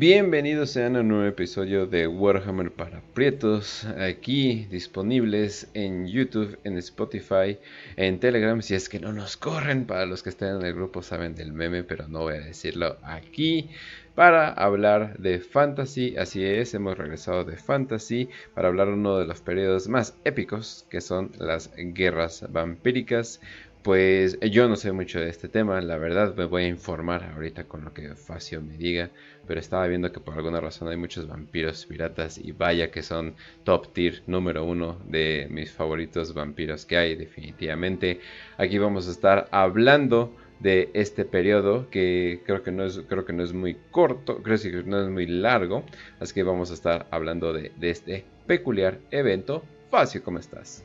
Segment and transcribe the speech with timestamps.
[0.00, 6.78] Bienvenidos sean a un nuevo episodio de Warhammer para Prietos, aquí disponibles en YouTube, en
[6.78, 7.58] Spotify,
[7.96, 11.02] en Telegram, si es que no nos corren, para los que estén en el grupo
[11.02, 13.68] saben del meme, pero no voy a decirlo aquí,
[14.14, 19.42] para hablar de fantasy, así es, hemos regresado de fantasy para hablar uno de los
[19.42, 23.42] periodos más épicos, que son las guerras vampíricas,
[23.82, 27.64] pues yo no sé mucho de este tema, la verdad me voy a informar ahorita
[27.64, 29.10] con lo que Facio me diga,
[29.46, 33.36] pero estaba viendo que por alguna razón hay muchos vampiros piratas y vaya que son
[33.64, 38.20] top tier número uno de mis favoritos vampiros que hay definitivamente.
[38.58, 43.32] Aquí vamos a estar hablando de este periodo que creo que no es, creo que
[43.32, 45.84] no es muy corto, creo que no es muy largo,
[46.18, 49.64] así que vamos a estar hablando de, de este peculiar evento.
[49.90, 50.84] Facio, ¿cómo estás?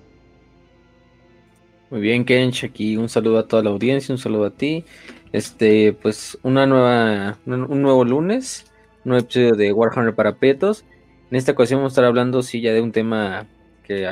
[1.92, 4.84] Muy bien, Kench, aquí un saludo a toda la audiencia, un saludo a ti.
[5.32, 8.66] Este, pues una nueva, un nuevo lunes,
[9.04, 10.84] un nuevo episodio de Warhammer para Petos.
[11.30, 13.46] En esta ocasión vamos a estar hablando, sí, ya de un tema
[13.84, 14.08] que,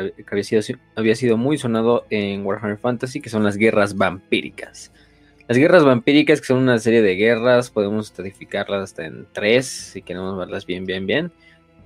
[0.96, 4.92] había, sido, muy sonado en Warhammer Fantasy, que son las guerras vampíricas.
[5.48, 10.04] Las guerras vampíricas, que son una serie de guerras, podemos estratificarlas hasta en tres, si
[10.04, 11.32] queremos verlas bien, bien, bien.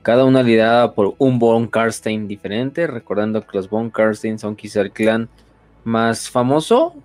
[0.01, 4.81] Cada una liderada por un Von Karstein diferente, recordando que los Von Karstein son quizá
[4.81, 5.29] el clan
[5.83, 6.95] más famoso.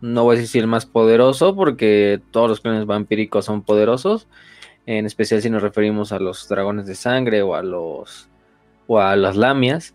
[0.00, 4.26] No voy a decir el más poderoso, porque todos los clanes vampíricos son poderosos.
[4.86, 8.28] En especial si nos referimos a los dragones de sangre o a los
[8.86, 9.94] o a las lamias.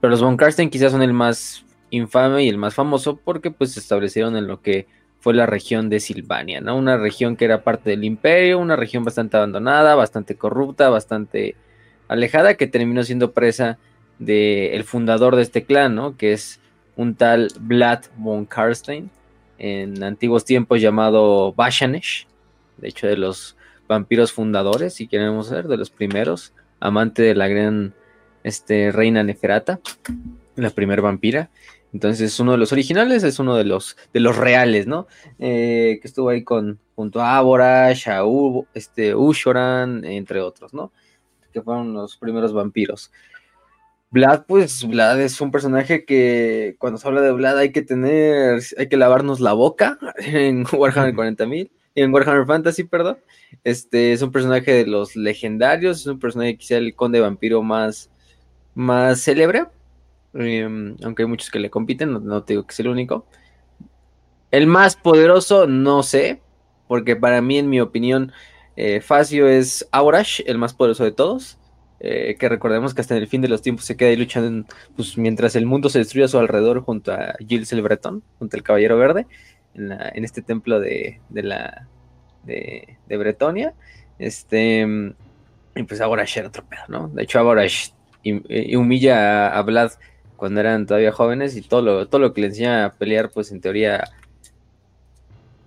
[0.00, 3.72] Pero los Von Karsten quizás son el más infame y el más famoso porque pues
[3.72, 4.86] se establecieron en lo que
[5.20, 6.76] fue la región de Silvania, ¿no?
[6.76, 11.54] Una región que era parte del imperio, una región bastante abandonada, bastante corrupta, bastante
[12.08, 13.78] alejada, que terminó siendo presa
[14.18, 16.16] del fundador de este clan, ¿no?
[16.16, 16.58] Que es
[16.96, 19.10] un tal Vlad von Karstein,
[19.58, 22.26] en antiguos tiempos llamado Bashanesh,
[22.78, 23.56] de hecho de los
[23.88, 27.94] vampiros fundadores, si queremos ser, de los primeros, amante de la gran
[28.42, 29.80] este, reina Neferata,
[30.56, 31.50] la primera vampira.
[31.92, 35.06] Entonces es uno de los originales, es uno de los, de los reales, ¿no?
[35.38, 38.22] Eh, que estuvo ahí con, junto a Aborash, a
[38.72, 40.90] este, Ushoran, entre otros, ¿no?
[41.52, 43.12] Que fueron los primeros vampiros.
[44.12, 48.62] Vlad, pues Vlad es un personaje que cuando se habla de Vlad hay que tener,
[48.76, 53.16] hay que lavarnos la boca en Warhammer 40.000, en Warhammer Fantasy, perdón.
[53.64, 58.10] Este es un personaje de los legendarios, es un personaje quizá el conde vampiro más,
[58.74, 59.64] más célebre,
[60.34, 63.26] em, aunque hay muchos que le compiten, no, te digo que es el único.
[64.50, 66.42] El más poderoso, no sé,
[66.86, 68.30] porque para mí, en mi opinión,
[68.76, 71.58] eh, Facio es Aurash, el más poderoso de todos.
[72.04, 74.66] Eh, que recordemos que hasta en el fin de los tiempos se queda ahí luchando
[74.96, 78.56] pues, mientras el mundo se destruye a su alrededor junto a Gilles el Breton, junto
[78.56, 79.28] al Caballero Verde,
[79.76, 81.86] en, este templo de, la
[82.42, 83.72] de, Bretonia.
[84.18, 84.84] Este,
[85.76, 87.08] y pues ahora era otro pedo, ¿no?
[87.08, 87.64] De hecho, ahora
[88.24, 89.92] eh, humilla a, Vlad
[90.36, 93.52] cuando eran todavía jóvenes y todo lo, todo lo que le enseña a pelear, pues
[93.52, 94.02] en teoría,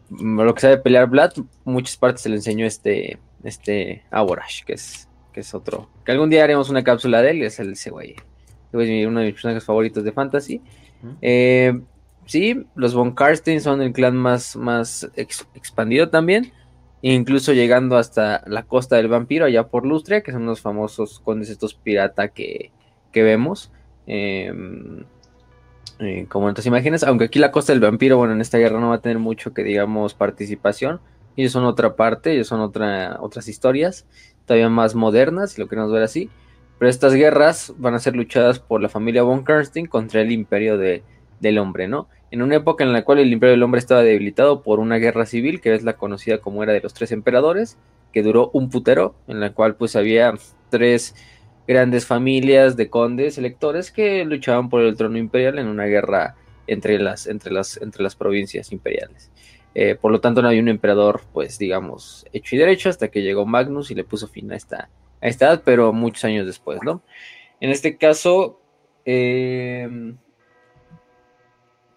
[0.09, 1.31] lo que sabe pelear Vlad,
[1.63, 5.89] muchas partes se le enseñó este, este Aborash, que es que es otro.
[6.05, 8.15] Que algún día haremos una cápsula de él, es el ese güey.
[8.71, 10.61] uno de mis personajes favoritos de fantasy.
[11.21, 11.77] Eh,
[12.25, 16.53] sí, los Von Karstein son el clan más, más expandido también.
[17.01, 21.49] Incluso llegando hasta la costa del vampiro, allá por Lustria, que son los famosos condes
[21.49, 22.71] estos pirata que,
[23.11, 23.73] que vemos.
[24.07, 25.03] Em,
[25.99, 28.79] eh, como en otras imágenes, aunque aquí la costa del vampiro, bueno, en esta guerra
[28.79, 31.01] no va a tener mucho que digamos participación.
[31.37, 34.05] Ellos son otra parte, ellos son otra, otras historias
[34.45, 36.29] todavía más modernas, si lo queremos ver así.
[36.77, 40.77] Pero estas guerras van a ser luchadas por la familia von Karstein contra el imperio
[40.77, 42.07] del hombre, ¿no?
[42.31, 45.25] En una época en la cual el imperio del hombre estaba debilitado por una guerra
[45.25, 47.77] civil, que es la conocida como era de los tres emperadores,
[48.11, 50.33] que duró un putero, en la cual pues había
[50.69, 51.15] tres
[51.67, 56.35] grandes familias de condes electores que luchaban por el trono imperial en una guerra
[56.67, 59.31] entre las, entre las, entre las provincias imperiales.
[59.77, 63.21] Eh, por lo tanto, no había un emperador, pues digamos, hecho y derecho hasta que
[63.21, 64.89] llegó Magnus y le puso fin a esta,
[65.21, 67.01] a esta edad, pero muchos años después, ¿no?
[67.59, 68.61] En este caso,
[69.03, 70.15] eh,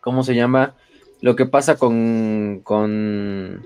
[0.00, 0.75] ¿cómo se llama?
[1.20, 3.64] Lo que pasa con, con,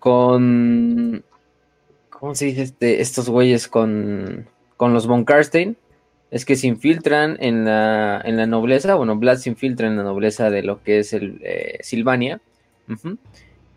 [0.00, 1.24] con,
[2.10, 5.76] ¿cómo se dice este, estos güeyes con, con los Von Karstein?
[6.32, 10.02] Es que se infiltran en la, en la nobleza, bueno, Vlad se infiltra en la
[10.02, 12.40] nobleza de lo que es el eh, Silvania,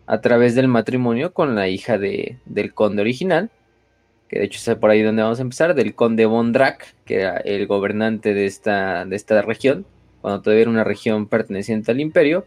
[0.06, 3.50] a través del matrimonio con la hija de, del conde original,
[4.28, 7.36] que de hecho es por ahí donde vamos a empezar, del conde Bondrak, que era
[7.36, 9.84] el gobernante de esta, de esta región,
[10.22, 12.46] cuando todavía era una región perteneciente al imperio.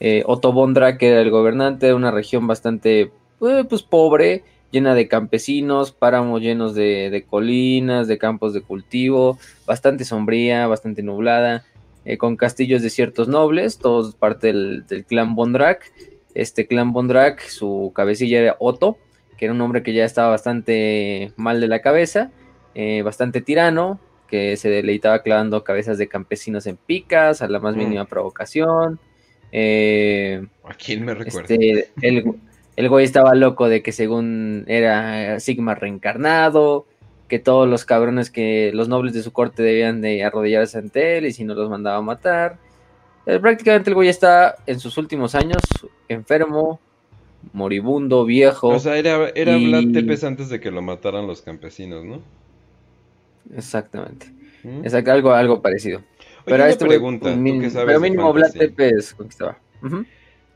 [0.00, 3.10] Eh, Otto Bondrak era el gobernante de una región bastante
[3.40, 4.44] eh, pues, pobre,
[4.76, 11.64] llena de campesinos, páramos llenos de, colinas, de campos de cultivo, bastante sombría, bastante nublada,
[12.04, 15.90] eh, con castillos de ciertos nobles, todos parte del, clan Bondrak.
[16.34, 18.98] Este clan Bondrak, su cabecilla era Otto,
[19.38, 22.30] que era un hombre que ya estaba bastante mal de la cabeza,
[22.74, 27.74] eh, bastante tirano, que se deleitaba clavando cabezas de campesinos en picas a la más
[27.74, 27.78] mm.
[27.78, 29.00] mínima provocación.
[29.52, 31.54] Eh, ¿A quién me recuerda?
[31.54, 32.34] Este, el,
[32.88, 36.86] güey estaba loco de que según era Sigma reencarnado,
[37.28, 41.26] que todos los cabrones que los nobles de su corte debían de arrodillarse ante él
[41.26, 42.58] y si no los mandaba a matar.
[43.24, 45.62] Eh, prácticamente el güey está en sus últimos años
[46.08, 46.78] enfermo,
[47.52, 48.68] moribundo, viejo.
[48.68, 52.20] O sea, era, era Vlad Tepes antes de que lo mataran los campesinos, ¿no?
[53.56, 54.32] Exactamente.
[54.62, 54.82] ¿Mm?
[55.08, 56.02] algo, algo parecido.
[56.44, 57.34] pero este pregunta,
[57.86, 59.58] pero mínimo Vlad Tepes conquistaba.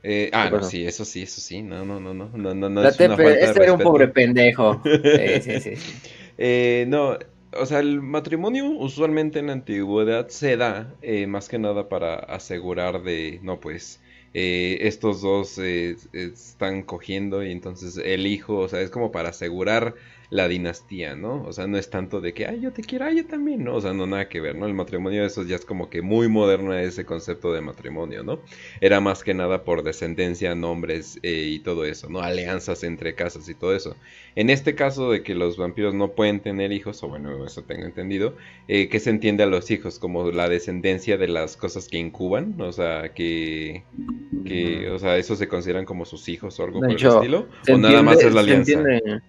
[0.02, 1.62] Eh, ah, no, sí, eso sí, eso sí.
[1.62, 2.30] No, no, no, no.
[2.34, 4.80] no, no, no este era un pobre pendejo.
[4.84, 6.10] sí, sí, sí.
[6.38, 7.18] Eh, no,
[7.52, 12.14] o sea, el matrimonio usualmente en la antigüedad se da eh, más que nada para
[12.14, 14.00] asegurar de, no, pues,
[14.34, 19.30] eh, estos dos eh, están cogiendo y entonces el hijo, o sea, es como para
[19.30, 19.96] asegurar
[20.30, 21.42] la dinastía, ¿no?
[21.42, 23.74] O sea, no es tanto de que, ay, yo te quiero, ay, yo también, ¿no?
[23.74, 24.66] O sea, no nada que ver, ¿no?
[24.66, 28.38] El matrimonio de esos ya es como que muy moderno ese concepto de matrimonio, ¿no?
[28.80, 32.20] Era más que nada por descendencia, nombres eh, y todo eso, ¿no?
[32.20, 33.96] Alianzas entre casas y todo eso.
[34.36, 37.84] En este caso de que los vampiros no pueden tener hijos, o bueno, eso tengo
[37.84, 38.36] entendido,
[38.68, 39.98] eh, ¿qué se entiende a los hijos?
[39.98, 43.82] Como la descendencia de las cosas que incuban, o sea, que,
[44.44, 47.76] que o sea, eso se consideran como sus hijos o algo por el estilo, o
[47.76, 48.64] nada más es la alianza.
[48.64, 49.22] Se entiende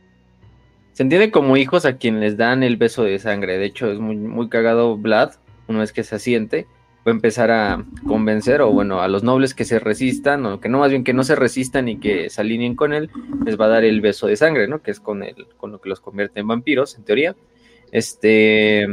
[1.32, 3.58] como hijos a quien les dan el beso de sangre.
[3.58, 5.34] De hecho, es muy, muy cagado Vlad,
[5.68, 6.68] una vez que se asiente,
[7.08, 10.70] va a empezar a convencer, o bueno, a los nobles que se resistan, o que
[10.70, 13.10] no, más bien que no se resistan y que se alineen con él,
[13.46, 14.82] les va a dar el beso de sangre, ¿no?
[14.82, 17.36] Que es con, el, con lo que los convierte en vampiros, en teoría.
[17.92, 18.88] Este.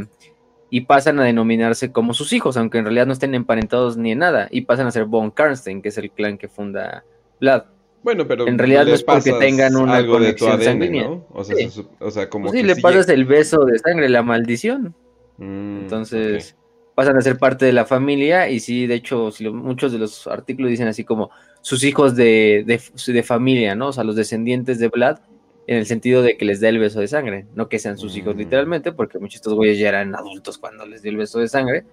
[0.71, 4.19] Y pasan a denominarse como sus hijos, aunque en realidad no estén emparentados ni en
[4.19, 4.47] nada.
[4.51, 7.03] Y pasan a ser Von Karnstein, que es el clan que funda
[7.39, 7.63] Vlad.
[8.03, 11.09] Bueno, pero en realidad no es porque tengan una conexión sanguínea.
[11.31, 11.55] O sea,
[11.99, 14.95] o sea, como pues sí, le pasas el beso de sangre, la maldición.
[15.37, 16.55] Mm, Entonces
[16.99, 20.69] pasan a ser parte de la familia y sí, de hecho, muchos de los artículos
[20.69, 21.31] dicen así como
[21.61, 23.87] sus hijos de, de, familia, ¿no?
[23.87, 25.19] O sea, los descendientes de Vlad,
[25.67, 28.17] en el sentido de que les dé el beso de sangre, no que sean sus
[28.17, 28.39] hijos mm.
[28.39, 31.47] literalmente, porque muchos de estos güeyes ya eran adultos cuando les dio el beso de
[31.47, 31.85] sangre,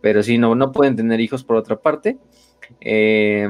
[0.00, 2.16] pero sí, no, no pueden tener hijos por otra parte.
[2.80, 3.46] Eh,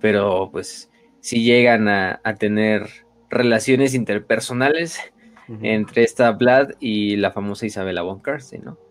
[0.00, 0.90] pero pues
[1.20, 2.88] si llegan a, tener
[3.30, 4.98] relaciones interpersonales
[5.62, 8.87] entre esta Vlad y la famosa Isabela von Karsten, ¿no?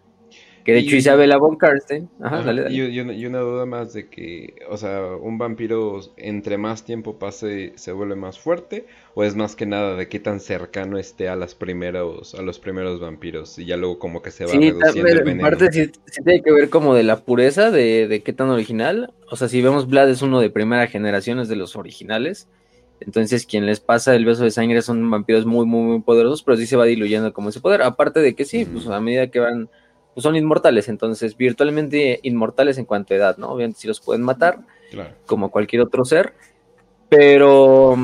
[0.68, 2.10] Que de hecho Isabela von Karsten.
[2.20, 7.18] Ajá, dale, Y, una, duda más de que, o sea, un vampiro entre más tiempo
[7.18, 11.30] pase se vuelve más fuerte o es más que nada de qué tan cercano esté
[11.30, 15.08] a las primeros a los primeros vampiros y ya luego como que se va reduciendo
[15.08, 15.32] el veneno.
[15.32, 15.90] En parte sí,
[16.22, 19.14] tiene que ver como de la pureza de, de qué tan original.
[19.32, 22.50] O sea, si vemos Vlad es uno de primera generación, es de los originales.
[23.00, 26.58] Entonces, quien les pasa el beso de sangre son vampiros muy, muy, muy poderosos, pero
[26.58, 27.84] sí se va diluyendo como ese poder.
[27.84, 29.70] Aparte de que sí, pues a medida que van
[30.18, 33.52] pues son inmortales, entonces virtualmente inmortales en cuanto a edad, ¿no?
[33.52, 34.62] Obviamente si los pueden matar,
[35.28, 36.34] como cualquier otro ser,
[37.08, 37.96] pero,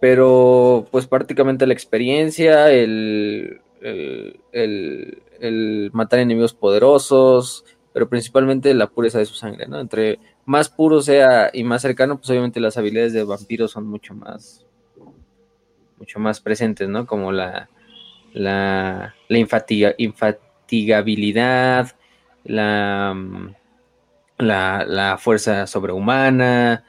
[0.00, 9.26] pero pues prácticamente la experiencia, el, el, matar enemigos poderosos, pero principalmente la pureza de
[9.26, 9.78] su sangre, ¿no?
[9.78, 14.12] Entre más puro sea y más cercano, pues obviamente las habilidades de vampiros son mucho
[14.12, 14.66] más,
[15.98, 17.06] mucho más presentes, ¿no?
[17.06, 17.70] Como la,
[18.32, 19.94] la, la infatiga,
[22.44, 23.14] la,
[24.38, 26.84] la, fuerza sobrehumana,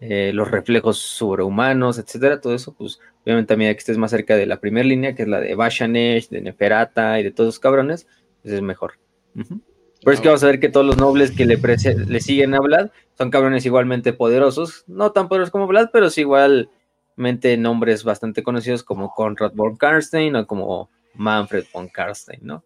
[0.00, 4.36] eh, los reflejos sobrehumanos, etcétera, todo eso, pues obviamente a medida que estés más cerca
[4.36, 7.58] de la primera línea, que es la de Bashanesh, de Neferata y de todos los
[7.58, 8.06] cabrones,
[8.42, 8.98] pues es mejor.
[9.34, 12.60] Pero es que vamos a ver que todos los nobles que le, le siguen a
[12.60, 18.42] Vlad son cabrones igualmente poderosos, no tan poderosos como Vlad, pero sí igualmente nombres bastante
[18.42, 22.64] conocidos como Conrad von Karstein o como Manfred von Karstein, ¿no?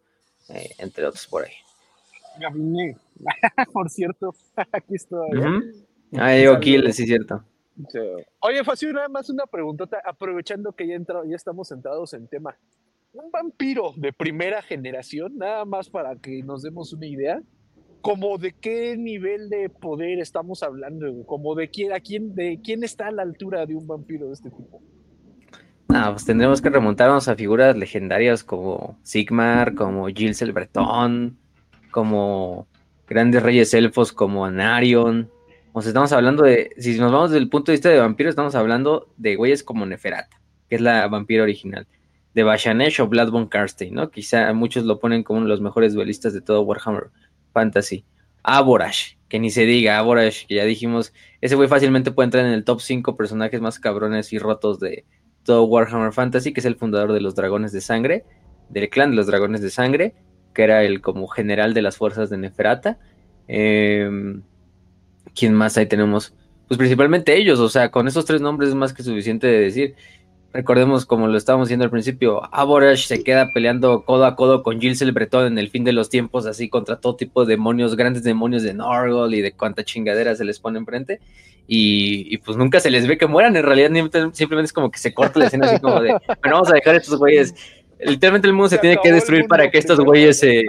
[0.55, 1.53] Eh, entre otros por ahí.
[3.73, 4.35] por cierto,
[4.73, 5.29] aquí estoy.
[6.17, 7.45] Ah, digo Kill, sí, cierto.
[8.41, 12.57] Oye, Facio, nada más una pregunta, aprovechando que ya, ya estamos centrados en tema.
[13.13, 17.43] Un vampiro de primera generación, nada más para que nos demos una idea,
[18.01, 22.85] como de qué nivel de poder estamos hablando, como de quién, a quién, de quién
[22.85, 24.83] está a la altura de un vampiro de este tipo.
[25.93, 31.37] Ah, pues tendremos que remontarnos a figuras legendarias como Sigmar, como Gilles el Bretón,
[31.91, 32.69] como
[33.09, 35.29] grandes reyes elfos como Anarion.
[35.73, 38.31] O sea, estamos hablando de, si nos vamos desde el punto de vista de vampiros,
[38.31, 40.41] estamos hablando de güeyes como Neferata.
[40.69, 41.89] que es la vampira original,
[42.35, 44.11] de Bashanesh o Bloodborne Karstein, ¿no?
[44.11, 47.11] Quizá muchos lo ponen como uno de los mejores duelistas de todo Warhammer
[47.53, 48.05] Fantasy.
[48.43, 52.53] Aborash, que ni se diga, Aborash, que ya dijimos, ese güey fácilmente puede entrar en
[52.53, 55.05] el top 5 personajes más cabrones y rotos de
[55.45, 58.25] todo Warhammer Fantasy, que es el fundador de los Dragones de Sangre,
[58.69, 60.15] del clan de los Dragones de Sangre,
[60.55, 62.99] que era el como general de las fuerzas de Neferata.
[63.49, 64.43] Em,
[65.35, 66.35] ¿Quién más ahí tenemos?
[66.69, 69.95] Pues principalmente ellos, o sea, con esos tres nombres es más que suficiente de decir.
[70.53, 74.81] Recordemos, como lo estábamos diciendo al principio, Aborash se queda peleando codo a codo con
[74.81, 77.95] Gilles el Bretón en el fin de los tiempos, así contra todo tipo de demonios,
[77.95, 81.21] grandes demonios de Norgol y de cuánta chingadera se les pone enfrente.
[81.69, 83.91] Y, y, pues nunca se les ve que mueran, en realidad
[84.33, 86.09] simplemente es como que se corta la escena así como de,
[86.43, 87.55] bueno, vamos a dejar a estos güeyes.
[88.01, 90.65] Literalmente el mundo se, tiene que destruir para que estos güeyes se,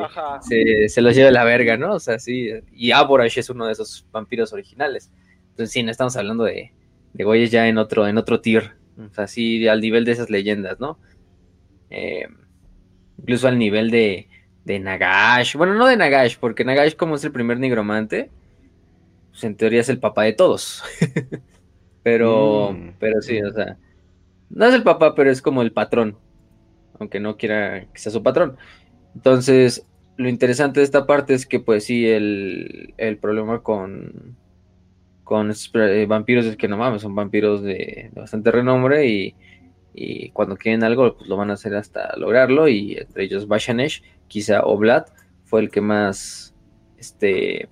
[0.48, 1.94] se, se, los lleve la verga, ¿no?
[1.94, 5.10] O sea, sí, y Aborash es uno de esos vampiros originales.
[5.50, 6.72] Entonces sí, no estamos hablando de,
[7.14, 8.81] de güeyes ya en otro, en otro tier.
[9.10, 10.98] O sea, sí, al nivel de esas leyendas, ¿no?
[11.90, 12.28] Eh,
[13.18, 14.28] incluso al nivel de,
[14.66, 15.56] de Nagash.
[15.56, 18.30] Bueno, no de Nagash, porque Nagash, como es el primer nigromante,
[19.30, 20.84] pues en teoría es el papá de todos.
[22.04, 22.94] pero, mm.
[23.00, 23.78] pero sí, o sea,
[24.50, 26.18] no es el papá, pero es como el patrón.
[27.00, 28.58] Aunque no quiera que sea su patrón.
[29.16, 34.38] Entonces, lo interesante de esta parte es que, pues sí, el, el problema con,
[35.32, 39.34] con eh, vampiros es que no mames, son vampiros de, bastante renombre y,
[40.34, 44.62] cuando quieren algo pues lo van a hacer hasta lograrlo y entre ellos Bashanesh, quizá
[44.64, 45.06] Oblad
[45.46, 46.54] fue el que más
[46.98, 47.70] este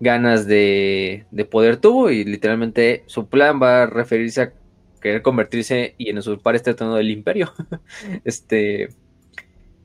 [0.00, 4.52] ganas de, poder tuvo y literalmente su plan va a referirse a
[5.00, 7.54] querer convertirse y en usurpar este trono del imperio.
[8.24, 8.90] este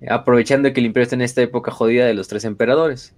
[0.09, 3.15] aprovechando que el imperio está en esta época jodida de los tres emperadores.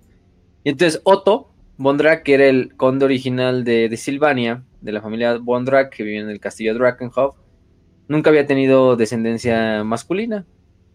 [0.63, 5.38] Y entonces Otto Bondrak, que era el conde original de, de Silvania, de la familia
[5.38, 7.36] Bondrak, que vivía en el castillo de Drakenhof,
[8.08, 10.46] nunca había tenido descendencia masculina.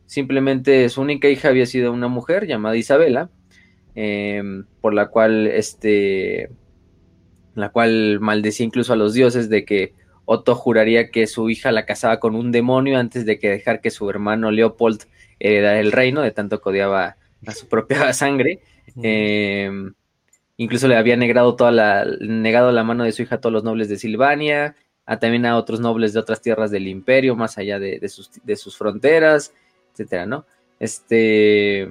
[0.06, 3.30] Simplemente su única hija había sido una mujer llamada Isabela,
[3.94, 6.50] em, por la cual este
[7.54, 9.94] la cual maldecía incluso a los dioses de que
[10.24, 13.90] Otto juraría que su hija la casaba con un demonio antes de que dejar que
[13.90, 15.04] su hermano Leopold
[15.40, 17.16] heredara el reino, de tanto que odiaba
[17.46, 18.60] a su propia sangre.
[20.58, 23.64] Incluso le había negado toda la, negado la mano de su hija a todos los
[23.64, 24.74] nobles de Silvania,
[25.06, 29.54] a también a otros nobles de otras tierras del imperio, más allá de, sus, fronteras,
[29.92, 30.44] etcétera, ¿no?
[30.78, 31.88] Este.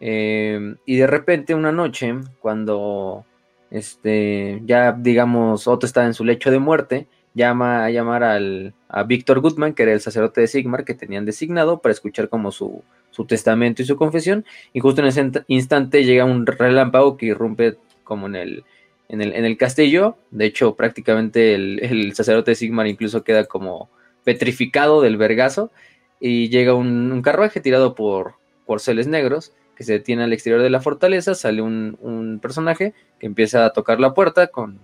[0.00, 3.24] Em, y de repente, una noche, cuando
[3.70, 7.06] este, ya digamos, Otto estaba en su lecho de muerte,
[7.36, 11.26] llama a llamar al, a Víctor Goodman, que era el sacerdote de Sigmar que tenían
[11.26, 16.04] designado para escuchar como su, su testamento y su confesión, y justo en ese instante
[16.04, 18.64] llega un relámpago que irrumpe como en el,
[19.10, 23.90] en el, en el castillo, de hecho prácticamente el, sacerdote de Sigmar incluso queda como
[24.24, 25.70] petrificado del vergazo,
[26.18, 30.80] y llega un, carruaje tirado por corceles negros, que se detiene al exterior de la
[30.80, 34.80] fortaleza, sale un, personaje que empieza a tocar la puerta con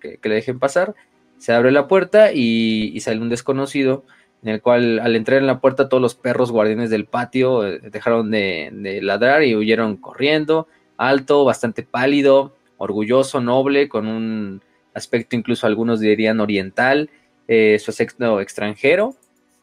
[0.00, 0.96] que, le dejen pasar,
[1.38, 4.04] se abre la puerta y, sale un desconocido
[4.42, 7.80] en el cual al entrar en la puerta todos los perros guardianes del patio eh,
[7.90, 14.62] dejaron de, ladrar y huyeron corriendo, alto, bastante pálido, orgulloso, noble, con un
[14.92, 17.10] aspecto incluso algunos dirían oriental,
[17.48, 19.14] eh, su aspecto extranjero,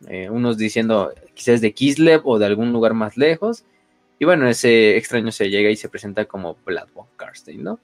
[0.08, 3.64] eh, unos diciendo quizás de Kislev o de algún lugar más lejos,
[4.20, 7.80] y bueno, ese extraño se llega y se presenta como Bloodborne Karstein, ¿no?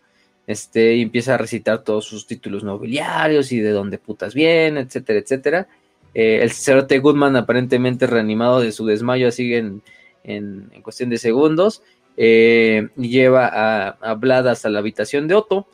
[0.47, 5.19] Este, y empieza a recitar todos sus títulos nobiliarios y de dónde putas viene, etcétera,
[5.19, 5.67] etcétera
[6.13, 9.83] eh, el sacerdote Goodman, aparentemente reanimado de su desmayo, sigue en,
[10.23, 11.83] en, cuestión de segundos.
[12.17, 15.67] Eh, lleva a, a, Vlad hasta la habitación de Otto.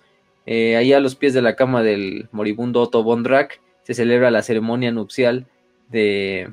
[0.46, 4.42] Eh, ahí a los pies de la cama del moribundo Otto Bondrak se celebra la
[4.42, 5.48] ceremonia nupcial
[5.90, 6.52] de,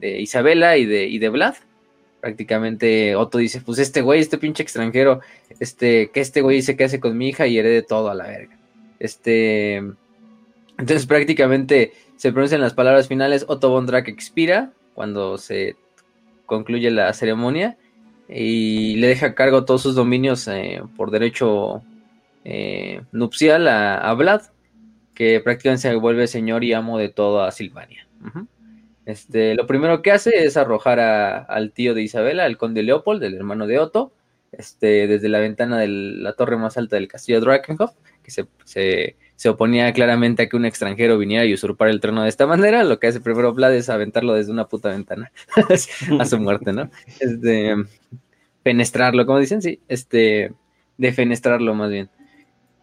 [0.00, 1.56] Isabela y de, y de Vlad.
[2.20, 5.20] Prácticamente Otto dice, pues este güey, este pinche extranjero,
[5.60, 8.56] este, que este güey se case con mi hija y herede todo a la verga.
[8.98, 15.76] Este, entonces prácticamente se pronuncian las palabras finales, Otto von expira cuando se
[16.46, 17.76] concluye la ceremonia
[18.28, 21.82] y le deja a cargo todos sus dominios eh, por derecho
[22.44, 24.42] eh, nupcial a, Vlad,
[25.14, 28.06] que prácticamente se vuelve señor y amo de toda Silvania.
[29.06, 33.34] Este, lo primero que hace es arrojar al tío de Isabela, al conde Leopold, el
[33.34, 34.12] hermano de Otto,
[34.52, 39.16] este, desde la ventana de la torre más alta del castillo Drakenhof, que se, se
[39.36, 42.82] se oponía claramente a que un extranjero viniera y usurpar el trono de esta manera,
[42.84, 45.30] lo que hace primero Vlad es aventarlo desde una puta ventana
[46.18, 46.90] a su muerte, ¿no?
[47.20, 47.74] Este,
[48.64, 50.52] fenestrarlo, como dicen, sí, este,
[50.96, 52.08] defenestrarlo más bien.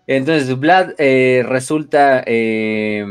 [0.05, 3.05] Entonces, Vlad eh, resulta, eh,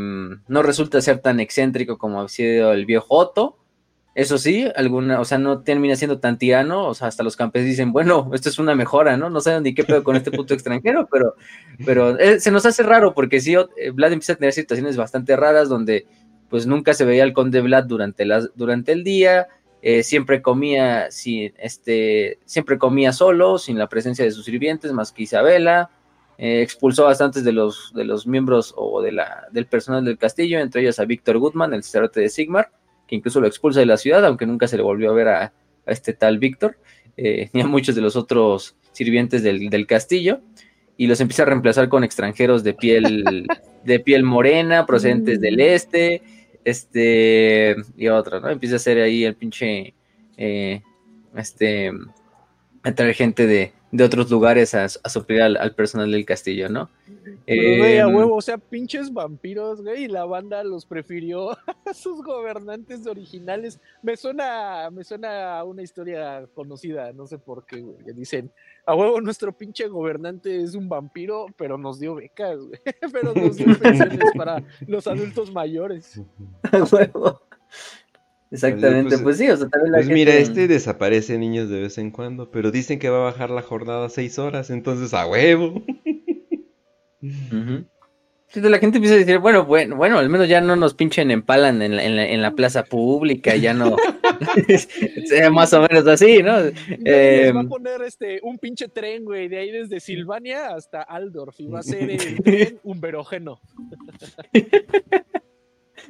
[0.46, 3.58] no resulta ser tan excéntrico como ha sido el viejo Otto.
[4.14, 7.64] Eso sí, alguna, o sea, no termina siendo tan tirano, o sea, hasta los campes
[7.64, 9.30] dicen, bueno, esto es una mejora, ¿no?
[9.30, 11.34] No sé ni qué pedo con este puto extranjero, pero,
[11.86, 13.56] pero eh, se nos hace raro porque sí,
[13.94, 16.06] Vlad empieza a tener situaciones bastante raras donde
[16.50, 19.48] pues nunca se veía al conde Vlad durante, las, durante el día,
[20.02, 25.22] siempre comía sin, este, siempre comía solo, sin la presencia de sus sirvientes, más que
[25.22, 25.88] Isabela,
[26.38, 30.18] eh, expulsó a bastantes de los, de los miembros o de la, del personal del
[30.18, 32.70] castillo, entre ellos a Víctor Goodman, el sacerdote de Sigmar,
[33.06, 35.52] que incluso lo expulsa de la ciudad, aunque nunca se le volvió a ver a,
[35.86, 36.78] este tal Víctor,
[37.16, 40.40] eh, ni a muchos de los otros sirvientes del, castillo,
[40.96, 43.46] y los empieza a reemplazar con extranjeros de piel,
[43.84, 45.60] de piel morena, procedentes del mm.
[45.60, 46.22] este,
[46.64, 48.50] este, y otro, ¿no?
[48.50, 49.94] Empieza a hacer ahí el pinche,
[50.36, 50.82] eh,
[51.36, 51.92] este,
[52.82, 56.88] a traer gente de, de otros lugares a, a suplir al, personal del castillo, ¿no?
[57.44, 61.50] Pero, a em, huevo, o sea, pinches vampiros, güey, y la banda los prefirió
[61.84, 63.78] a sus gobernantes originales.
[64.02, 67.98] Me suena, me suena a una historia conocida, no sé por qué, güey.
[68.14, 68.50] Dicen,
[68.86, 72.80] a huevo, nuestro pinche gobernante es un vampiro, pero nos dio becas, güey.
[73.12, 76.18] Pero nos dio pensiones para los adultos mayores.
[76.72, 77.42] A huevo.
[78.52, 81.96] Exactamente, pues, pues, sí, o sea, también la Pues mira, este desaparece niños de vez
[81.96, 85.26] en cuando, pero dicen que va a bajar la jornada a seis horas, entonces a
[85.26, 85.82] huevo.
[87.22, 91.80] la gente empieza a decir, bueno, bueno, bueno, al menos ya no nos pinchen empalan
[91.80, 93.96] en la, en la, plaza pública, ya no,
[95.52, 96.58] más o menos así, ¿no?
[97.06, 101.58] Eh, va a poner este, un pinche tren, güey, de ahí desde Silvania hasta Aldorf,
[101.58, 103.62] y va a ser el tren un verógeno.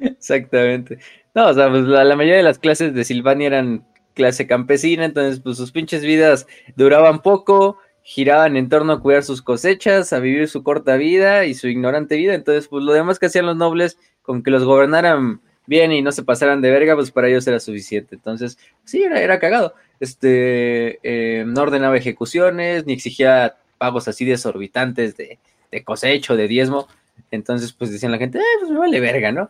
[0.03, 0.99] Exactamente.
[1.33, 5.39] No, o sea, pues la, mayoría de las clases de Silvania eran clase campesina, entonces
[5.39, 6.45] pues sus pinches vidas
[6.75, 11.55] duraban poco, giraban en torno a cuidar sus cosechas, a vivir su corta vida y
[11.55, 15.41] su ignorante vida, entonces pues lo demás que hacían los nobles con que los gobernaran
[15.65, 18.15] bien y no se pasaran de verga, pues para ellos era suficiente.
[18.15, 19.73] Entonces, sí, era, era cagado.
[19.99, 25.39] Este, eh, no ordenaba ejecuciones, ni exigía pagos así desorbitantes de,
[25.71, 26.87] de cosecho, de diezmo.
[27.31, 29.49] Entonces, pues decían la gente, eh, pues me vale verga, ¿no?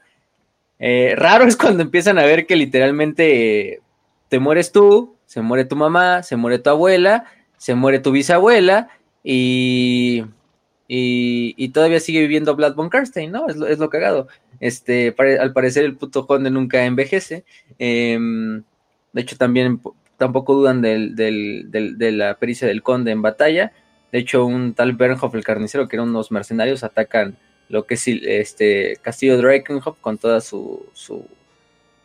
[0.86, 3.80] Eh, raro es cuando empiezan a ver que literalmente
[4.28, 7.24] te mueres tú, se muere tu mamá, se muere tu abuela,
[7.56, 8.90] se muere tu bisabuela
[9.24, 10.26] y,
[10.90, 13.48] y, todavía sigue viviendo Vlad von Karstein, ¿no?
[13.48, 14.28] Es lo, cagado.
[14.60, 17.46] Este, al parecer el puto conde nunca envejece.
[17.80, 18.64] Em,
[19.14, 19.80] de hecho, también
[20.18, 23.72] tampoco dudan de la pericia del conde en batalla.
[24.12, 27.38] De hecho, un tal Bernhoff, el carnicero, que eran unos mercenarios, atacan
[27.70, 31.28] lo que es este Castillo Drakenhof con toda su su,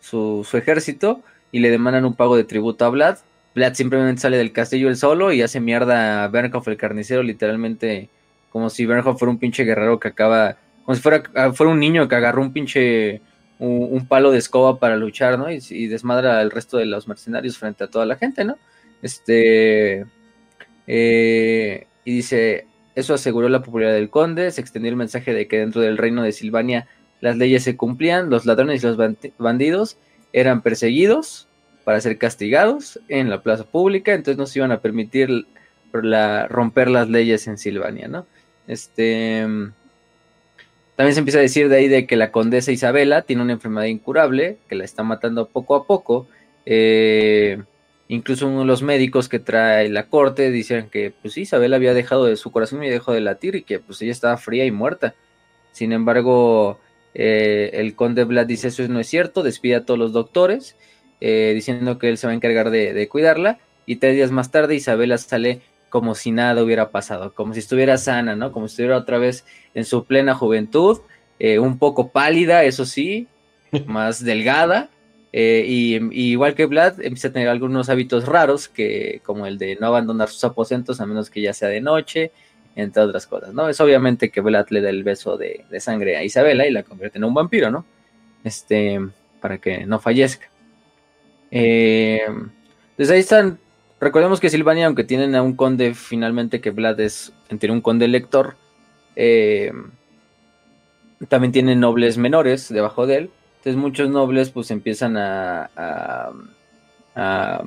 [0.00, 3.18] su, ejército y le demandan un pago de tributo a Vlad.
[3.54, 8.08] Vlad simplemente sale del castillo él solo y hace mierda a Bernhoff el carnicero, literalmente
[8.50, 11.80] como si Bernhoff fuera un pinche guerrero que acaba, como si fuera, ah, fuera un
[11.80, 13.20] niño que agarró un pinche
[13.58, 15.50] un, palo de escoba para luchar, ¿no?
[15.50, 18.56] Y, y, desmadra al resto de los mercenarios frente a toda la gente, ¿no?
[19.02, 20.06] Este
[20.90, 22.66] eh, y dice,
[22.98, 26.22] eso aseguró la popularidad del conde, se extendió el mensaje de que dentro del reino
[26.22, 26.88] de Silvania
[27.20, 28.96] las leyes se cumplían, los ladrones y los
[29.38, 29.98] bandidos
[30.32, 31.48] eran perseguidos
[31.84, 35.46] para ser castigados en la plaza pública, entonces no se iban a permitir
[35.92, 38.26] romper las leyes en Silvania, ¿no?
[38.66, 39.46] Este
[40.96, 43.86] también se empieza a decir de ahí de que la condesa Isabela tiene una enfermedad
[43.86, 46.26] incurable que la está matando poco a poco.
[46.66, 47.62] Eh,
[48.10, 52.24] Incluso uno de los médicos que trae la corte dicen que pues Isabel había dejado
[52.24, 55.14] de su corazón y dejó de latir y que pues ella estaba fría y muerta.
[55.72, 56.80] Sin embargo,
[57.14, 60.76] eh, el conde Vlad dice eso no es cierto, despide a todos los doctores
[61.20, 64.74] eh, diciendo que él se va a encargar de, cuidarla y tres días más tarde
[64.74, 68.52] Isabela sale como si nada hubiera pasado, como si estuviera sana, ¿no?
[68.52, 69.44] Como si estuviera otra vez
[69.74, 71.00] en su plena juventud,
[71.38, 73.26] eh, un poco pálida, eso sí,
[73.86, 74.90] más delgada,
[75.32, 75.96] eh, y,
[76.30, 80.28] igual que Vlad, empieza a tener algunos hábitos raros, que, como el de no abandonar
[80.28, 82.32] sus aposentos a menos que ya sea de noche,
[82.76, 83.68] entre otras cosas, ¿no?
[83.68, 87.18] Es obviamente que Vlad le da el beso de, sangre a Isabela y la convierte
[87.18, 87.84] en un vampiro, ¿no?
[88.44, 89.00] Este,
[89.40, 90.48] para que no fallezca.
[91.50, 92.22] Eh,
[92.96, 93.58] desde ahí están,
[94.00, 98.08] recordemos que Silvania, aunque tienen a un conde finalmente que Vlad es, tiene un conde
[98.08, 98.56] lector,
[99.16, 99.72] eh,
[101.28, 106.32] también tienen nobles menores debajo de él, entonces muchos nobles pues empiezan a, a,
[107.14, 107.62] a,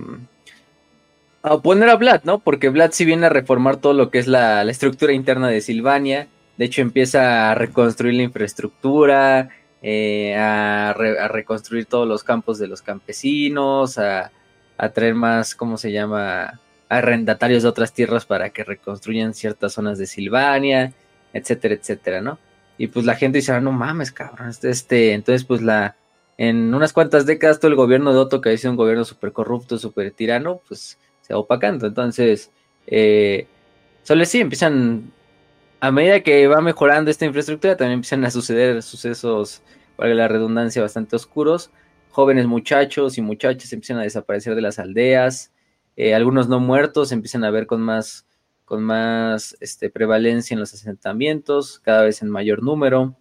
[1.54, 2.39] oponer a Vlad, ¿no?
[2.39, 6.27] Porque Vlad sí viene a reformar todo lo que es la, estructura interna de Silvania.
[6.58, 9.49] De hecho empieza a reconstruir la infraestructura,
[9.82, 14.32] eh, a, reconstruir todos los campos de los campesinos, a,
[14.77, 16.60] a traer más, ¿cómo se llama?
[16.91, 20.93] arrendatarios de otras tierras para que reconstruyan ciertas zonas de Silvania.
[21.34, 22.38] etcétera, etcétera, ¿no?
[22.82, 25.98] Y pues la gente dice, ah, no mames, cabrón, este, este, entonces pues la,
[26.39, 29.32] en unas cuantas décadas todo el gobierno de Otto, que ha sido un gobierno súper
[29.32, 31.86] corrupto, súper tirano, pues se va opacando.
[31.86, 32.50] Entonces,
[32.88, 33.46] eh,
[34.02, 35.12] solo sí, empiezan,
[35.80, 39.62] a medida que va mejorando esta infraestructura, también empiezan a suceder sucesos,
[39.96, 41.70] para la redundancia, bastante oscuros.
[42.10, 45.52] Jóvenes muchachos y muchachas empiezan a desaparecer de las aldeas,
[45.98, 48.26] eh, algunos no muertos empiezan a ver con más,
[48.71, 53.17] con más este, prevalencia en los asentamientos, cada vez en mayor número.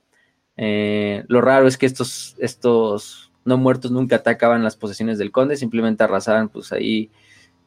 [0.56, 5.56] Eh, lo raro es que estos, estos no muertos nunca atacaban las posesiones del conde,
[5.56, 7.10] simplemente arrasaban pues ahí,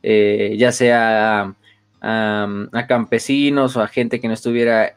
[0.01, 1.53] eh, ya sea
[1.99, 4.93] a, campesinos o a gente que no estuviera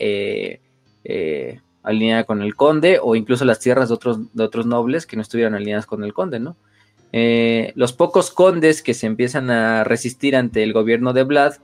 [1.82, 5.22] alineada con el conde o incluso las tierras de otros, de otros nobles que no
[5.22, 6.56] estuvieran alineadas con el conde, ¿no?
[7.12, 11.54] Eh, los pocos condes que se empiezan a resistir ante el gobierno de Vlad,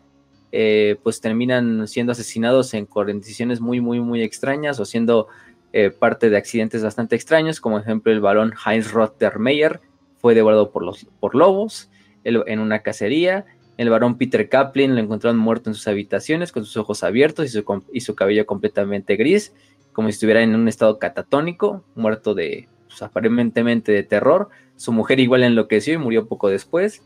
[0.53, 5.29] eh, pues terminan siendo asesinados en condiciones muy, muy, muy extrañas o siendo
[5.73, 9.81] eh, parte de accidentes bastante extraños, como ejemplo el varón Heinz Rottermeier
[10.19, 11.91] fue devorado por, los, por lobos
[12.25, 13.47] en una cacería,
[13.79, 17.49] el varón Peter Kaplan lo encontraron muerto en sus habitaciones con sus ojos abiertos y
[17.49, 19.55] su, y su cabello completamente gris,
[19.93, 24.51] como si estuviera en un estado catatónico, muerto de pues, aparentemente de terror.
[24.77, 27.03] Su mujer igual enloqueció y murió poco después.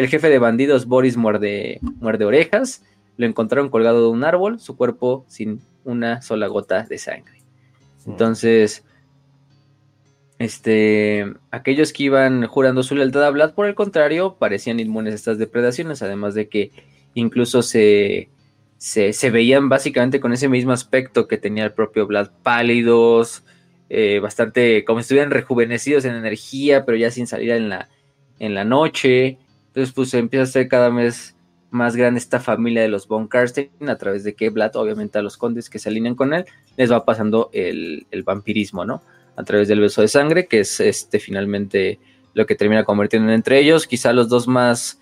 [0.00, 2.82] El jefe de bandidos Boris muerde, muerde orejas.
[3.18, 7.42] Lo encontraron colgado de un árbol, su cuerpo sin una sola gota de sangre.
[8.06, 8.82] Entonces,
[10.38, 15.16] este, aquellos que iban jurando su lealtad a Vlad, por el contrario, parecían inmunes a
[15.16, 16.70] estas depredaciones, además de que
[17.12, 18.30] incluso se,
[18.78, 23.42] se, se, veían básicamente con ese mismo aspecto que tenía el propio Vlad, pálidos,
[23.90, 27.90] eh, bastante como si estuvieran rejuvenecidos en energía, pero ya sin salir en la,
[28.38, 29.36] en la noche.
[29.70, 31.36] Entonces, pues empieza a ser cada vez
[31.70, 35.22] más grande esta familia de los Von Karstein, a través de que Vlad, obviamente a
[35.22, 36.44] los condes que se alinean con él,
[36.76, 39.02] les va pasando el, vampirismo, ¿no?
[39.36, 42.00] A través del beso de sangre, que es este finalmente
[42.34, 43.86] lo que termina convirtiendo entre ellos.
[43.86, 44.98] Quizá los dos más.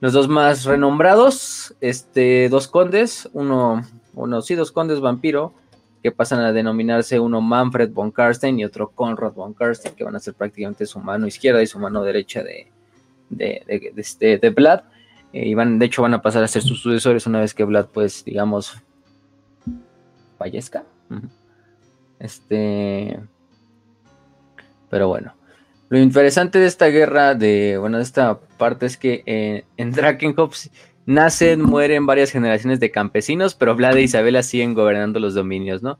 [0.00, 5.54] Los dos más renombrados, este, dos condes, uno, uno, sí, dos condes vampiro,
[6.02, 10.16] que pasan a denominarse uno Manfred von Karstein y otro Conrad von Karstein, que van
[10.16, 12.72] a ser prácticamente su mano izquierda y su mano derecha de,
[13.36, 14.82] de, de, este, de Vlad.
[15.32, 17.64] Eh, y van, de hecho, van a pasar a ser sus sucesores una vez que
[17.64, 18.76] Vlad, pues, digamos,
[20.38, 20.84] fallezca.
[22.18, 23.18] Este.
[24.90, 25.34] Pero bueno.
[25.88, 30.56] Lo interesante de esta guerra, de, bueno, de esta parte es que eh, en Drakenhof
[31.04, 35.98] nacen, mueren varias generaciones de campesinos, pero Vlad e Isabela siguen gobernando los dominios, ¿no?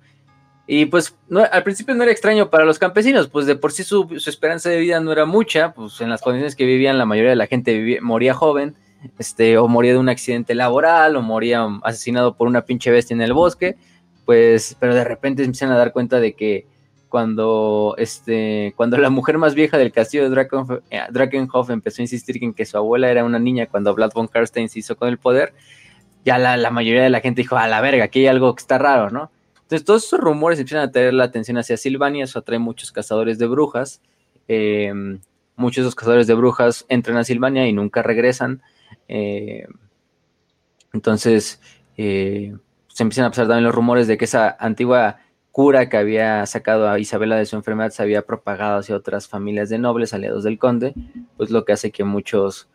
[0.66, 1.16] Y pues
[1.50, 4.78] al principio no era extraño para los campesinos, pues de por sí su, esperanza de
[4.78, 7.98] vida no era mucha, pues en las condiciones que vivían la mayoría de la gente
[8.00, 8.76] moría joven,
[9.18, 13.22] este, o moría de un accidente laboral, o moría asesinado por una pinche bestia en
[13.22, 13.76] el bosque,
[14.24, 16.66] pues, pero de repente empiezan a dar cuenta de que
[17.08, 20.48] cuando, este, cuando la mujer más vieja del castillo de
[20.90, 24.28] eh, Drakenhof, empezó a insistir en que su abuela era una niña cuando Vlad von
[24.28, 25.52] Karstein se hizo con el poder,
[26.24, 28.78] ya la, mayoría de la gente dijo, a la verga, aquí hay algo que está
[28.78, 29.30] raro, ¿no?
[29.72, 33.38] Entonces todos esos rumores empiezan a tener la atención hacia Silvania, eso atrae muchos cazadores
[33.38, 34.02] de brujas,
[34.46, 35.20] em,
[35.56, 38.60] muchos de esos cazadores de brujas entran a Silvania y nunca regresan,
[39.08, 39.66] em,
[40.92, 41.58] entonces
[41.96, 42.54] eh,
[42.88, 45.20] se empiezan a pasar también los rumores de que esa antigua
[45.52, 49.70] cura que había sacado a Isabela de su enfermedad se había propagado hacia otras familias
[49.70, 50.94] de nobles, aliados del conde,
[51.38, 52.68] pues lo que hace que muchos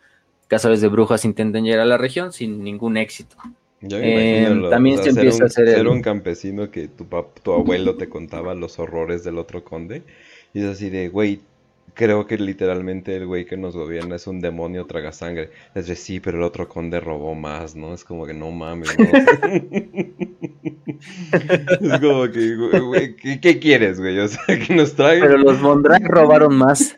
[0.48, 3.38] cazadores de brujas intenten llegar a la región sin ningún éxito.
[3.82, 7.06] Eh, también se empieza a hacer ser un campesino que tu,
[7.44, 10.02] tu abuelo te contaba los horrores del otro conde
[10.54, 11.42] y es así de, güey,
[11.98, 15.50] creo que literalmente el güey que nos gobierna es un demonio traga sangre.
[15.76, 17.94] Es decir, sí, pero el otro conde robó más, ¿no?
[17.94, 19.06] Es como que no mames, ¿no?
[21.82, 24.20] es como que, güey, ¿qué, quieres, güey?
[24.20, 25.28] O sea, que nos traigan.
[25.28, 26.98] Pero los Mondrag robaron más.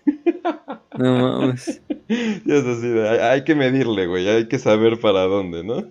[0.98, 1.82] No mames.
[2.10, 2.88] Y es así,
[3.22, 5.86] hay que medirle, güey, hay que saber para dónde, ¿no?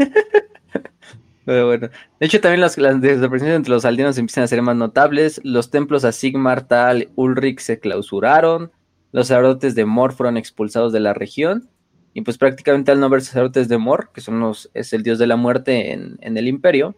[1.44, 1.88] Pero bueno,
[2.20, 5.40] de hecho también las, desapariciones entre los aldeanos empiezan a ser más notables.
[5.42, 8.70] Los templos a Sigmar, Tal, Ulrich se clausuraron.
[9.12, 11.68] Los sacerdotes de Mor fueron expulsados de la región.
[12.12, 15.18] Y pues prácticamente al no haber sacerdotes de Mor, que son los, es el dios
[15.18, 16.96] de la muerte en, el imperio,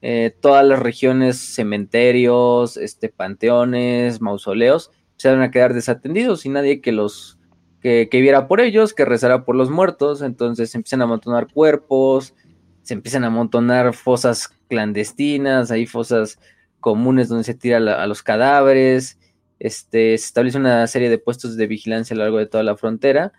[0.00, 6.80] eh, todas las regiones, cementerios, este, panteones, mausoleos, se van a quedar desatendidos y nadie
[6.80, 7.38] que los
[7.84, 10.22] que, que viera por ellos, que rezara por los muertos.
[10.22, 12.34] Entonces empiezan a amontonar cuerpos,
[12.80, 16.38] se empiezan a amontonar fosas clandestinas, hay fosas
[16.80, 19.18] comunes donde se tira a los cadáveres,
[19.58, 22.76] este, se establece una serie de puestos de vigilancia a lo largo de toda la
[22.76, 23.32] frontera,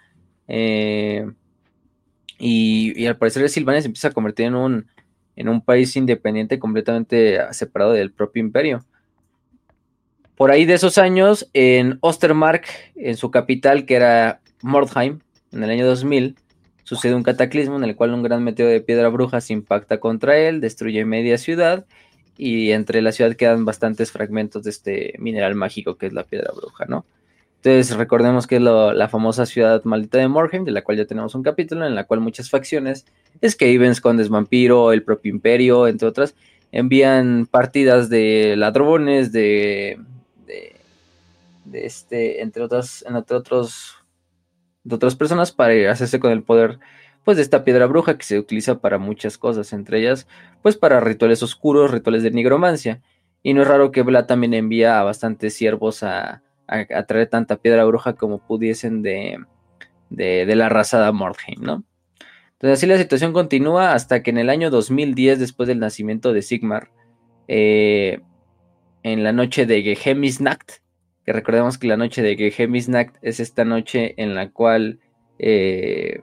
[0.47, 1.27] eh,
[2.37, 4.87] y, al parecer Silvania se empieza a convertir en un,
[5.35, 8.85] en un país independiente completamente separado del propio imperio.
[10.35, 15.19] Por ahí de esos años, en Ostermark, en su capital, que era Mordheim,
[15.53, 16.35] en el año 2000,
[16.83, 20.37] sucede un cataclismo en el cual un gran meteoro de piedra bruja se impacta contra
[20.37, 21.85] él, destruye media ciudad
[22.37, 26.51] y entre la ciudad quedan bastantes fragmentos de este mineral mágico que es la piedra
[26.53, 27.05] bruja, ¿no?
[27.63, 31.33] Entonces recordemos que es la famosa ciudad maldita de Morheim, de la cual ya tenemos
[31.33, 33.07] un capítulo, en la cual muchas facciones,
[33.43, 36.35] Skavens, Condes Vampiro, el propio Imperio, entre otras,
[36.71, 39.97] envían partidas de ladrones, de
[41.75, 43.95] de, este, entre otras, entre otros,
[44.83, 46.79] de otras personas para hacerse con el poder
[47.23, 50.27] pues de esta piedra bruja que se utiliza para muchas cosas, entre ellas
[50.61, 53.01] pues para rituales oscuros, rituales de nigromancia.
[53.43, 57.57] Y no es raro que Vlad también envía a bastantes siervos a, a, traer tanta
[57.57, 59.37] piedra bruja como pudiesen de,
[60.09, 61.83] de, la raza de Mordheim, ¿no?
[62.53, 66.41] Entonces así la situación continúa hasta que en el año 2010, después del nacimiento de
[66.41, 66.89] Sigmar,
[67.47, 68.21] eh,
[69.03, 70.79] en la noche de Gehemisnacht,
[71.25, 74.99] que recordemos que la noche de Gehemisnacht es esta noche en la cual
[75.39, 76.21] eh,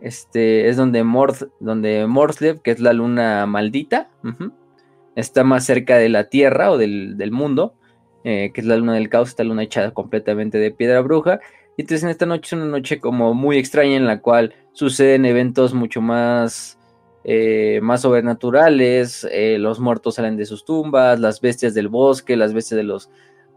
[0.00, 4.08] este, es donde, Mord, donde Morslev, que es la luna maldita,
[5.14, 7.74] está más cerca de la Tierra o del, mundo,
[8.24, 11.40] eh, que es la luna del caos, esta luna hecha completamente de piedra bruja.
[11.76, 15.26] Y entonces en esta noche es una noche como muy extraña en la cual suceden
[15.26, 16.78] eventos mucho más
[17.24, 22.78] eh, más sobrenaturales, los muertos salen de sus tumbas, las bestias del bosque, las bestias
[22.78, 23.10] de los,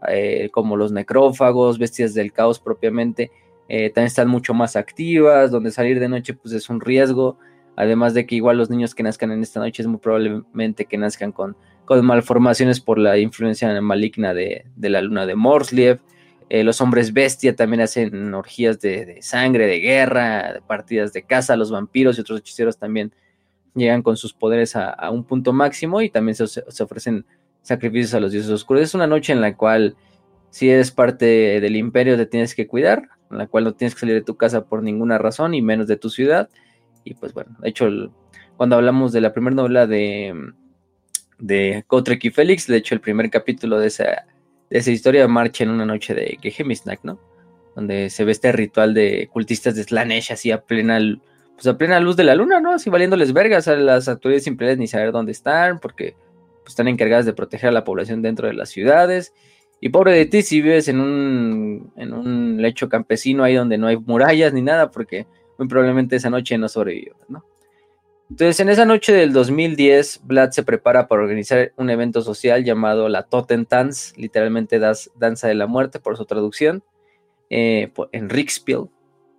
[0.08, 3.30] eh, como los necrófagos, bestias del caos propiamente,
[3.68, 7.38] también están mucho más activas, donde salir de noche pues es un riesgo,
[7.74, 10.98] además de que igual los niños que nazcan en esta noche es muy probablemente que
[10.98, 16.00] nazcan con, con malformaciones por la influencia maligna de, la luna de Morsliev.
[16.50, 21.56] los hombres bestia también hacen orgías de, de, sangre, de guerra, de partidas de caza.
[21.56, 23.14] Los vampiros y otros hechiceros también
[23.74, 27.24] llegan con sus poderes a, un punto máximo y también se, ofrecen
[27.62, 28.82] sacrificios a los dioses oscuros.
[28.82, 29.96] Es una noche en la cual,
[30.50, 34.00] si eres parte del imperio, te tienes que cuidar, en la cual no tienes que
[34.00, 36.48] salir de tu casa por ninguna razón y menos de tu ciudad.
[37.04, 37.88] Y pues bueno, de hecho,
[38.56, 40.34] cuando hablamos de la primera novela de,
[41.38, 44.26] de Kotrek y Félix, de hecho, el primer capítulo de esa,
[44.70, 47.18] de esa historia marcha en una noche de Gehemisnak, ¿no?
[47.74, 50.98] Donde se ve este ritual de cultistas de Slanesh así a plena
[51.54, 52.72] pues a plena luz de la luna, ¿no?
[52.72, 56.14] Así valiéndoles vergas a las autoridades imperiales ni saber dónde están, porque
[56.62, 59.34] pues, están encargadas de proteger a la población dentro de las ciudades.
[59.80, 63.88] Y pobre de ti si vives en un, en un lecho campesino ahí donde no
[63.88, 65.26] hay murallas ni nada, porque
[65.58, 67.44] muy probablemente esa noche no sobrevivió, ¿no?
[68.32, 73.10] Entonces, en esa noche del 2010, Vlad se prepara para organizar un evento social llamado
[73.10, 76.82] la Totentanz, literalmente Danza de la Muerte por su traducción,
[77.50, 78.90] eh, en Rixpiel, o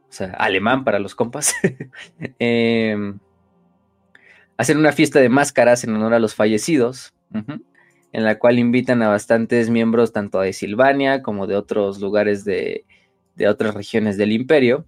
[0.10, 1.56] sea, alemán para los compas,
[2.38, 3.18] em,
[4.58, 9.10] hacen una fiesta de máscaras en honor a los fallecidos, en la cual invitan a
[9.10, 12.86] bastantes miembros tanto de Silvania como de otros lugares de,
[13.48, 14.86] otras regiones del imperio.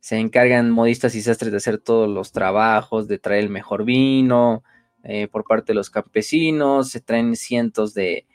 [0.00, 4.62] Se encargan modistas y sastres de hacer todos los trabajos, de traer el mejor vino
[5.04, 8.26] eh, por parte de los campesinos, se traen cientos de,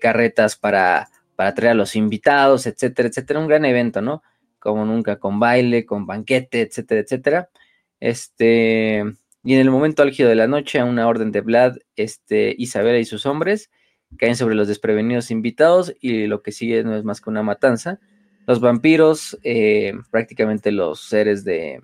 [0.00, 3.40] carretas para, para traer a los invitados, etcétera, etcétera.
[3.40, 4.22] Un gran evento, ¿no?
[4.64, 7.50] como nunca, con baile, con banquete, etcétera, etcétera.
[8.00, 9.04] Este,
[9.44, 12.98] y en el momento álgido de la noche, a una orden de Vlad, este, Isabela
[12.98, 13.70] y sus hombres
[14.16, 18.00] caen sobre los desprevenidos invitados y lo que sigue no es más que una matanza.
[18.46, 21.82] Los vampiros, eh, prácticamente los seres de,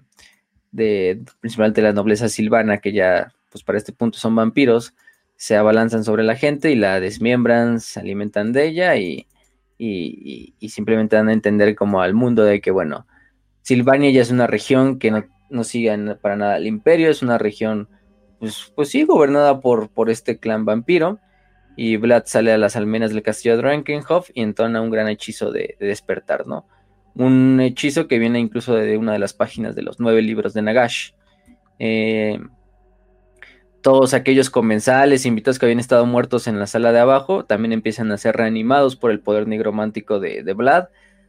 [0.71, 4.95] de, principalmente la nobleza silvana, que ya, pues para este punto son vampiros,
[5.37, 9.27] se abalanzan sobre la gente y la desmiembran, se alimentan de ella y,
[9.79, 13.07] y, simplemente dan a entender como al mundo de que, bueno,
[13.63, 17.39] Silvania ya es una región que no, no sigue para nada el imperio, es una
[17.39, 17.89] región,
[18.39, 21.19] pues, pues sí, gobernada por, por este clan vampiro.
[21.77, 25.51] Y Vlad sale a las almenas del castillo de Drankenhof y entona un gran hechizo
[25.51, 26.67] de, despertar, ¿no?
[27.15, 30.63] Un hechizo que viene incluso de una de las páginas de los nueve libros de
[30.63, 31.13] Nagash.
[31.79, 32.39] Eh,
[33.83, 38.13] todos aquellos comensales, invitados que habían estado muertos en la sala de abajo, también empiezan
[38.13, 40.89] a ser reanimados por el poder nigromántico de, de Vlad.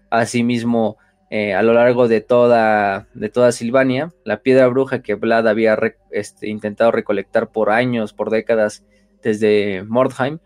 [0.10, 0.98] Asimismo,
[1.34, 5.80] eh, a lo largo de toda, de toda Silvania, la piedra bruja que Vlad había
[6.12, 8.84] este, intentado recolectar por años, por décadas,
[9.24, 10.40] desde Mordheim,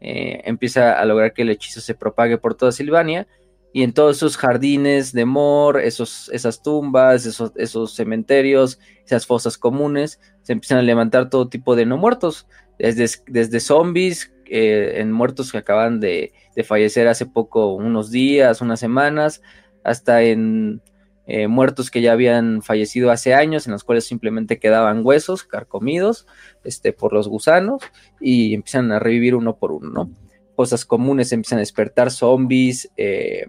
[0.00, 3.28] eh, empieza a lograr que el hechizo se propague por toda Silvania
[3.72, 9.56] y en todos esos jardines de Mor, esos, esas tumbas, esos, esos cementerios, esas fosas
[9.56, 12.48] comunes, se empiezan a levantar todo tipo de no muertos,
[12.80, 18.80] desde, desde zombies, eh, en muertos que acaban de, fallecer hace poco, unos días, unas
[18.80, 19.40] semanas,
[19.84, 20.82] hasta en
[21.26, 26.26] eh, muertos que ya habían fallecido hace años, en los cuales simplemente quedaban huesos carcomidos
[26.64, 27.82] este, por los gusanos
[28.20, 30.10] y empiezan a revivir uno por uno, ¿no?
[30.56, 33.46] Cosas comunes empiezan a despertar zombies, eh,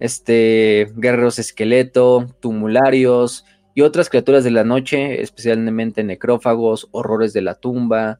[0.00, 7.54] este, guerreros esqueleto, tumularios y otras criaturas de la noche, especialmente necrófagos, horrores de la
[7.54, 8.18] tumba,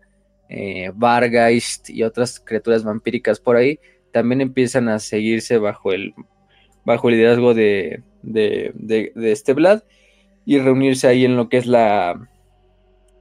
[0.49, 0.93] eh,
[1.89, 3.81] y otras criaturas vampíricas por ahí,
[4.13, 6.15] también empiezan a seguirse bajo el,
[6.85, 9.83] bajo el liderazgo de, de, este Vlad
[10.45, 12.29] y reunirse ahí en lo que es la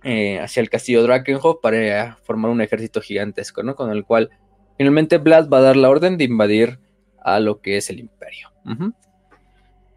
[0.04, 3.76] eh, hacia el castillo Drakenhof para formar un ejército gigantesco, ¿no?
[3.76, 4.30] Con el cual
[4.78, 6.80] finalmente Vlad va a dar la orden de invadir
[7.24, 8.52] a lo que es el imperio.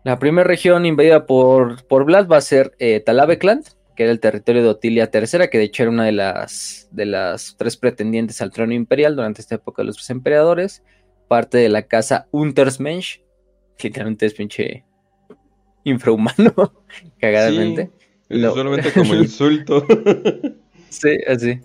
[0.04, 3.64] La primera región invadida por, por Vlad va a ser eh, Talavekland,
[3.96, 7.06] que era el territorio de Otilia III, que de hecho era una de las, de
[7.06, 10.82] las tres pretendientes al trono imperial durante esta época de los tres emperadores,
[11.28, 13.23] parte de la casa Untersmensch,
[13.82, 14.84] literalmente es pinche
[15.84, 16.54] infrahumano,
[17.20, 17.90] cagadamente.
[18.28, 19.86] solamente como insulto.
[20.88, 21.60] sí, así.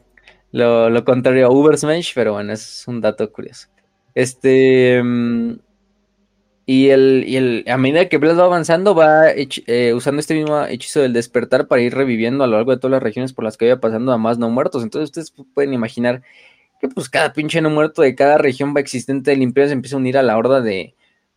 [0.52, 3.67] Lo, contrario a Ubersmensch, pero bueno, es un dato curioso.
[4.15, 5.02] Este.
[5.04, 5.60] Mm,
[6.65, 10.63] y, el, y el, a medida que Vlad va avanzando, va eh, usando este mismo
[10.65, 13.58] hechizo del despertar para ir reviviendo a lo largo de todas las regiones por las
[13.58, 14.84] que vaya pasando a más no muertos.
[14.84, 16.22] Entonces, ustedes pueden imaginar
[16.80, 19.95] que, pues, cada pinche no muerto de cada región va existente del Imperio se empieza
[19.95, 20.93] a unir a la horda de,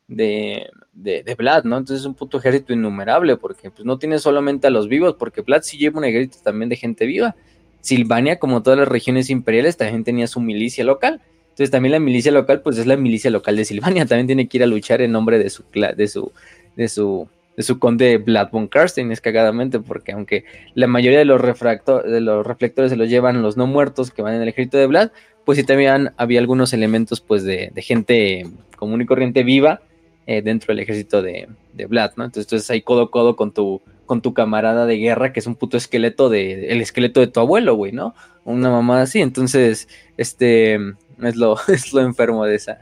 [0.08, 1.78] de, de, Vlad, ¿no?
[1.78, 5.40] Entonces es un puto ejército innumerable, porque pues no tiene solamente a los vivos, porque
[5.40, 7.34] Vlad sí lleva un ejército también de gente viva.
[7.80, 11.20] Silvania, como todas las regiones imperiales, también tenía su milicia local.
[11.44, 14.58] Entonces también la milicia local, pues es la milicia local de Silvania, también tiene que
[14.58, 16.32] ir a luchar en nombre de su, de su,
[16.76, 21.24] de su, de su conde Vlad von Karstein, es cagadamente, porque aunque la mayoría de
[21.24, 24.78] los, de los reflectores se los llevan los no muertos que van en el ejército
[24.78, 25.10] de Vlad,
[25.44, 29.82] pues sí también había algunos elementos pues de, de gente común y corriente viva
[30.26, 32.24] eh, dentro del ejército de, de Vlad, ¿no?
[32.24, 35.56] Entonces, ahí codo a codo con tu, con tu camarada de guerra, que es un
[35.56, 38.14] puto esqueleto de, el esqueleto de tu abuelo, güey, ¿no?
[38.44, 42.78] Una mamá así, entonces, este, es lo, es lo enfermo de esa,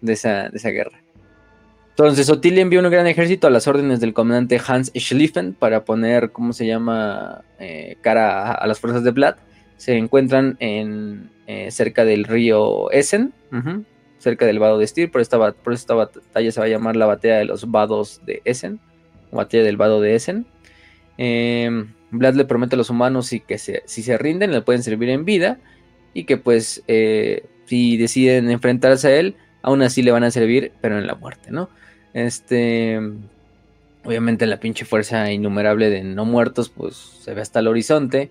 [0.00, 1.04] de esa, de esa guerra.
[1.90, 6.32] Entonces, Otilia envió un gran ejército a las órdenes del comandante Hans Schlieffen para poner,
[6.32, 9.36] ¿cómo se llama?, eh, cara a, las fuerzas de Vlad.
[9.76, 13.32] Se encuentran en, eh, cerca del río Essen,
[14.24, 17.06] cerca del vado de Styr, por, esta, por esta batalla se va a llamar la
[17.06, 18.80] batalla de los vados de Essen,
[19.30, 20.46] o batalla del vado de Essen.
[21.16, 25.10] Em, Vlad le promete a los humanos y que si se rinden le pueden servir
[25.10, 25.58] en vida
[26.12, 30.72] y que pues eh, si deciden enfrentarse a él, aún así le van a servir,
[30.80, 31.70] pero en la muerte, ¿no?
[32.12, 33.00] Este,
[34.04, 38.30] obviamente la pinche fuerza innumerable de no muertos, pues se ve hasta el horizonte.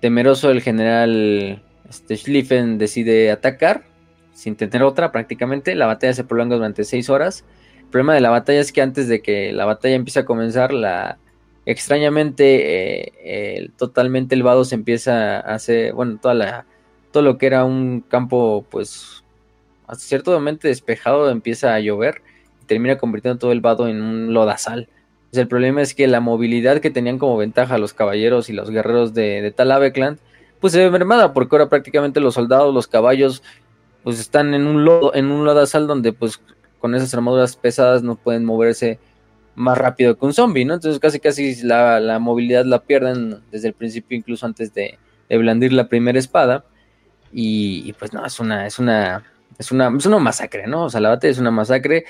[0.00, 3.93] Temeroso el general Schlieffen decide atacar
[4.34, 5.74] sin tener otra prácticamente.
[5.74, 7.44] La batalla se prolonga durante seis horas.
[7.78, 10.72] El problema de la batalla es que antes de que la batalla empiece a comenzar,
[10.72, 11.18] la
[11.66, 16.66] extrañamente eh, totalmente el vado se empieza a hacer, bueno, toda la,
[17.10, 19.24] todo lo que era un campo, pues,
[19.86, 22.22] hasta cierto momento despejado empieza a llover
[22.62, 24.88] y termina convirtiendo todo el vado en un lodazal.
[25.30, 28.70] Pues el problema es que la movilidad que tenían como ventaja los caballeros y los
[28.70, 30.18] guerreros de, de Talavekland,
[30.60, 33.42] pues se ve mermada, porque ahora prácticamente los soldados, los caballos
[34.04, 36.40] pues están en un lodo, en un lodazal donde pues
[36.78, 38.98] con esas armaduras pesadas no pueden moverse
[39.54, 40.74] más rápido que un zombie, ¿no?
[40.74, 44.98] Entonces casi casi la, movilidad la pierden desde el principio, incluso antes de,
[45.30, 46.64] blandir la primera espada.
[47.32, 49.24] Y, pues no, es una, es una,
[49.58, 50.84] es una, es una masacre, ¿no?
[50.84, 52.04] O sea, la batalla es una masacre.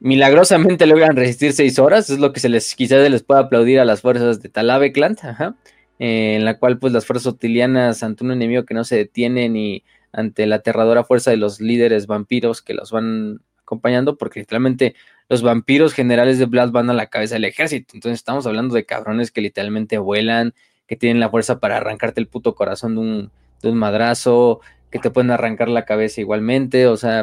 [0.00, 3.80] Milagrosamente logran resistir seis horas, es lo que se les, quizás se les pueda aplaudir
[3.80, 5.54] a las fuerzas de Talavekland, ajá,
[5.98, 9.48] eh, en la cual pues las fuerzas otilianas ante un enemigo que no se detiene
[9.48, 9.82] ni
[10.16, 14.94] ante la aterradora fuerza de los líderes vampiros que los van acompañando, porque literalmente
[15.28, 17.92] los vampiros generales de Blood van a la cabeza del ejército.
[17.94, 20.54] Entonces estamos hablando de cabrones que literalmente vuelan,
[20.86, 23.30] que tienen la fuerza para arrancarte el puto corazón de un,
[23.62, 24.60] de un madrazo,
[24.90, 27.22] que te pueden arrancar la cabeza igualmente, o sea,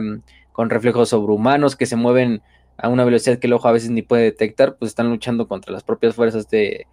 [0.52, 2.44] con reflejos sobrehumanos que se mueven
[2.78, 5.74] a una velocidad que el ojo a veces ni puede detectar, pues están luchando contra
[5.74, 6.86] las propias fuerzas de,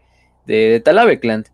[0.47, 1.49] de, Talavekland.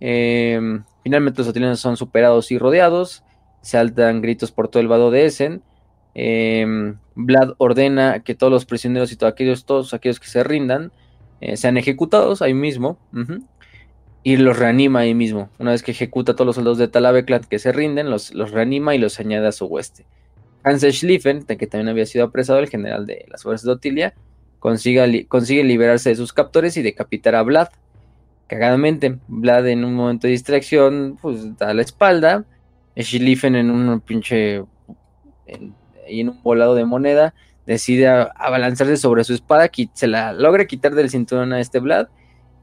[0.00, 3.22] Em, finalmente los atilianos son superados y rodeados
[3.66, 5.62] saltan gritos por todo el vado de Essen.
[6.14, 10.92] Em, Vlad ordena que todos los prisioneros y todos aquellos, todos aquellos que se rindan
[11.40, 12.98] eh, sean ejecutados ahí mismo.
[14.22, 15.50] y los reanima ahí mismo.
[15.58, 18.50] Una vez que ejecuta a todos los soldados de Talavekland que se rinden, los, los
[18.50, 20.04] reanima y los añade a su hueste.
[20.64, 24.14] Hans Schlieffen, que también había sido apresado, el general de las fuerzas de Otilia,
[24.58, 27.68] consigue, consigue liberarse de sus captores y decapitar a Vlad.
[28.48, 32.44] Cagadamente, Vlad en un momento de distracción, pues da la espalda
[32.96, 34.64] Schlieffen en un pinche.
[35.46, 35.74] En,
[36.08, 37.34] en un volado de moneda,
[37.66, 42.08] decide abalanzarse sobre su espada, se la logra quitar del cinturón a este Vlad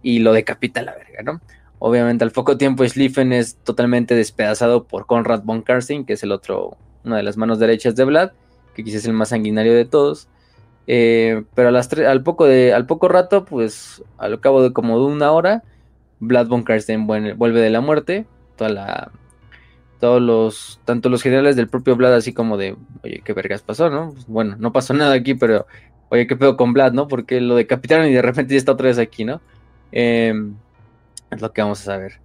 [0.02, 1.42] y lo decapita a la verga, ¿no?
[1.80, 6.32] Obviamente al poco tiempo Schlieffen es totalmente despedazado por Conrad von Karstein, que es el
[6.32, 8.32] otro, una de las manos derechas de Vlad,
[8.74, 10.30] que quizás es el más sanguinario de todos.
[10.88, 15.32] Eh, pero al, poco de, al poco rato, pues al cabo de como de una
[15.32, 15.64] hora,
[16.20, 18.26] Vlad von Karstein vuelve de la muerte.
[18.56, 19.12] Toda la,
[20.04, 22.76] todos los, tanto los generales del propio Vlad, así como de,
[23.06, 24.12] oye, qué vergas pasó, ¿no?
[24.12, 25.66] Pues, bueno, no pasó nada aquí, pero,
[26.10, 27.08] oye, qué pedo con Vlad, ¿no?
[27.08, 29.40] Porque lo decapitaron y de repente ya está otra vez aquí, ¿no?
[29.94, 30.56] Em,
[31.32, 32.20] es lo que vamos a saber.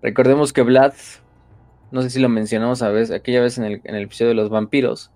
[0.00, 0.94] Recordemos que Vlad,
[1.90, 4.34] no sé si lo mencionamos a vez, aquella vez en el, en el episodio de
[4.34, 5.10] los vampiros.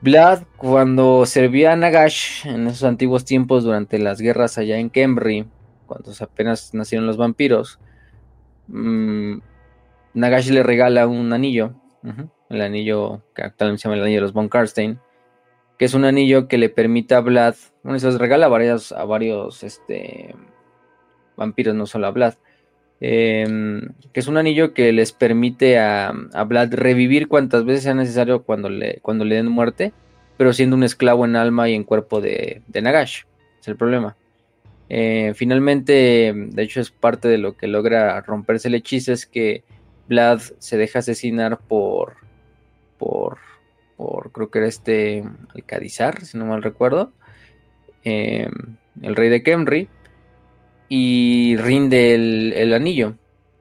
[0.00, 5.44] Vlad, cuando servía a Nagash en esos antiguos tiempos durante las guerras allá en Kemri,
[5.86, 7.80] cuando apenas nacieron los vampiros,
[8.68, 9.38] mmm,
[10.14, 11.74] Nagashi le regala un anillo,
[12.48, 14.98] el anillo que actualmente se llama el anillo de los Von Karstein,
[15.78, 18.92] que es un anillo que le permite a Vlad, bueno, se los regala a varios,
[18.92, 20.34] a varios este,
[21.36, 22.34] vampiros, no solo a Vlad,
[23.00, 26.12] em, que es un anillo que les permite a,
[26.46, 29.92] Vlad revivir cuantas veces sea necesario cuando le, cuando le den muerte,
[30.36, 33.22] pero siendo un esclavo en alma y en cuerpo de, de Nagash,
[33.60, 34.16] es el problema.
[34.88, 39.64] Eh, finalmente, de hecho es parte de lo que logra romperse el hechizo, es que
[40.08, 42.16] Vlad se deja asesinar por,
[42.98, 43.38] por,
[43.96, 45.24] por creo que era este
[45.54, 47.12] Alcadizar, si no mal recuerdo,
[48.02, 49.88] em, el rey de Kemri,
[50.88, 53.16] y rinde el, anillo,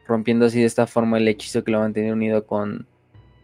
[0.06, 2.88] rompiendo así de esta forma el hechizo que lo mantenía unido con,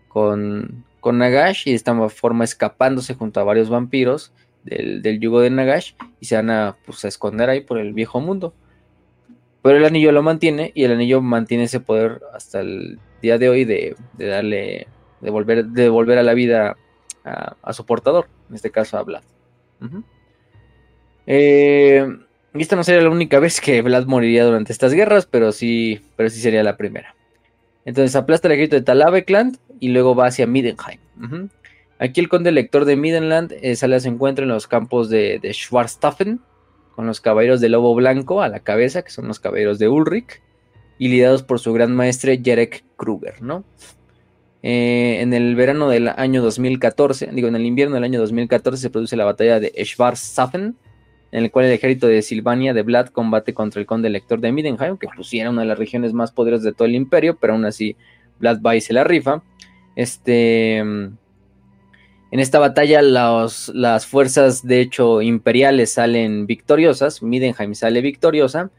[0.08, 4.34] con, con Nagash y de esta forma escapándose junto a varios vampiros
[4.64, 7.94] del, del yugo de Nagash y se van a, pues, a esconder ahí por el
[7.94, 8.54] viejo mundo.
[9.62, 13.50] Pero el anillo lo mantiene y el anillo mantiene ese poder hasta el día de
[13.50, 14.88] hoy de, darle,
[15.22, 15.30] de
[15.90, 16.78] volver, a la vida
[17.26, 19.24] a, su portador, en este caso a Vlad.
[21.28, 22.08] Eh,
[22.54, 26.30] esta no sería la única vez que Vlad moriría durante estas guerras, pero sí, pero
[26.30, 27.16] sí sería la primera.
[27.86, 31.00] Entonces aplasta el ejército de Talavekland y luego va hacia Midenheim.
[32.00, 35.40] Aquí el conde lector de Midenland eh, sale a su encuentro en los campos de,
[35.40, 35.54] de
[37.00, 40.42] con los caballeros de Lobo Blanco a la cabeza, que son los caballeros de Ulrich,
[40.98, 43.64] y liderados por su gran maestre Jerek Kruger, ¿no?
[44.64, 48.90] Eh, en el verano del año 2014, digo, en el invierno del año 2014 se
[48.90, 50.76] produce la batalla de Schwarzschaffen,
[51.32, 54.52] en el cual el ejército de Silvania de Vlad combate contra el conde elector de
[54.52, 57.54] Midenheim, que pues era una de las regiones más poderosas de todo el imperio, pero
[57.54, 57.96] aún así
[58.40, 59.42] Vlad va y se la rifa.
[59.96, 60.84] Este
[62.32, 68.70] en esta batalla las fuerzas de hecho imperiales salen victoriosas, Midenheim sale victoriosa,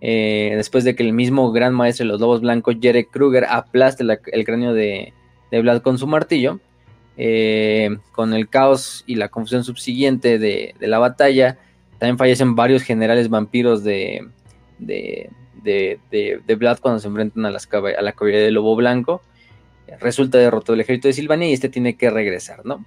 [0.00, 4.04] eh, después de que el mismo gran maestro de los lobos blancos, Jerek Kruger, aplaste
[4.32, 5.12] el cráneo de,
[5.50, 6.60] Vlad con su martillo.
[7.16, 11.58] Eh, con el caos y la confusión subsiguiente de, la batalla,
[11.98, 14.28] también fallecen varios generales vampiros de,
[14.78, 15.30] de,
[16.58, 19.22] Vlad cuando se enfrentan a, las, a la caballería de lobo blanco
[20.00, 22.84] resulta derrotado el ejército de Silvania y este tiene que regresar, ¿no?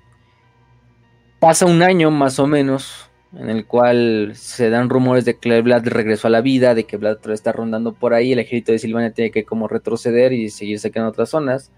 [1.40, 5.86] Pasa un año más o menos en el cual se dan rumores de que Vlad
[5.86, 9.12] regresó a la vida, de que Vlad está rondando por ahí, el ejército de Silvania
[9.12, 11.72] tiene que como retroceder y seguirse en otras zonas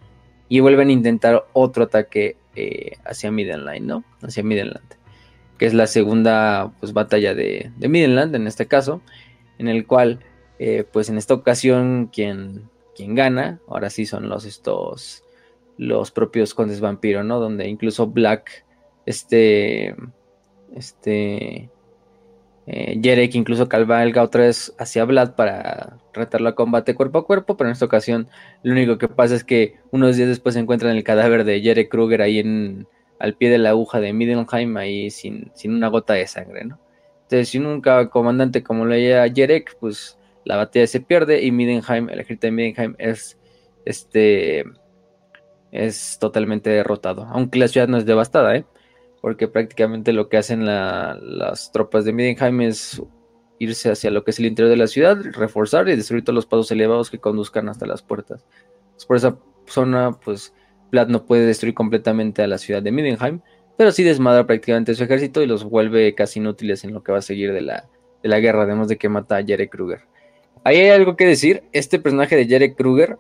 [0.47, 4.03] y vuelven a intentar otro ataque eh, hacia Midland, ¿no?
[4.22, 4.95] Hacia Midland,
[5.57, 9.01] que es la segunda pues, batalla de, de en este caso,
[9.57, 10.20] en el cual
[10.59, 12.70] eh, pues en esta ocasión quien
[13.00, 15.24] quien gana, ahora sí son los estos
[15.78, 17.39] los propios condes vampiro, ¿no?
[17.39, 18.66] Donde incluso Black,
[19.06, 19.95] este,
[20.76, 21.70] este,
[22.68, 27.56] eh, Jerek incluso cabalga otra vez hacia Vlad para retarlo a combate cuerpo a cuerpo,
[27.56, 28.28] pero en esta ocasión
[28.62, 31.89] lo único que pasa es que unos días después se encuentran el cadáver de Jerek
[31.89, 32.86] Kruger ahí en,
[33.18, 36.78] al pie de la aguja de Middenheim, ahí sin, sin una gota de sangre, ¿no?
[37.22, 40.18] Entonces, si nunca comandante como lo Jerek, pues
[40.50, 43.38] la batalla se pierde y Midenheim, el ejército de Midenheim es
[43.86, 44.64] este
[45.72, 48.66] es totalmente derrotado, aunque la ciudad no es devastada, ¿eh?
[49.22, 53.00] porque prácticamente lo que hacen las tropas de Midenheim es
[53.60, 56.47] irse hacia lo que es el interior de la ciudad, reforzar y destruir todos los
[56.47, 58.43] pasos elevados que conduzcan hasta las puertas.
[59.08, 59.38] por esa
[59.68, 60.56] zona, pues
[60.91, 63.41] Vlad no puede destruir completamente a la ciudad de Midenheim,
[63.78, 67.20] pero sí desmadra prácticamente su ejército y los vuelve casi inútiles en lo que va
[67.20, 67.88] a seguir de la,
[68.24, 70.09] de la guerra, además de que mata a Jerry Kruger.
[70.64, 71.64] Ahí hay algo que decir.
[71.72, 73.18] Este personaje de Jerry Kruger,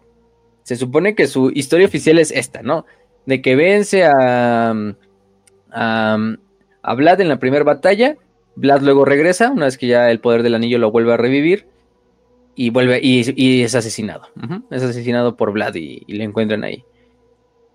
[0.63, 2.85] se supone que su historia oficial es esta, ¿no?
[3.25, 4.73] De que vence a,
[5.71, 8.17] a, Vlad en la primera batalla.
[8.55, 11.67] Vlad luego regresa, una vez que ya el poder del anillo lo vuelve a revivir.
[12.55, 14.27] Y vuelve y, es asesinado.
[14.69, 16.83] Es asesinado por Vlad y, y, le encuentran ahí.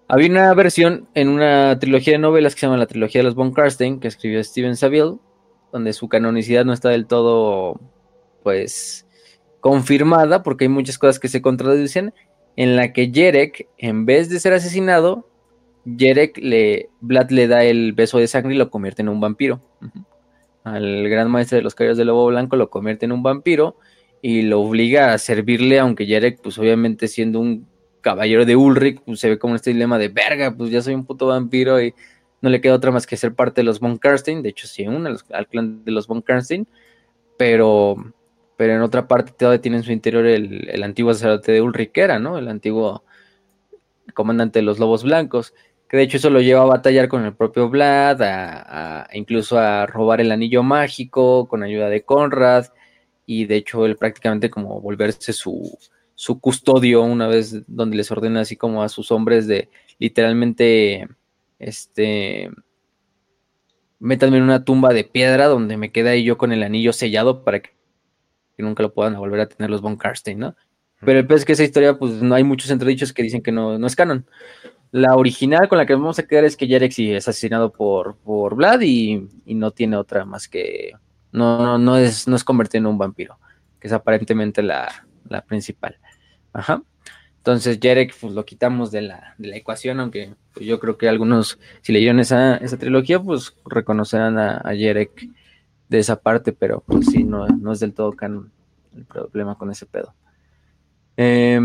[0.07, 3.35] Había una versión en una trilogía de novelas que se llama la trilogía de los
[3.35, 5.17] Von Karstein, que escribió Steven Saville,
[5.73, 7.81] donde su canonicidad no está del todo,
[8.43, 9.04] pues,
[9.65, 12.13] confirmada, porque hay muchas cosas que se contradicen,
[12.55, 15.27] en la que Jerek, en vez de ser asesinado,
[15.87, 19.63] Jerek le, Vlad le da el beso de sangre y lo convierte en un vampiro.
[20.65, 23.79] Al gran maestro de los caballeros del lobo blanco lo convierte en un vampiro
[24.21, 27.67] y lo obliga a servirle, aunque Jerek, pues obviamente siendo un
[28.03, 31.07] caballero de Ulrich, pues se ve como este dilema de verga, pues ya soy un
[31.07, 31.95] puto vampiro y
[32.43, 34.85] no le queda otra más que ser parte de los von Karstein, de hecho sí,
[34.85, 36.69] al clan de los von Karstein,
[37.39, 37.97] pero,
[38.57, 41.97] pero en otra parte todavía tiene en su interior el, el antiguo sacerdote de Ulrich,
[41.97, 42.39] era, ¿no?
[42.39, 43.05] El antiguo
[44.15, 45.55] comandante de los lobos blancos
[45.89, 49.87] que de hecho eso lo lleva a batallar con el propio Vlad, a, incluso a
[49.87, 52.67] robar el anillo mágico con ayuda de Conrad,
[53.27, 55.79] y de hecho él prácticamente como volverse su,
[56.15, 61.07] su custodio una vez donde les ordena así como a sus hombres de literalmente,
[61.59, 62.51] este,
[63.99, 67.45] métanme en una tumba de piedra donde me queda ahí yo con el anillo sellado
[67.45, 67.71] para que,
[68.63, 70.57] nunca lo puedan volver a tener los Von Karstein, ¿no?
[71.05, 73.53] Pero el pez es que esa historia, pues no hay muchos entredichos que dicen que
[73.53, 74.27] no, no es canon.
[74.91, 78.55] La original con la que vamos a quedar es que Jarek es asesinado por, por
[78.55, 80.93] Vlad y, no tiene otra más que.
[81.33, 83.39] No, no, es, no es convertido en un vampiro,
[83.81, 84.89] que es aparentemente la,
[85.49, 85.99] principal.
[86.53, 86.83] Ajá.
[87.39, 91.93] Entonces, Jarek pues, lo quitamos de la, ecuación, aunque pues, yo creo que algunos, si
[91.93, 94.75] leyeron esa, esa trilogía, pues reconocerán a, a
[95.97, 98.51] de esa parte, pero pues sí, no, no es del todo canon
[98.97, 100.15] el problema con ese pedo.
[101.17, 101.59] Eh,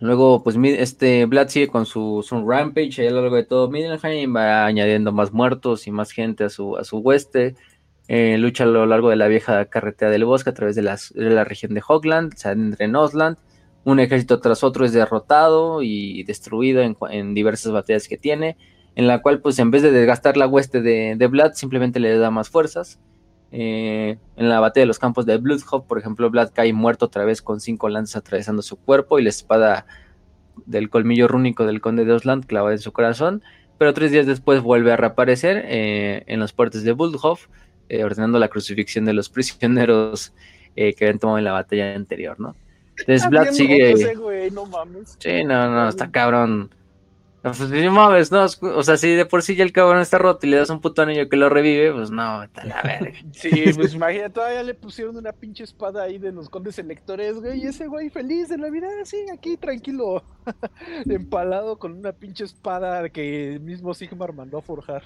[0.00, 4.64] Luego, pues este Vlad sigue con su, rampage a lo largo de todo Middelheim, va
[4.64, 7.54] añadiendo más muertos y más gente a su, a su hueste.
[8.08, 11.44] Eh, lucha a lo largo de la vieja carretera del bosque a través de, la
[11.44, 13.36] región de Hogland, se adentra en Osland.
[13.84, 18.56] Un ejército tras otro es derrotado y destruido en, diversas batallas que tiene,
[19.00, 22.18] en la cual, pues en vez de desgastar la hueste de, de Vlad, simplemente le
[22.18, 23.00] da más fuerzas.
[23.50, 27.24] Eh, en la batalla de los campos de Bloodhope, por ejemplo, Vlad cae muerto otra
[27.24, 29.86] vez con cinco lanzas atravesando su cuerpo y la espada
[30.66, 33.42] del colmillo rúnico del conde de Osland clavada en su corazón,
[33.78, 37.44] pero tres días después vuelve a reaparecer eh, en los puertos de Bloodhope,
[37.88, 40.34] eh, ordenando la crucifixión de los prisioneros
[40.76, 42.54] que habían tomado en la batalla anterior, ¿no?
[42.98, 43.96] Entonces Vlad sigue...
[45.18, 46.70] Sí, no, no, está cabrón
[47.42, 50.46] pues si mames, no, o sea, si de por sí ya el cabrón está roto
[50.46, 53.18] y le das un puto anillo que lo revive, pues no, está la verga.
[53.32, 57.64] Sí, pues imagínate, todavía le pusieron una pinche espada ahí de los condes electores, güey,
[57.64, 60.22] y ese güey feliz de la vida, así, aquí tranquilo,
[61.08, 65.02] empalado con una pinche espada que el mismo Sigmar mandó a forjar.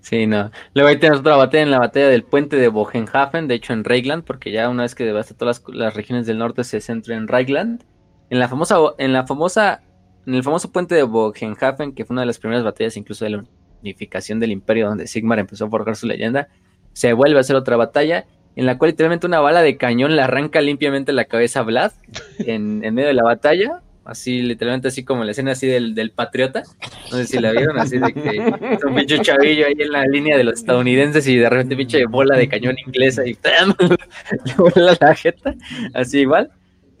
[0.00, 0.50] Sí, no.
[0.72, 3.84] Luego ahí tenemos otra batalla en la batalla del puente de Bogenhafen, de hecho en
[3.84, 7.16] Reigland, porque ya una vez que devasta todas las, las regiones del norte se centra
[7.16, 7.84] en Reigland.
[8.30, 9.82] En la famosa, en la famosa
[10.28, 13.30] en el famoso puente de Bogenhafen, que fue una de las primeras batallas incluso de
[13.30, 13.44] la
[13.80, 16.48] unificación del imperio, donde Sigmar empezó a forjar su leyenda,
[16.92, 20.20] se vuelve a hacer otra batalla en la cual literalmente una bala de cañón le
[20.20, 21.92] arranca limpiamente la cabeza a Vlad
[22.40, 23.80] en, medio de la batalla.
[24.04, 26.62] Así, literalmente, así como la escena así del, patriota.
[27.10, 30.36] No sé si la vieron, así de que un pinche chavillo ahí en la línea
[30.36, 33.38] de los estadounidenses y de repente pinche bola de cañón inglesa y
[34.58, 35.54] vuela la jeta.
[35.94, 36.50] Así igual.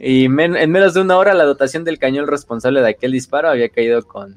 [0.00, 3.68] Y en menos de una hora la dotación del cañón responsable de aquel disparo había
[3.68, 4.36] caído con,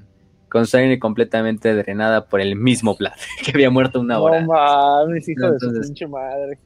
[0.50, 3.14] con sangre completamente drenada por el mismo Vlad,
[3.46, 4.42] que había muerto una hora.
[4.42, 6.60] No mames, hijo de su pinche madre.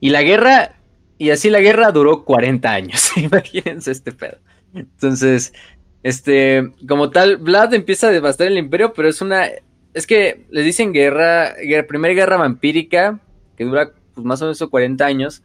[0.00, 0.76] Y la guerra,
[1.16, 4.36] y así la guerra duró 40 años, imagínense este pedo.
[4.74, 5.54] Entonces,
[6.02, 9.48] este, como tal, Vlad empieza a devastar el imperio, pero es una,
[9.94, 13.20] es que le dicen guerra, guerra primera guerra vampírica,
[13.56, 15.42] que dura pues, más o menos 40 años,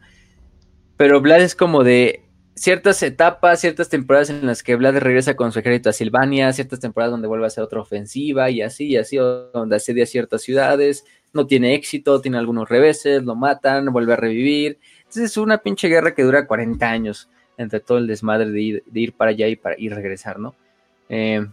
[0.98, 2.24] pero Vlad es como de,
[2.60, 6.78] ciertas etapas, ciertas temporadas en las que Vlad regresa con su ejército a Silvania, ciertas
[6.78, 11.06] temporadas donde vuelve a hacer otra ofensiva y así, y así, donde asedia ciertas ciudades,
[11.32, 14.78] no tiene éxito, tiene algunos reveses, lo matan, vuelve a revivir.
[14.98, 19.12] Entonces es una pinche guerra que dura 40 años entre todo el desmadre de ir,
[19.14, 20.54] para allá y, para, y regresar, ¿no?
[21.08, 21.46] Eh,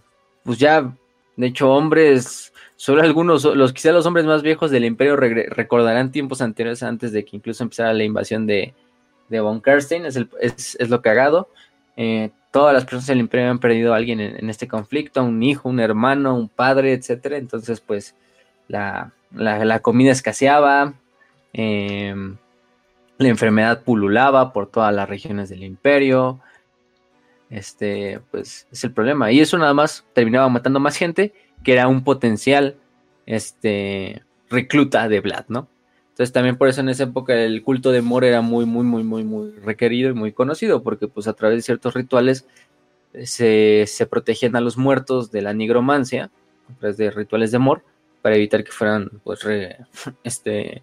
[0.43, 0.93] pues ya,
[1.37, 6.41] de hecho, hombres, solo algunos, los quizá los hombres más viejos del imperio recordarán tiempos
[6.41, 8.73] anteriores antes de que incluso empezara la invasión de,
[9.30, 11.49] de Von Karstein, es, es, lo cagado.
[11.95, 15.69] Eh, todas las personas del imperio han perdido a alguien en, este conflicto, un hijo,
[15.69, 17.38] un hermano, un padre, etcétera.
[17.38, 18.15] Entonces, pues,
[18.67, 19.11] la,
[19.82, 20.93] comida escaseaba,
[21.53, 22.38] em,
[23.17, 26.39] la enfermedad pululaba por todas las regiones del imperio.
[27.49, 29.32] Este, pues, es el problema.
[29.32, 32.78] Y eso nada más terminaba matando más gente que era un potencial,
[33.25, 35.67] este, recluta de Vlad, ¿no?
[36.18, 39.03] Entonces también por eso en esa época el culto de Mor era muy, muy, muy,
[39.03, 42.47] muy, muy requerido y muy conocido, porque pues a través de ciertos rituales
[43.24, 46.32] se, se protegían a los muertos de la nigromancia,
[46.74, 47.84] a través de rituales de amor,
[48.24, 49.41] para evitar que fueran pues,
[50.24, 50.82] este,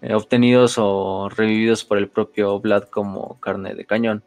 [0.00, 4.22] eh, obtenidos o revividos por el propio Vlad como carne de cañón.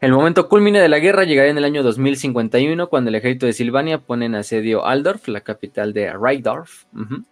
[0.00, 3.52] El momento culmine de la guerra llegaría en el año 2051 cuando el ejército de
[3.52, 6.86] Silvania pone en asedio Aldorf, la capital de Raidorf.
[6.94, 7.22] Ujú.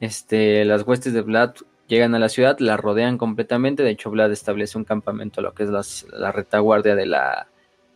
[0.00, 1.54] Este, las huestes de Vlad
[1.88, 3.82] llegan a la ciudad, la rodean completamente.
[3.82, 5.70] De hecho, Vlad establece un campamento, lo que es
[6.12, 7.48] la retaguardia de la,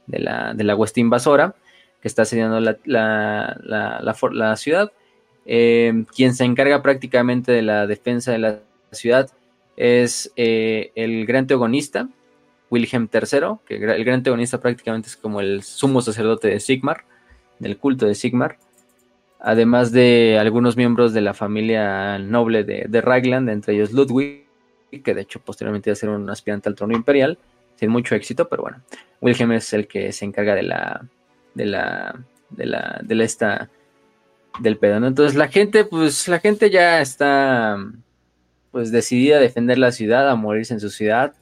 [0.07, 1.55] de la, de la hueste invasora,
[2.01, 4.01] que está asediando la, la- la-
[4.57, 4.91] ciudad.
[5.45, 8.61] Eh, quien se encarga prácticamente de la defensa de la
[8.93, 9.31] ciudad
[9.77, 12.09] es eh, el gran teogonista,
[12.71, 17.05] Wilhelm III, que el gran antagonista prácticamente es como el sumo sacerdote de Sigmar,
[17.59, 18.59] del culto de Sigmar,
[19.43, 24.47] además de algunos miembros de la familia noble de, de Ragland, entre ellos Ludwig,
[25.05, 27.39] que de hecho posteriormente iba a ser un aspirante al trono imperial,
[27.75, 28.83] sin mucho éxito, pero bueno,
[29.21, 31.09] Wilhelm es el que se encarga de la,
[31.55, 33.69] de la, de la, de la esta,
[34.61, 35.05] del pedo.
[35.05, 37.79] Entonces la gente, pues la gente ya está,
[38.71, 41.35] pues decidida a defender la ciudad, a morirse en su ciudad,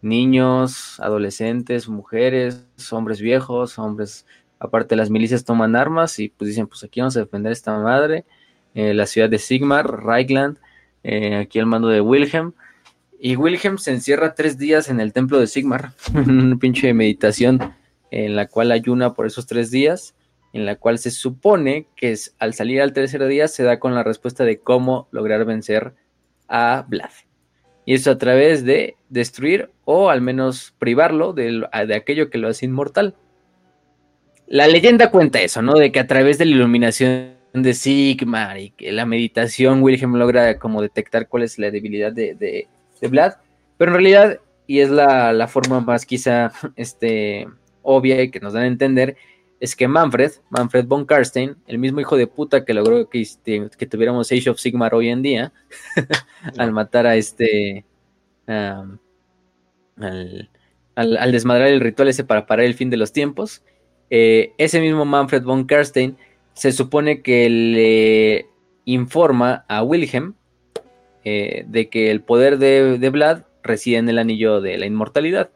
[0.00, 4.26] niños, adolescentes, mujeres, hombres viejos, hombres,
[4.62, 8.24] aparte las milicias toman armas y pues dicen, pues aquí vamos a defender esta madre,
[8.74, 10.58] eh, la ciudad de Sigmar, Reichland,
[11.02, 12.52] eh, aquí el mando de Wilhelm,
[13.18, 17.74] y Wilhelm se encierra tres días en el templo de Sigmar, una pinche meditación
[18.12, 20.14] en la cual ayuna por esos tres días,
[20.52, 23.94] en la cual se supone que es, al salir al tercer día se da con
[23.94, 25.94] la respuesta de cómo lograr vencer
[26.46, 27.10] a Vlad.
[27.84, 32.48] Y eso a través de destruir o al menos privarlo de, de, aquello que lo
[32.48, 33.16] hace inmortal.
[34.52, 35.72] La leyenda cuenta eso, ¿no?
[35.72, 40.58] De que a través de la iluminación de Sigmar y que la meditación Wilhelm logra
[40.58, 42.68] como detectar cuál es la debilidad de, de,
[43.00, 43.32] de Vlad.
[43.78, 47.48] Pero en realidad, y es la, la, forma más quizá este,
[47.80, 49.16] obvia y que nos dan a entender,
[49.58, 53.70] es que Manfred, Manfred von Karstein, el mismo hijo de puta que logró que, este,
[53.78, 55.50] que tuviéramos Age of Sigmar hoy en día,
[56.58, 57.86] al matar a este.
[58.46, 59.00] Al,
[59.96, 60.50] al,
[60.94, 63.62] al, desmadrar el ritual ese para parar el fin de los tiempos.
[64.14, 66.18] Eh, ese mismo Manfred von Karstein
[66.52, 68.46] se supone que le
[68.84, 70.34] informa a Wilhelm
[71.24, 75.48] eh, de que el poder de, de Vlad reside en el anillo de la inmortalidad.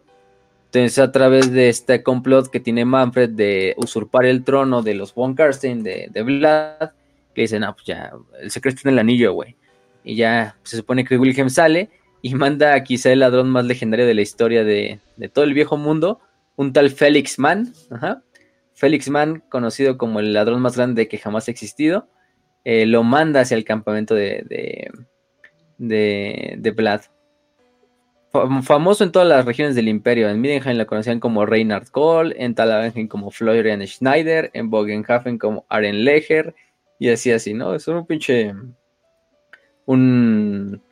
[0.65, 5.15] Entonces, a través de este complot que tiene Manfred de usurpar el trono de los
[5.15, 6.93] von Karstein, de, de Vlad,
[7.35, 9.55] que dicen, ah, pues ya, el secreto está en el anillo, güey.
[10.03, 11.91] Y ya se supone que Wilhelm sale
[12.23, 15.53] y manda a quizá el ladrón más legendario de la historia de, de todo el
[15.53, 16.21] viejo mundo,
[16.57, 17.75] un tal Felix Mann.
[17.91, 18.23] Ajá.
[18.77, 22.09] Felix Mann, conocido como el ladrón más grande que jamás ha existido,
[22.63, 24.91] eh, lo manda hacia el campamento de, de,
[25.79, 27.01] de, de Vlad
[28.63, 30.29] famoso en todas las regiones del imperio.
[30.29, 35.65] En Midenheim lo conocían como Reinhard Kohl, en Talavengen como Florian Schneider, en Bogenhafen como
[35.69, 36.55] Aren Leger,
[36.99, 37.75] y así así, ¿no?
[37.75, 38.53] Es un pinche...
[39.87, 40.83] Un,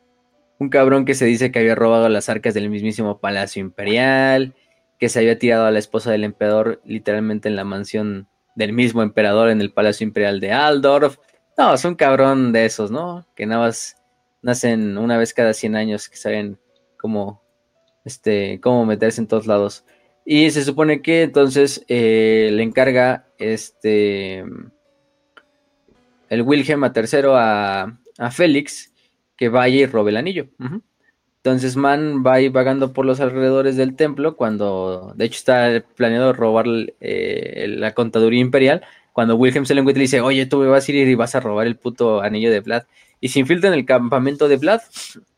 [0.57, 4.53] un cabrón que se dice que había robado las arcas del mismísimo Palacio Imperial,
[4.99, 9.01] que se había tirado a la esposa del emperador literalmente en la mansión del mismo
[9.03, 11.17] emperador en el Palacio Imperial de Aldorf.
[11.57, 13.25] No, es un cabrón de esos, ¿no?
[13.35, 13.97] Que nada más
[14.41, 16.59] nacen una vez cada 100 años, que saben
[16.97, 17.41] cómo,
[18.03, 19.85] este, cómo meterse en todos lados.
[20.25, 24.43] Y se supone que entonces eh, le encarga este
[26.29, 28.91] el Wilhelm a a, a, Félix
[29.37, 30.47] que vaya y robe el anillo.
[31.45, 36.33] Entonces Man va ahí vagando por los alrededores del templo cuando, de hecho, está planeado
[36.33, 36.65] robar
[36.99, 38.81] eh, la contaduría imperial.
[39.13, 41.35] Cuando Wilhelm se lo encuentra y dice, oye, tú me vas a ir y vas
[41.35, 42.85] a robar el puto anillo de Vlad.
[43.21, 44.81] Y se infiltra en el campamento de Vlad.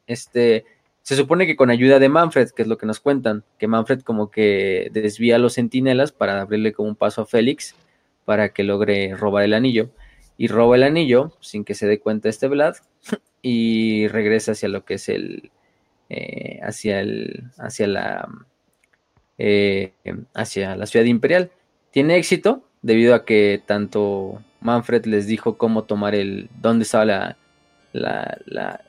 [0.05, 0.63] Este,
[1.01, 3.99] se supone que con ayuda de Manfred, que es lo que nos cuentan, que Manfred
[3.99, 7.75] como que desvía a los centinelas para abrirle como un paso a Félix
[8.23, 9.89] para que logre robar el anillo.
[10.37, 12.75] Y roba el anillo sin que se dé cuenta este Vlad
[13.41, 15.51] y regresa hacia lo que es el...
[16.09, 17.43] Eh, hacia el...
[17.57, 18.27] hacia la...
[19.37, 19.93] Eh,
[20.33, 21.51] hacia la ciudad imperial.
[21.91, 26.49] Tiene éxito debido a que tanto Manfred les dijo cómo tomar el...
[26.61, 27.37] dónde estaba la...
[27.93, 28.81] la, la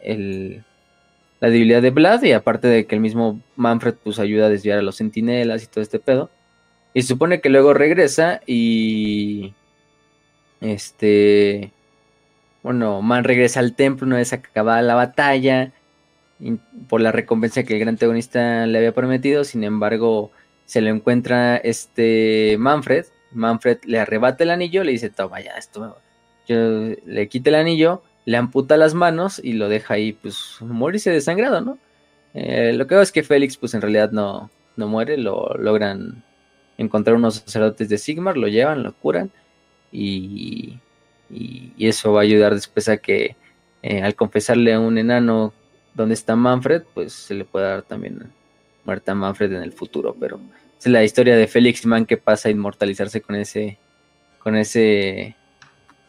[1.41, 4.79] la debilidad de Vlad y aparte de que el mismo Manfred pues ayuda a desviar
[4.79, 6.31] a los centinelas y todo este pedo.
[6.95, 9.55] Y supone que luego regresa y
[10.61, 11.73] este
[12.63, 15.73] bueno, Man regresa al templo una vez acabada la batalla
[16.89, 20.31] por la recompensa que el gran antagonista le había prometido, sin embargo,
[20.67, 25.99] se lo encuentra este Manfred, Manfred le arrebata el anillo, le dice, "Toma ya esto."
[26.49, 26.57] Yo
[27.05, 31.63] le quita el anillo le amputa las manos y lo deja ahí, pues, morirse desangrado,
[31.63, 31.79] ¿no?
[32.35, 36.23] Eh, lo que veo es que Félix, pues, en realidad no, no muere, lo logran
[36.77, 39.31] encontrar unos sacerdotes de Sigmar, lo llevan, lo curan
[39.91, 40.79] y,
[41.31, 43.35] y, eso va a ayudar después a que
[43.83, 45.55] eh, al confesarle a un enano
[45.99, 48.33] dónde está Manfred, pues se le puede dar también
[48.85, 50.41] muerte a Manfred en el futuro, pero
[50.79, 53.79] es la historia de Félix Mann que pasa a inmortalizarse con ese
[54.39, 55.37] con ese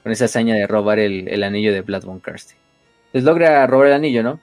[0.03, 2.59] con esa hazaña de robar el, anillo de Vlad von Karstein.
[3.11, 4.39] Pues logra robar el anillo, ¿no?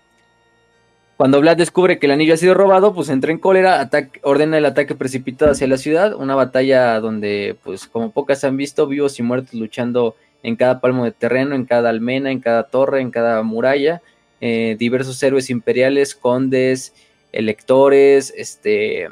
[1.16, 3.88] Cuando Vlad descubre que el anillo ha sido robado, pues entra en cólera,
[4.22, 8.86] ordena el ataque precipitado hacia la ciudad, una batalla donde, pues como pocas han visto,
[8.86, 13.00] vivos y muertos luchando en cada palmo de terreno, en cada almena, en cada torre,
[13.00, 14.02] en cada muralla,
[14.40, 16.94] eh, diversos héroes imperiales, condes,
[17.32, 19.08] electores, este,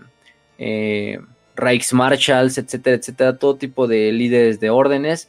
[0.59, 1.20] eh,
[1.57, 5.29] etcétera, etcétera, todo tipo de líderes de órdenes,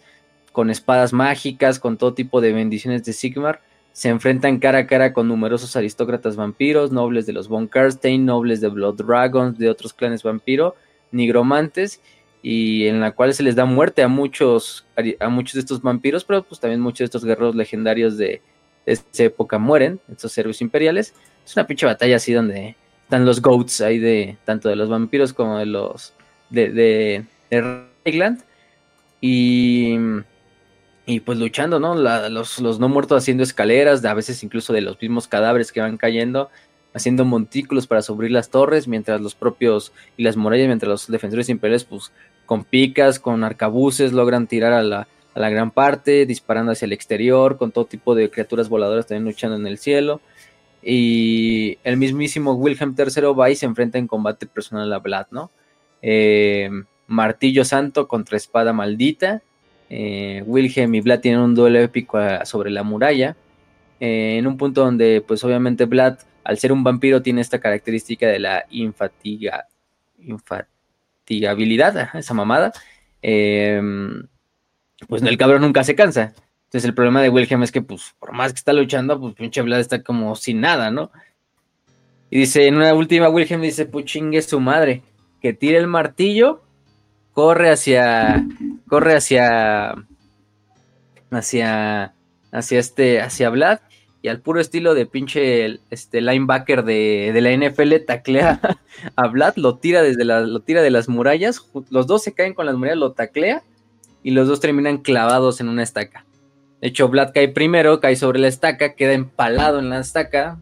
[0.52, 5.14] con espadas mágicas, con todo tipo de bendiciones de Sigmar, se enfrentan cara a cara
[5.14, 9.94] con numerosos aristócratas vampiros, nobles de los von Karstein, nobles de Blood Dragons, de otros
[9.94, 10.76] clanes vampiro,
[11.12, 12.02] nigromantes,
[12.42, 14.86] y en la cual se les da muerte a muchos,
[15.20, 18.42] a muchos de estos vampiros, pero pues también muchos de estos guerreros legendarios de,
[18.86, 21.14] esta época mueren, estos héroes imperiales.
[21.46, 25.34] Es una pinche batalla así donde están los goats ahí de tanto de los vampiros
[25.34, 26.14] como de los
[26.50, 28.38] de, de, de
[29.22, 29.98] Y,
[31.06, 31.96] y pues luchando, ¿no?
[31.96, 35.98] los, los, no muertos haciendo escaleras, a veces incluso de los mismos cadáveres que van
[35.98, 36.50] cayendo,
[36.94, 41.50] haciendo montículos para subir las torres, mientras los propios y las murallas, mientras los defensores
[41.50, 42.12] imperiales, pues
[42.46, 46.94] con picas, con arcabuces, logran tirar a la, a la gran parte, disparando hacia el
[46.94, 50.22] exterior, con todo tipo de criaturas voladoras también luchando en el cielo.
[50.82, 55.52] Y el mismísimo Wilhelm III va y se enfrenta en combate personal a Vlad, ¿no?
[56.02, 56.70] Eh,
[57.08, 59.42] martillo Santo contra Espada Maldita.
[59.90, 63.36] Eh, Wilhelm y Vlad tienen un duelo épico sobre la muralla.
[64.00, 68.28] Eh, en un punto donde, pues obviamente, Vlad, al ser un vampiro, tiene esta característica
[68.28, 69.68] de la infatiga,
[70.20, 72.72] infatigabilidad, esa mamada
[75.08, 76.34] pues el cabrón nunca se cansa.
[76.66, 79.62] Entonces el problema de Wilhelm es que, pues, por más que está luchando, pues pinche
[79.62, 81.12] Vlad está como sin nada, ¿no?
[82.30, 85.04] Y dice, en una última, Wilhelm dice, pues chingue su madre,
[85.42, 86.64] que tire el martillo,
[87.32, 88.46] corre hacia,
[88.90, 89.96] corre hacia,
[91.32, 92.14] hacia,
[92.52, 93.80] hacia este, hacia Vlad,
[94.22, 98.60] y al puro estilo de pinche este linebacker de, de, la NFL taclea
[99.16, 102.56] a Vlad, lo tira desde la, lo tira de las murallas, los dos se caen
[102.56, 103.62] con las murallas, lo taclea
[104.26, 106.26] y los dos terminan clavados en una estaca.
[106.82, 110.58] De hecho, Vlad cae primero, cae sobre la estaca, queda empalado en la estaca,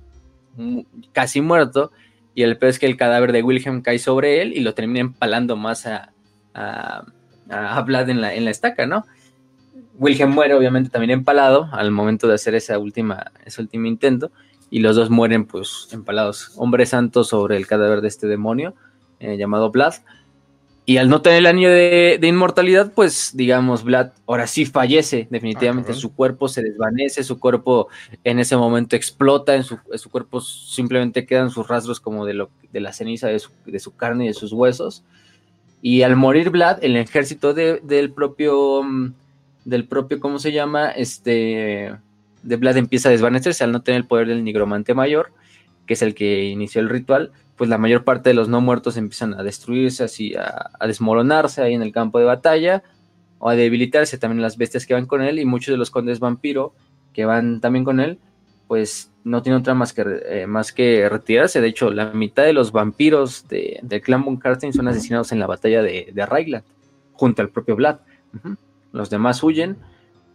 [1.13, 1.93] casi muerto,
[2.35, 4.99] y el peor es que el cadáver de Wilhelm cae sobre él y lo termina
[4.99, 6.11] empalando más a,
[6.53, 9.05] a, Vlad en la, en la estaca, ¿no?
[9.97, 14.29] Wilhelm muere obviamente también empalado al momento de hacer esa última, ese último intento
[14.69, 16.51] y los dos mueren pues empalados.
[16.57, 18.75] Hombre santo sobre el cadáver de este demonio
[19.21, 19.93] eh, llamado Vlad
[20.85, 25.93] y al no tener el anillo de, inmortalidad, pues digamos, Vlad ahora sí fallece, definitivamente
[25.93, 27.87] su cuerpo se desvanece, su cuerpo
[28.25, 29.79] en ese momento explota, en su,
[30.11, 34.27] cuerpo simplemente quedan sus rastros como de, lo, de la ceniza de su, carne y
[34.27, 35.03] de sus huesos.
[35.81, 38.81] Y al morir Vlad, el ejército del propio,
[39.63, 40.89] del propio, ¿cómo se llama?
[40.91, 41.93] Este,
[42.41, 45.31] de Vlad empieza a desvanecerse al no tener el poder del nigromante mayor,
[45.85, 47.31] que es el que inició el ritual
[47.63, 51.73] pues la mayor parte de los no muertos empiezan a destruirse, así a, desmoronarse ahí
[51.73, 52.83] en el campo de batalla
[53.39, 56.19] o a debilitarse también las bestias que van con él y muchos de los condes
[56.19, 56.73] vampiro
[57.13, 58.19] que van también con él,
[58.67, 61.61] pues no tienen otra más que, eh, más que retirarse.
[61.61, 65.39] De hecho, la mitad de los vampiros de, del clan von Karstein son asesinados en
[65.39, 66.63] la batalla de, de
[67.13, 67.99] junto al propio Vlad.
[68.91, 69.77] Los demás huyen.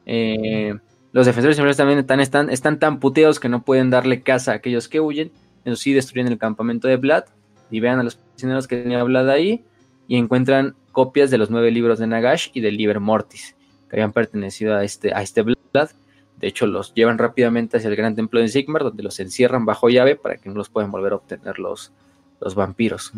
[0.07, 0.79] Eh,
[1.13, 4.89] los defensores también están, están, están tan puteos que no pueden darle caza a aquellos
[4.89, 5.31] que huyen
[5.69, 7.25] eso sí, destruyen el campamento de Vlad
[7.71, 9.65] y vean a los prisioneros que tenía Vlad ahí
[10.07, 13.55] y encuentran copias de los nueve libros de Nagash y del Liber Mortis
[13.89, 15.91] que habían pertenecido a este, a este Vlad.
[16.37, 19.89] De hecho, los llevan rápidamente hacia el gran templo de Sigmar, donde los encierran bajo
[19.89, 21.93] llave para que no los puedan volver a obtener los,
[22.41, 23.13] los vampiros.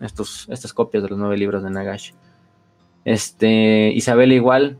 [0.00, 2.12] Estos, estas copias de los nueve libros de Nagash.
[3.04, 4.78] Este, Isabel igual.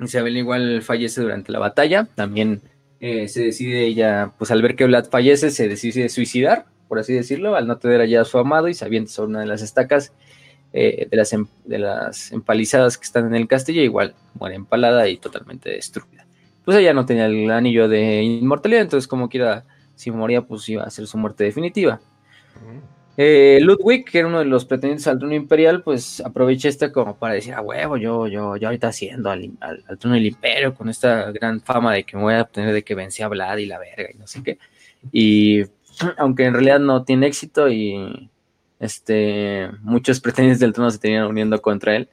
[0.00, 2.08] Isabel igual fallece durante la batalla.
[2.14, 2.60] También
[3.02, 7.12] eh, se decide ella, pues al ver que Vlad fallece, se decide suicidar, por así
[7.12, 9.60] decirlo, al no tener allá a su amado y se avienta sobre una de las
[9.60, 10.12] estacas
[10.72, 15.08] eh, de, las em, de las empalizadas que están en el castillo, igual muere empalada
[15.08, 16.28] y totalmente destruida.
[16.64, 19.64] Pues ella no tenía el anillo de inmortalidad, entonces como quiera,
[19.96, 22.00] si moría, pues iba a ser su muerte definitiva.
[23.16, 27.16] Eh, Ludwig, que era uno de los pretendientes al trono imperial, pues aprovecha esta como
[27.16, 29.52] para decir, a huevo, yo, yo, yo ahorita haciendo al,
[29.98, 32.94] trono del imperio con esta gran fama de que me voy a obtener de que
[32.94, 34.58] vence a Vlad y la verga y no sé qué.
[35.12, 35.62] Y
[36.16, 38.30] aunque en realidad no tiene éxito y
[38.80, 42.08] Este, muchos pretendientes del trono se tenían uniendo contra él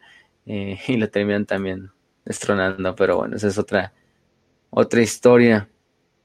[0.45, 1.91] eh, y lo terminan también
[2.25, 3.93] destronando, pero bueno, esa es otra,
[4.69, 5.69] otra historia.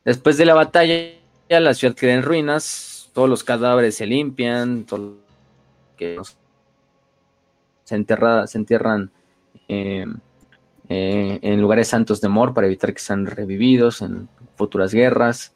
[0.05, 1.15] Después de la batalla,
[1.49, 5.15] la ciudad queda en ruinas, todos los cadáveres se limpian, todo
[5.97, 6.19] que
[7.85, 9.11] se, enterra, se entierran
[9.69, 10.05] eh,
[10.89, 15.55] eh, en lugares santos de Mor para evitar que sean revividos en futuras guerras.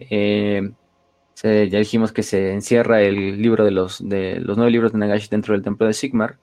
[0.00, 0.70] Eh,
[1.42, 5.28] ya dijimos que se encierra el libro de los, de los nueve libros de Nagashi
[5.28, 6.38] dentro del templo de Sigmar.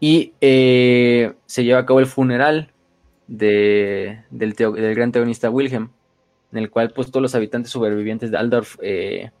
[0.00, 2.72] Y se lleva a cabo el funeral
[3.26, 5.90] del, del, gran teonista Wilhelm,
[6.52, 8.76] en el cual pues todos los habitantes supervivientes de Aldorf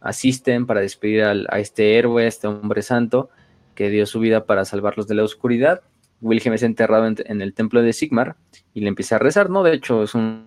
[0.00, 3.30] asisten para despedir a este héroe, a este hombre santo,
[3.74, 5.82] que dio su vida para salvarlos de la oscuridad.
[6.20, 8.36] Wilhelm es enterrado en, el templo de Sigmar
[8.74, 9.62] y le empieza a rezar, ¿no?
[9.62, 10.46] De hecho, es un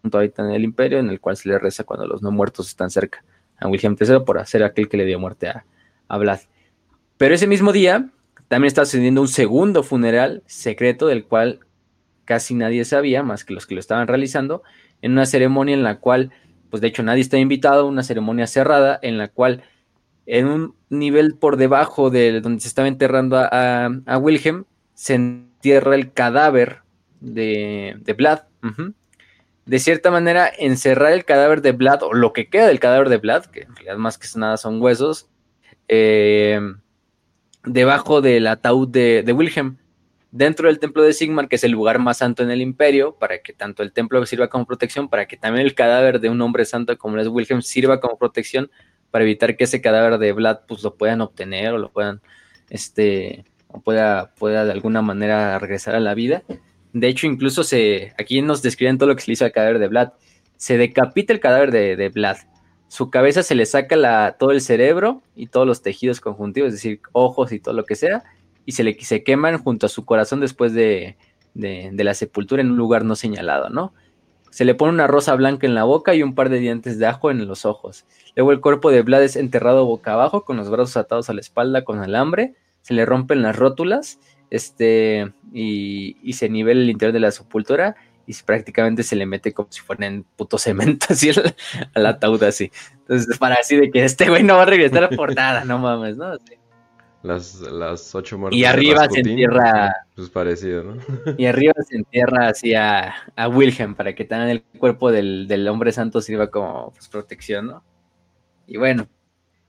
[0.00, 2.68] punto ahorita en el imperio en el cual se le reza cuando los no muertos
[2.68, 3.22] están cerca
[3.58, 5.64] a Wilhelm III por hacer aquel que le dio muerte a,
[6.08, 6.40] a Vlad.
[7.16, 8.10] Pero ese mismo día
[8.48, 11.60] también está sucediendo un segundo funeral secreto del cual
[12.24, 14.62] casi nadie sabía, más que los que lo estaban realizando,
[15.02, 16.30] en una ceremonia en la cual,
[16.70, 19.62] pues de hecho nadie está invitado, una ceremonia cerrada en la cual
[20.26, 25.94] en un nivel por debajo de donde se estaba enterrando a, a, Wilhelm, se entierra
[25.94, 26.78] el cadáver
[27.20, 28.42] de, de Vlad.
[29.64, 33.18] De cierta manera, encerrar el cadáver de Vlad, o lo que queda del cadáver de
[33.18, 35.28] Vlad, que en realidad más que nada son huesos,
[35.88, 36.60] eh,
[37.64, 39.78] debajo del ataúd de, de, Wilhelm,
[40.32, 43.42] dentro del templo de Sigmar, que es el lugar más santo en el imperio, para
[43.42, 46.64] que tanto el templo sirva como protección, para que también el cadáver de un hombre
[46.64, 48.70] santo como es Wilhelm sirva como protección
[49.10, 52.22] para evitar que ese cadáver de Vlad pues lo puedan obtener o lo puedan,
[52.70, 56.42] este, o pueda, pueda de alguna manera regresar a la vida.
[56.94, 59.78] De hecho, incluso se, aquí nos describen todo lo que se le hizo al cadáver
[59.78, 60.12] de Vlad.
[60.56, 62.38] Se decapita el cadáver de, de Vlad.
[62.88, 66.74] Su cabeza se le saca la, todo el cerebro y todos los tejidos conjuntivos, es
[66.74, 68.24] decir, ojos y todo lo que sea,
[68.64, 71.16] y se le se queman junto a su corazón después de,
[71.54, 73.92] de, la sepultura en un lugar no señalado, ¿no?
[74.50, 77.06] Se le pone una rosa blanca en la boca y un par de dientes de
[77.06, 78.04] ajo en los ojos.
[78.36, 81.40] Luego el cuerpo de Vlad es enterrado boca abajo, con los brazos atados a la
[81.40, 82.54] espalda con alambre.
[82.82, 84.18] Se le rompen las rótulas
[84.50, 87.96] este, y, se nivela el interior de la sepultura
[88.26, 91.30] y prácticamente se le mete como si fuera en puto cemento así
[91.94, 92.70] al, ataúd así.
[92.92, 96.18] Entonces, para así de que este güey no va a regresar por nada, no mames,
[96.18, 96.36] ¿no?
[97.22, 98.58] Las, las ocho muertes.
[98.58, 99.94] Y arriba se entierra.
[100.16, 100.96] Pues parecido, ¿no?
[101.38, 105.68] Y arriba se entierra así a, a Wilhelm para que también el cuerpo del, del
[105.68, 107.84] hombre santo sirva como pues, protección, ¿no?
[108.66, 109.06] Y bueno,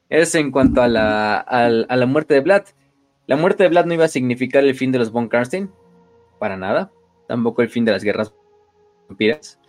[0.10, 2.66] eso en cuanto a la, a, la muerte de Vlad.
[3.26, 5.72] La muerte de Vlad no iba a significar el fin de los von Karstein,
[6.39, 6.91] para nada.
[7.28, 8.34] Tampoco el fin de las guerras
[9.08, 9.60] vampiras.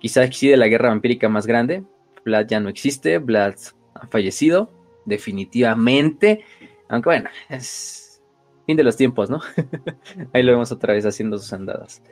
[0.00, 1.84] Quizás sí de la guerra vampírica más grande.
[2.24, 3.54] Vlad ya no existe, Vlad
[3.94, 4.72] ha fallecido,
[5.04, 6.44] definitivamente.
[6.92, 8.22] Aunque bueno, es
[8.66, 9.40] fin de los tiempos, ¿no?
[10.34, 12.02] Ahí lo vemos otra vez haciendo sus andadas.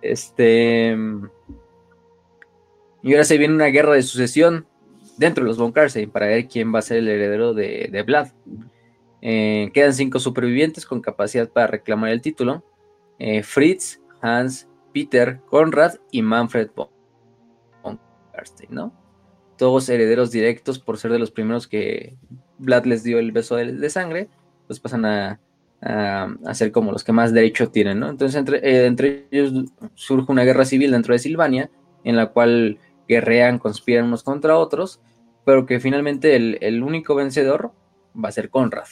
[0.00, 0.96] Este.
[3.02, 4.66] Y ahora se viene una guerra de sucesión
[5.18, 8.28] dentro de los Von Karstein para ver quién va a ser el heredero de, Vlad.
[9.20, 12.64] Eh, quedan cinco supervivientes con capacidad para reclamar el título.
[13.18, 18.00] Eh, Fritz, Hans, Peter, Konrad y Manfred von
[18.32, 18.94] Karstein, ¿no?
[19.58, 22.16] Todos herederos directos por ser de los primeros que
[22.60, 24.28] Vlad les dio el beso de, sangre,
[24.66, 25.40] pues pasan a,
[26.52, 28.10] ser como los que más derecho tienen, ¿no?
[28.10, 31.70] Entonces entre, eh, entre ellos surge una guerra civil dentro de Silvania,
[32.04, 35.00] en la cual guerrean, conspiran unos contra otros,
[35.44, 37.72] pero que finalmente el, único vencedor
[38.14, 38.86] va a ser Conrad,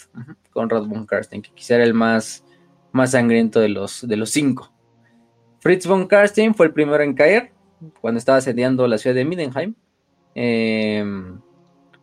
[0.50, 2.44] Conrad von Karstein, que quizá era el más,
[2.90, 4.72] más sangriento de los, de los cinco.
[5.60, 7.52] Fritz von Karstein fue el primero en caer
[8.00, 9.74] cuando estaba asediando la ciudad de Mindenheim.
[10.34, 11.40] Em,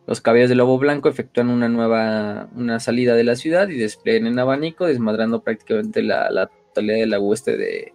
[0.06, 4.28] los caballos de lobo blanco efectúan una nueva una salida de la ciudad y despliegan
[4.28, 7.92] en abanico, desmadrando prácticamente la, totalidad de la hueste de,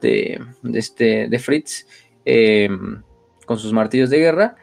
[0.00, 0.40] de,
[0.74, 1.86] este, de Fritz
[2.24, 3.02] em,
[3.44, 4.56] con sus martillos de guerra.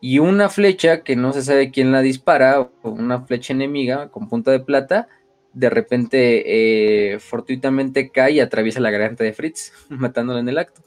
[0.00, 4.50] Y una flecha que no se sabe quién la dispara, una flecha enemiga con punta
[4.50, 5.08] de plata,
[5.54, 10.82] de repente eh, fortuitamente cae y atraviesa la garganta de Fritz, matándolo en el acto.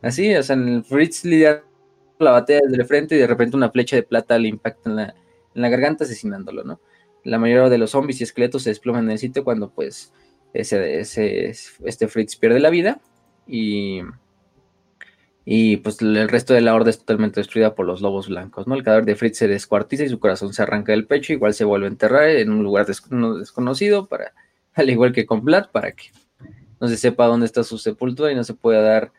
[0.00, 1.64] Así, o sea, Fritz lidia
[2.22, 4.96] la batalla desde el frente y de repente una flecha de plata le impacta en
[4.96, 6.80] la, garganta asesinándolo, ¿no?
[7.24, 10.12] La mayoría de los zombies y esqueletos se desploman en el sitio cuando pues
[10.52, 13.00] ese, este Fritz pierde la vida
[13.46, 14.00] y,
[15.44, 18.74] y pues el resto de la horda es totalmente destruida por los lobos blancos, ¿no?
[18.74, 21.64] El cadáver de Fritz se descuartiza y su corazón se arranca del pecho, igual se
[21.64, 24.32] vuelve a enterrar en un lugar desconocido para,
[24.74, 26.10] al igual que con Vlad, para que
[26.80, 29.12] no se sepa dónde está su sepultura y no se pueda dar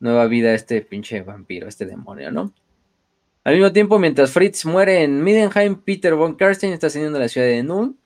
[0.00, 2.52] nueva vida a este pinche vampiro, este demonio, ¿no?
[3.44, 7.28] Al mismo tiempo, mientras Fritz muere en Midenheim, Peter von Karstein está ascendiendo a la
[7.28, 7.96] ciudad de Null.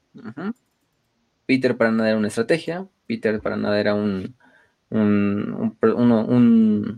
[1.46, 2.86] Peter para nada era una estrategia.
[3.06, 4.36] Peter para nada era un,
[4.90, 5.74] uno,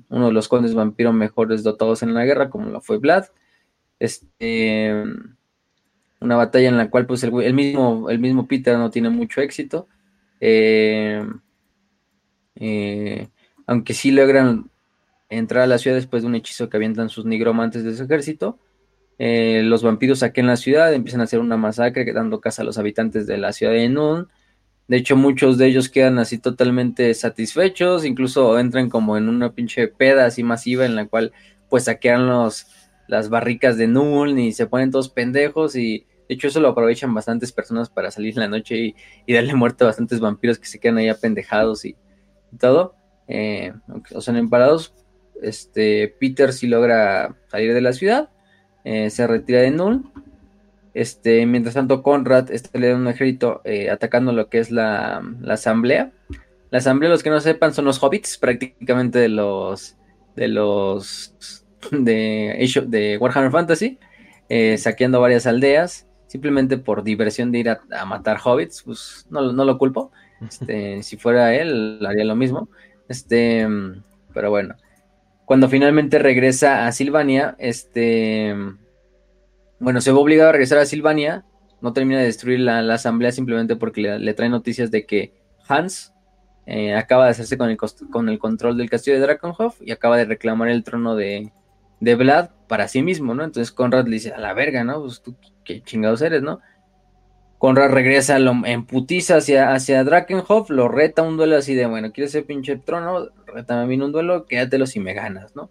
[0.08, 3.26] de los condes vampiros mejores dotados en la guerra, como lo fue Vlad.
[4.00, 5.04] Este,
[6.20, 9.86] una batalla en la cual pues el, mismo, el mismo Peter no tiene mucho éxito.
[10.40, 11.24] Eh,
[12.56, 13.28] eh,
[13.66, 14.71] aunque sí logran
[15.38, 18.58] entrar a la ciudad después de un hechizo que avientan sus nigromantes de su ejército.
[19.18, 22.78] Eh, los vampiros saquean la ciudad, empiezan a hacer una masacre, dando casa a los
[22.78, 24.28] habitantes de la ciudad de Nun.
[24.88, 29.88] De hecho, muchos de ellos quedan así totalmente satisfechos, incluso entran como en una pinche
[29.88, 31.32] peda así masiva en la cual
[31.70, 32.66] pues saquean los,
[33.08, 37.14] las barricas de Nun y se ponen todos pendejos y de hecho eso lo aprovechan
[37.14, 38.94] bastantes personas para salir en la noche
[39.26, 41.96] y, darle muerte a bastantes vampiros que se quedan ahí apendejados y,
[42.58, 42.94] todo.
[43.28, 43.72] Eh,
[44.14, 44.92] o son emparados,
[45.42, 48.30] este, Peter sí logra salir de la ciudad,
[48.84, 50.02] eh, se retira de Null.
[50.94, 56.12] Este, mientras tanto, Conrad está le un ejército eh, atacando lo que es la, asamblea.
[56.70, 59.96] La asamblea, los que no sepan, son los hobbits, prácticamente de los
[60.36, 61.34] de los
[61.90, 63.98] de, de Warhammer Fantasy,
[64.48, 69.64] eh, saqueando varias aldeas, simplemente por diversión de ir a, matar hobbits, pues no, no
[69.64, 70.10] lo culpo.
[70.42, 72.68] Este, si fuera él, haría lo mismo.
[73.08, 73.64] Este,
[74.34, 74.74] pero bueno
[75.52, 78.56] cuando finalmente regresa a Silvania, este,
[79.78, 81.44] bueno, se ve obligado a regresar a Silvania,
[81.82, 85.34] no termina de destruir la, asamblea simplemente porque le, trae noticias de que
[85.68, 86.14] Hans
[86.64, 90.16] eh, acaba de hacerse con el, con el control del castillo de Drakenhof y acaba
[90.16, 91.52] de reclamar el trono de,
[92.00, 93.44] de Vlad para sí mismo, ¿no?
[93.44, 95.02] Entonces Conrad le dice, a la verga, ¿no?
[95.02, 95.36] Pues tú
[95.66, 96.60] qué chingados eres, ¿no?
[97.58, 102.34] Conrad regresa en putiza hacia, hacia Drakenhof, lo reta un duelo así de, bueno, ¿quieres
[102.34, 103.28] ese pinche trono?
[103.52, 105.70] Rétame a mí un duelo, quédatelo si me ganas, ¿no?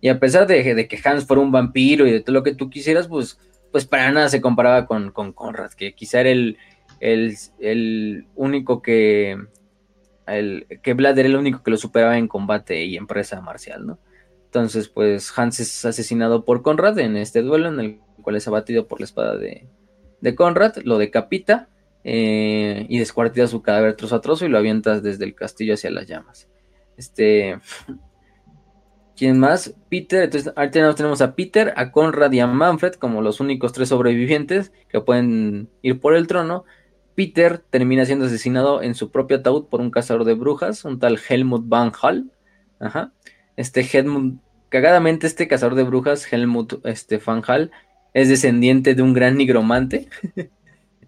[0.00, 2.68] Y a pesar de, que Hans fuera un vampiro y de todo lo que tú
[2.70, 3.38] quisieras, pues,
[3.70, 6.58] pues para nada se comparaba con, con Conrad, que quizá era el,
[7.00, 9.38] el, único que,
[10.26, 13.98] el, que Vlad era el único que lo superaba en combate y empresa marcial, ¿no?
[14.46, 18.86] Entonces, pues Hans es asesinado por Conrad en este duelo en el cual es abatido
[18.86, 19.66] por la espada de,
[20.20, 21.68] de Conrad, lo decapita
[22.04, 25.90] eh, y descuartiza su cadáver trozo a trozo y lo avienta desde el castillo hacia
[25.90, 26.48] las llamas.
[27.02, 27.58] Este.
[29.16, 29.74] ¿Quién más?
[29.88, 30.22] Peter.
[30.22, 34.72] Entonces, ahorita tenemos a Peter, a Conrad y a Manfred como los únicos tres sobrevivientes
[34.88, 36.64] que pueden ir por el trono.
[37.16, 41.18] Peter termina siendo asesinado en su propio ataúd por un cazador de brujas, un tal
[41.28, 42.30] Helmut Van Hall.
[42.78, 43.12] Ajá.
[43.56, 47.72] Este Helmut, cagadamente, este cazador de brujas, Helmut este, Van Hall,
[48.14, 50.08] es descendiente de un gran nigromante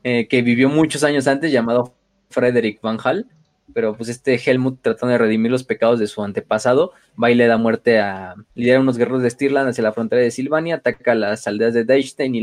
[0.03, 1.95] eh, que vivió muchos años antes llamado
[2.31, 3.29] Frederick Van Hal,
[3.73, 7.47] pero pues este Helmut tratando de redimir los pecados de su antepasado, va y le
[7.47, 11.47] da muerte a lidera unos guerreros de Stirland hacia la frontera de Silvania, ataca las
[11.47, 12.41] aldeas de Deichstein y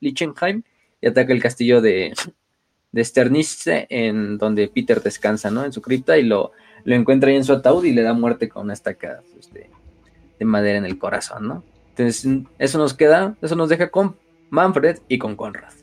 [0.00, 0.62] Lichenheim
[1.00, 2.14] y ataca el castillo de,
[2.92, 5.64] de en donde Peter descansa, ¿no?
[5.64, 6.52] En su cripta y lo,
[6.84, 10.44] lo encuentra ahí en su ataúd y le da muerte con una estaca pues, de
[10.44, 11.64] madera en el corazón, ¿no?
[11.90, 12.26] Entonces,
[12.58, 14.16] eso nos queda, eso nos deja con
[14.48, 15.79] Manfred y con Conrad.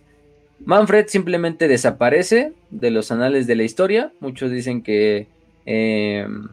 [0.65, 4.11] Manfred simplemente desaparece de los anales de la historia.
[4.19, 5.27] Muchos dicen que,
[5.65, 6.49] em,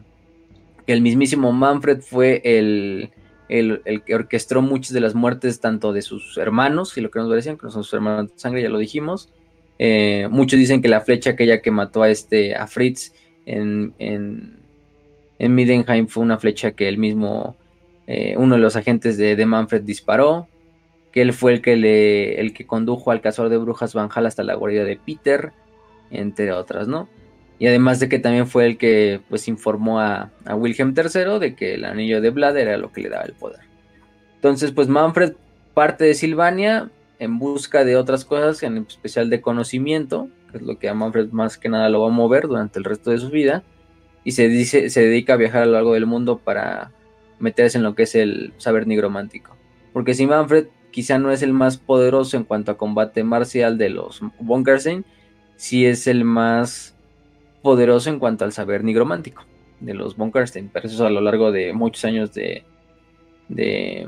[0.87, 3.11] el mismísimo Manfred fue el,
[3.47, 7.57] que orquestó muchas de las muertes tanto de sus hermanos, si lo que nos decían,
[7.57, 9.29] que no son sus hermanos de sangre, ya lo dijimos.
[9.77, 13.13] Eh, muchos dicen que la flecha aquella que mató a este a Fritz
[13.45, 14.57] en, en,
[15.37, 17.55] en Midenheim fue una flecha que él mismo
[18.07, 20.47] eh, uno de los agentes de, Manfred disparó,
[21.15, 24.25] que él fue el que, le, el que condujo al cazador de brujas Van Hal
[24.25, 25.53] hasta la guarida de Peter,
[26.11, 27.07] entre otras, ¿no?
[27.57, 31.75] Y además de que también fue el que pues informó a, Wilhelm III de que
[31.75, 33.61] el anillo de Vlad era lo que le daba el poder.
[34.35, 35.35] Entonces, pues Manfred
[35.73, 40.77] parte de Silvania en busca de otras cosas, en especial de conocimiento, que es lo
[40.79, 43.29] que a Manfred más que nada lo va a mover durante el resto de su
[43.29, 43.63] vida,
[44.25, 46.91] y se, dice, se dedica a viajar a lo largo del mundo para
[47.39, 49.55] meterse en lo que es el saber nigromántico.
[49.93, 53.89] Porque si Manfred quizá no es el más poderoso en cuanto a combate marcial de
[53.89, 55.03] los Bunkerstein,
[55.57, 56.95] sí es el más
[57.61, 59.43] poderoso en cuanto al saber nigromántico
[59.81, 60.69] de los Bunkerstein.
[60.71, 62.63] Pero eso es a lo largo de muchos años de,
[63.49, 64.07] de,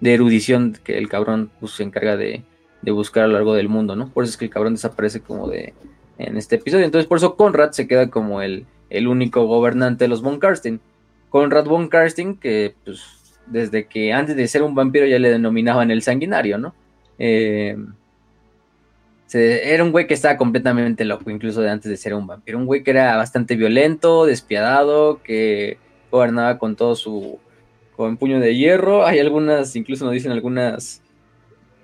[0.00, 2.44] erudición que el cabrón pues, se encarga de,
[2.82, 4.08] de, buscar a lo largo del mundo, ¿no?
[4.08, 5.74] Por eso es que el cabrón desaparece como de
[6.18, 6.84] en este episodio.
[6.84, 10.38] Entonces por eso Conrad se queda como el, el único gobernante de los Von
[11.30, 13.17] Conrad von Karsting, que pues
[13.50, 16.74] desde que antes de ser un vampiro ya le denominaban el sanguinario, ¿no?
[17.18, 17.76] Eh,
[19.34, 22.58] era un güey que estaba completamente loco, incluso de antes de ser un vampiro.
[22.58, 25.78] Un güey que era bastante violento, despiadado, que
[26.10, 27.38] gobernaba con todo su.
[27.96, 29.04] con puño de hierro.
[29.06, 31.02] Hay algunas, incluso nos dicen algunas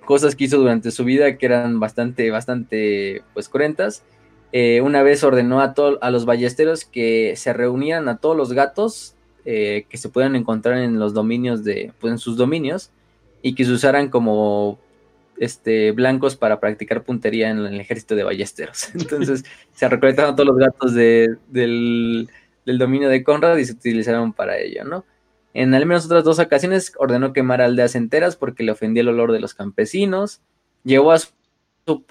[0.05, 4.03] cosas que hizo durante su vida que eran bastante, bastante, pues, cruentas.
[4.51, 9.14] Eh, una vez ordenó a, a los ballesteros que se reunieran a todos los gatos
[9.45, 12.89] eh, que se puedan encontrar en los dominios de, pues, en sus dominios
[13.41, 14.79] y que se usaran como
[15.37, 18.89] este, blancos para practicar puntería en el ejército de ballesteros.
[18.95, 19.43] Entonces
[19.73, 22.27] se recolectaron todos los gatos del, del,
[22.77, 25.05] dominio de Conrad y se utilizaron para ello, ¿no?
[25.53, 29.31] En al menos otras dos ocasiones ordenó quemar aldeas enteras porque le ofendía el olor
[29.31, 30.41] de los campesinos.
[30.83, 32.03] Llevó a su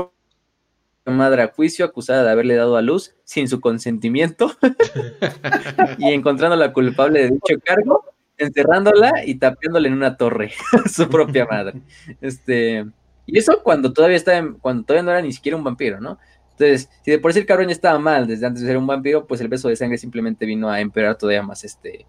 [1.12, 4.52] madre a juicio acusada de haberle dado a luz sin su consentimiento
[5.98, 8.04] y encontrándola culpable de dicho cargo,
[8.38, 10.52] encerrándola y tapiándole en una torre
[10.90, 11.82] su propia madre.
[12.20, 12.86] Este,
[13.26, 16.18] y eso cuando todavía estaba, cuando todavía no era ni siquiera un vampiro, ¿no?
[16.52, 18.86] Entonces, si de por sí el cabrón ya estaba mal desde antes de ser un
[18.86, 22.06] vampiro, pues el beso de sangre simplemente vino a empeorar todavía más este,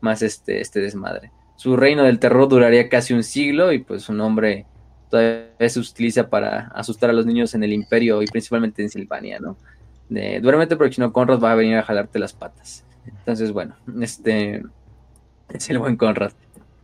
[0.00, 1.30] más este, este desmadre.
[1.56, 4.66] Su reino del terror duraría casi un siglo y pues su nombre
[5.12, 9.38] todavía se utiliza para asustar a los niños en el imperio y principalmente en Silvania,
[9.38, 9.56] ¿no?
[10.08, 12.84] De, duérmete porque si no Conrad va a venir a jalarte las patas.
[13.06, 14.62] Entonces, bueno, este
[15.50, 16.32] es el buen Conrad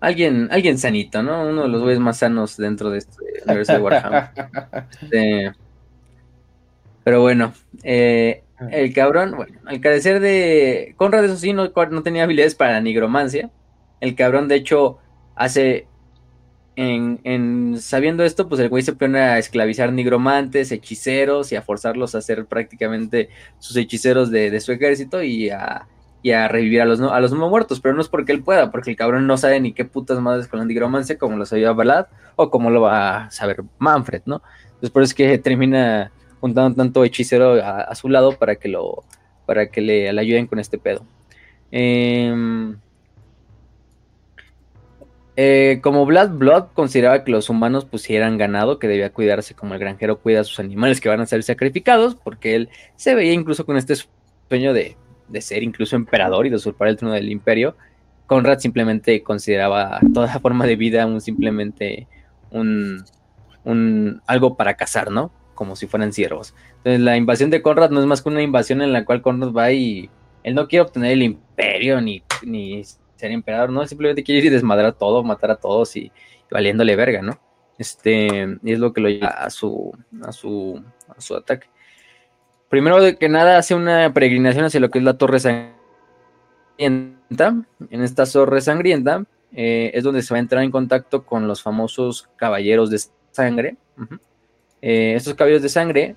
[0.01, 1.43] alguien, alguien sanito, ¿no?
[1.43, 4.31] Uno de los güeyes más sanos dentro de este universo de Warhammer.
[5.03, 5.53] Este,
[7.05, 10.95] pero bueno, eh, el cabrón, bueno, al carecer de.
[10.97, 11.71] Conrad, eso sí, no,
[12.03, 13.51] tenía habilidades para la nigromancia.
[14.01, 14.99] El cabrón, de hecho,
[15.35, 15.87] hace.
[16.81, 21.63] En, en, sabiendo esto, pues el güey se pone a esclavizar nigromantes, hechiceros y a
[21.63, 25.89] forzarlos a hacer prácticamente sus hechiceros de, su ejército y a,
[26.23, 28.97] revivir a los, a los no muertos, pero no es porque él pueda, porque el
[28.97, 32.07] cabrón no sabe ni qué putas madres con la nigromancia, como lo sabía Balad,
[32.37, 34.41] o como lo va a saber Manfred, ¿no?
[34.67, 39.03] Entonces por eso es que termina juntando tanto hechicero a, su lado para que lo
[39.47, 41.05] para que le, ayuden con este pedo.
[41.73, 42.79] Em,
[45.39, 49.81] eh, como Blood Blood consideraba que los humanos pusieran ganado, que debía cuidarse como el
[49.81, 53.65] granjero cuida a sus animales que van a ser sacrificados, porque él se veía incluso
[53.65, 53.95] con este
[54.49, 54.97] sueño de
[55.29, 57.77] de ser incluso emperador y de usurpar el trono del imperio,
[58.27, 62.07] Conrad simplemente consideraba toda forma de vida un simplemente
[62.51, 63.05] un,
[63.65, 65.31] un algo para cazar, ¿no?
[65.55, 66.55] Como si fueran siervos.
[66.79, 69.53] Entonces la invasión de Conrad no es más que una invasión en la cual Conrad
[69.53, 70.11] va y
[70.43, 72.83] él no quiere obtener el imperio ni, ni
[73.19, 76.13] ser emperador, no, simplemente quiere ir y desmadrar todo, matar a todos y,
[76.51, 77.39] valiéndole verga, ¿no?
[77.79, 79.93] Este, y es lo que lo lleva a su,
[80.23, 81.69] a su, a su ataque.
[82.69, 85.75] Primero de que nada hace una peregrinación hacia lo que es la Torre Sangrienta.
[86.79, 91.63] En esta Torre Sangrienta eh, es donde se va a entrar en contacto con los
[91.63, 93.01] famosos Caballeros de
[93.31, 93.77] Sangre.
[94.83, 96.17] Eh, estos Caballeros de Sangre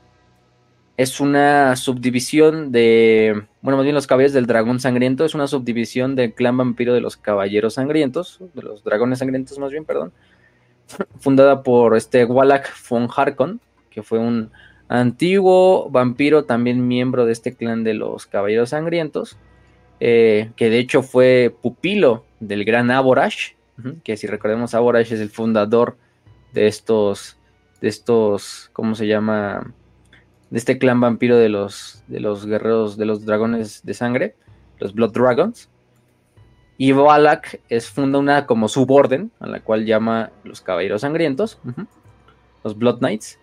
[1.01, 6.15] es una subdivisión de, bueno, más bien los Caballeros del Dragón Sangriento, es una subdivisión
[6.15, 10.11] del clan vampiro de los Caballeros Sangrientos, de los Dragones Sangrientos más bien, perdón,
[11.19, 14.51] fundada por este Wallach von Harkon, que fue un
[14.89, 19.37] antiguo vampiro, también miembro de este clan de los Caballeros Sangrientos,
[19.99, 23.53] eh, que de hecho fue pupilo del gran Aborash,
[24.03, 25.97] que si recordemos Aborash es el fundador
[26.53, 27.37] de estos,
[27.81, 29.73] de estos, ¿cómo se llama?
[30.51, 34.35] De este clan vampiro de los, de los guerreros, de los dragones de sangre,
[34.79, 35.69] los Blood Dragons.
[36.77, 41.59] Y Balak es funda una como suborden, a la cual llama los Caballeros Sangrientos,
[42.63, 43.39] los Blood Knights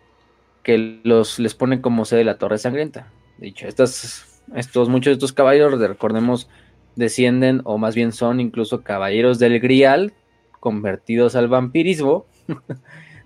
[0.68, 3.10] que los les pone como sede la Torre Sangrienta.
[3.39, 6.51] Dicho, estos, estos, muchos de estos caballeros, recordemos,
[6.94, 10.12] descienden o más bien son incluso caballeros del Grial
[10.60, 12.26] convertidos al vampirismo.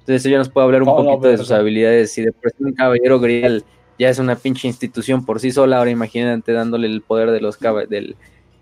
[0.03, 2.13] Entonces ya nos puede hablar un poquito de sus habilidades.
[2.13, 3.65] Si de por sí un caballero Grial
[3.99, 7.59] ya es una pinche institución por sí sola, ahora imagínate dándole el poder de los
[7.89, 8.17] del,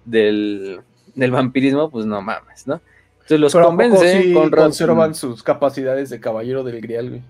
[0.05, 0.81] del,
[1.15, 2.83] del vampirismo, pues no mames, ¿no?
[3.31, 7.23] Entonces los convence con conservan sus capacidades de caballero del Grial, güey.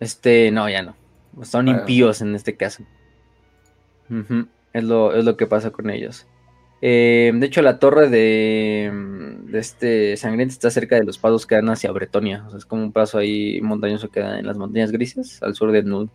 [0.00, 0.94] Este, no, ya no.
[1.42, 2.84] Son impíos en este caso.
[4.72, 6.27] es, lo, es, lo, que pasa con ellos.
[6.80, 8.92] Eh, de hecho, la torre de,
[9.44, 12.44] de, este sangriento está cerca de los pasos que dan hacia Bretonia.
[12.46, 15.54] O sea, es como un paso ahí montañoso que da en las montañas grises, al
[15.54, 16.08] sur de Nud,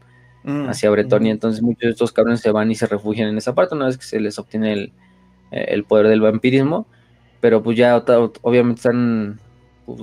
[0.43, 1.31] mm, hacia Bretonia.
[1.31, 3.97] Entonces, muchos de estos cabrones se van y se refugian en esa parte una vez
[3.97, 4.93] que se les obtiene el,
[5.51, 6.87] el poder del vampirismo.
[7.41, 9.39] Pero, pues ya, obviamente, están.
[9.85, 9.99] Pues,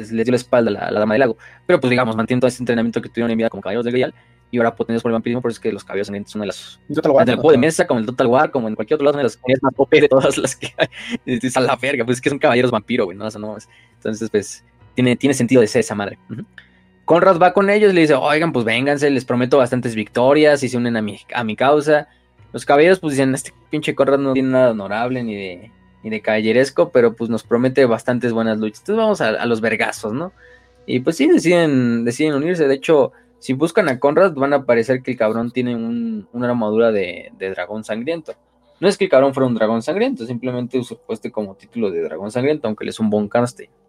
[0.00, 1.36] les, dio la espalda a la, dama del lago.
[1.66, 4.14] Pero pues digamos, mantienen todo ese entrenamiento que tuvieron en vida como caballeros de Grial
[4.50, 6.48] y ahora potentes por el vampirismo, por eso es que los caballeros sangrientos son de
[6.48, 6.80] las.
[6.88, 9.24] War, el juego de mesa, como el Total War, como en cualquier otro lado, de
[9.24, 10.88] las comunidades más OP de todas las que hay.
[11.40, 13.26] Es a la verga, pues es que son caballeros vampiro, güey, ¿no?
[13.26, 14.64] Entonces, pues,
[14.94, 16.18] tiene, tiene sentido de ser esa madre.
[17.04, 20.68] Conrad va con ellos y le dice, oigan, pues vénganse, les prometo bastantes victorias y
[20.68, 22.08] se unen a mi, a mi causa.
[22.52, 25.70] Los caballeros pues dicen, este pinche Conrad no tiene nada honorable ni de,
[26.02, 28.80] ni de caballeresco, pero pues nos promete bastantes buenas luchas.
[28.80, 30.32] Entonces vamos a, los vergazos, ¿no?
[30.86, 32.66] Y pues sí, deciden, deciden unirse.
[32.66, 36.48] De hecho, si buscan a Conrad, van a parecer que el cabrón tiene un- una
[36.48, 38.34] armadura de, de dragón sangriento.
[38.80, 42.02] No es que el cabrón fuera un dragón sangriento, simplemente usurpó este como título de
[42.02, 43.28] dragón sangriento, aunque él es un Von.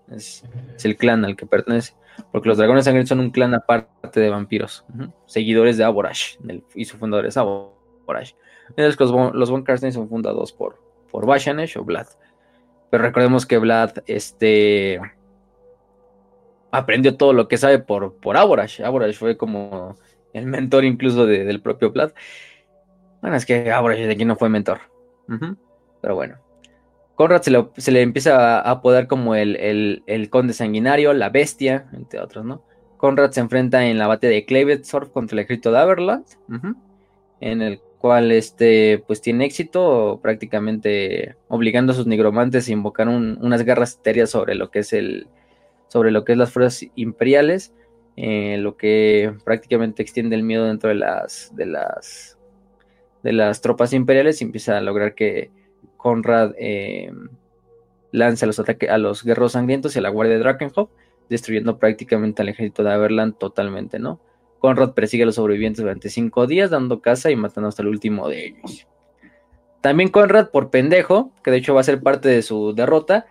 [0.09, 0.43] Es,
[0.83, 1.93] el clan al que pertenece.
[2.33, 4.83] Porque los dragones sangrientos son un clan aparte de vampiros,
[5.25, 6.35] seguidores de Aborash,
[6.75, 8.33] y su fundador es Aborash.
[8.75, 10.77] Los, los Von son fundados por,
[11.11, 12.07] por Bashanesh o Vlad.
[12.89, 14.99] Pero recordemos que Vlad, este
[16.71, 18.81] aprendió todo lo que sabe por, por Aborash.
[18.81, 19.97] Aborash fue como
[20.33, 22.11] el mentor incluso de- del propio Vlad.
[23.21, 24.79] Bueno, es que Aborash de aquí no fue mentor.
[26.01, 26.37] Pero bueno.
[27.15, 32.43] Conrad se, le empieza a apodar como el, el- conde sanguinario, la bestia, entre otros,
[32.45, 32.63] ¿no?
[32.97, 36.25] Conrad se enfrenta en la batalla de Clavetsdorf contra el ejército de Averland,
[37.41, 43.37] en el cual este, pues tiene éxito, prácticamente obligando a sus nigromantes a invocar un-
[43.41, 45.27] unas guerras etéreas sobre lo que es el,
[45.87, 47.73] sobre lo que es las fuerzas imperiales,
[48.17, 52.37] eh, lo que prácticamente extiende el miedo dentro de las, de las,
[53.23, 55.51] de las tropas imperiales y empieza a lograr que
[55.97, 57.11] Conrad eh,
[58.11, 60.89] lance a los ataques a los guerreros sangrientos y a la guardia de Drakenhof,
[61.29, 64.19] destruyendo prácticamente al ejército de Averland totalmente, ¿no?
[64.61, 68.29] Conrad persigue a los sobrevivientes durante cinco días, dando caza y matando hasta el último
[68.29, 68.87] de ellos.
[69.81, 73.25] También Conrad, por pendejo, que de hecho va a ser parte de su derrota,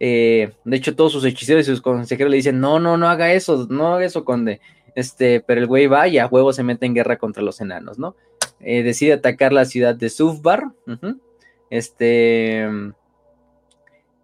[0.00, 3.32] eh, de hecho, todos sus hechiceros y sus consejeros le dicen, no, no, no haga
[3.32, 4.60] eso, no haga eso, conde.
[4.94, 7.98] Este, pero el güey va y a huevo se mete en guerra contra los enanos,
[7.98, 8.14] ¿no?
[8.60, 10.64] Eh, decide atacar la ciudad de Sufbar.
[11.70, 12.68] Este,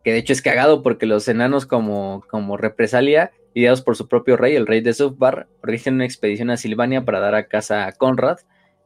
[0.05, 4.36] que de hecho es cagado porque los enanos como, como represalia, ideados por su propio
[4.36, 7.93] rey, el rey de Sufbar, organizan una expedición a Silvania para dar a casa a
[7.93, 8.39] Conrad.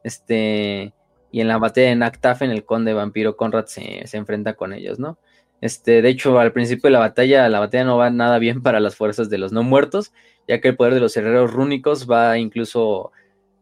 [0.03, 0.93] Este,
[1.31, 4.99] y en la batalla de Naktafen, el conde vampiro Conrad se, se enfrenta con ellos,
[4.99, 5.17] ¿no?
[5.61, 8.79] Este, de hecho, al principio de la batalla, la batalla no va nada bien para
[8.79, 10.11] las fuerzas de los no muertos,
[10.47, 13.11] ya que el poder de los herreros rúnicos va incluso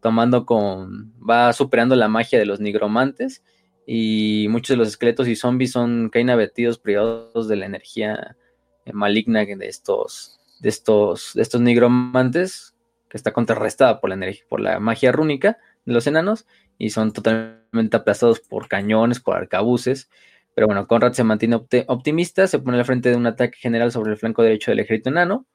[0.02, 3.42] tomando con, va superando la magia de los nigromantes
[3.86, 8.38] y muchos de los esqueletos y zombies son caen abatidos privados de la energía
[8.86, 12.76] eh, maligna de estos, de estos, de estos nigromantes
[13.10, 16.46] que está contrarrestada por la energía, por la magia rúnica de los enanos
[16.78, 20.10] y son totalmente aplastados por cañones, por arcabuces.
[20.56, 23.92] Pero bueno, Conrad se mantiene opti- optimista, se pone al frente de un ataque general
[23.92, 25.46] sobre el flanco derecho del ejército enano,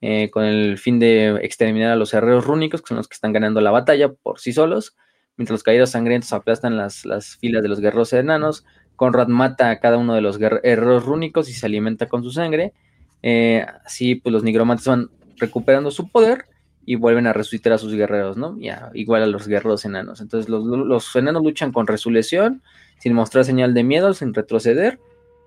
[0.00, 3.32] eh, con el fin de exterminar a los herreros rúnicos, que son los que están
[3.32, 4.96] ganando la batalla por sí solos,
[5.38, 8.66] mientras los caídos sangrientos aplastan las, las filas de los guerreros enanos.
[8.96, 12.30] Conrad mata a cada uno de los guer- herreros rúnicos y se alimenta con su
[12.30, 12.74] sangre.
[13.22, 16.44] Eh, así, pues los nigromantes van recuperando su poder
[16.84, 18.56] y vuelven a resucitar a sus guerreros, ¿no?
[18.58, 20.20] Ya, igual a los guerreros enanos.
[20.20, 22.62] Entonces, los, los enanos luchan con resurrección,
[22.98, 24.98] sin mostrar señal de miedo, sin retroceder,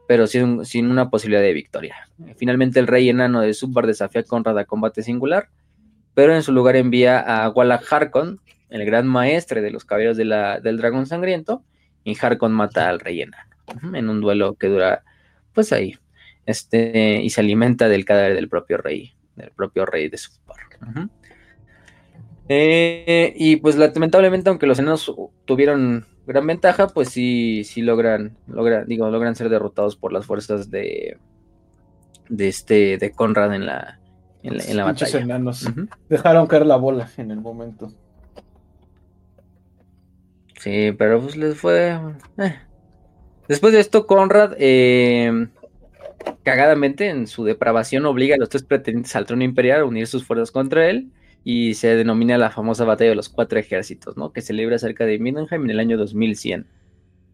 [0.07, 1.95] pero sin, sin una posibilidad de victoria.
[2.37, 5.49] Finalmente, el rey enano de Subbar desafía a Conrad a combate singular,
[6.13, 8.39] pero en su lugar envía a Wallach Harkon,
[8.71, 11.63] el gran maestre de los caballeros de la- del dragón sangriento,
[12.03, 13.49] y Harkon mata al rey enano
[13.93, 15.03] en un duelo que dura,
[15.53, 15.95] pues ahí,
[16.45, 20.57] este, y se alimenta del cadáver del propio rey, del propio rey de Subbar.
[20.81, 21.09] Ujú.
[22.49, 25.13] Eh, y pues lamentablemente, aunque los enanos
[25.45, 30.69] tuvieron gran ventaja, pues sí, sí logran, logran, digo, logran ser derrotados por las fuerzas
[30.69, 31.17] de,
[32.29, 33.99] de este, de Conrad en la,
[34.43, 35.23] en la, en la Pinches batalla.
[35.23, 35.69] enanos.
[36.09, 37.93] Dejaron caer la bola en el momento.
[40.61, 41.99] Sí, pero pues les fue.
[42.37, 42.55] eh.
[43.47, 45.47] Después de esto, Conrad, eh,
[46.43, 50.25] cagadamente, en su depravación, obliga a los tres pretendientes al trono imperial a unir sus
[50.25, 51.09] fuerzas contra él.
[51.43, 54.31] Y se denomina la famosa batalla de los cuatro ejércitos, ¿no?
[54.31, 56.67] Que se celebra cerca de Mindenheim en el año 2100.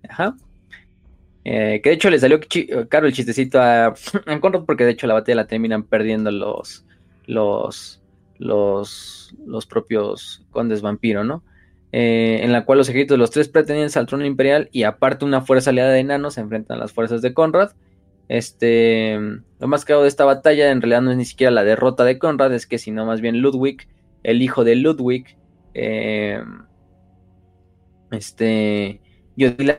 [0.08, 0.38] Ajá.
[1.44, 3.88] Eh, que de hecho le salió chi- caro el chistecito a,
[4.26, 6.86] a Conrad, porque de hecho la batalla la terminan perdiendo los,
[7.26, 8.02] los,
[8.38, 11.44] los, los propios condes vampiro, ¿no?
[12.00, 15.26] Eh, en la cual los ejércitos de los tres pretendientes al trono imperial y aparte
[15.26, 17.72] una fuerza aliada de enanos se enfrentan a las fuerzas de Conrad.
[18.28, 19.18] Este,
[19.60, 22.20] lo más claro de esta batalla en realidad no es ni siquiera la derrota de
[22.20, 23.88] Conrad, es que sino más bien Ludwig,
[24.22, 25.40] el hijo de Ludwig,
[25.74, 26.40] eh,
[28.12, 29.02] este,
[29.36, 29.76] y Odila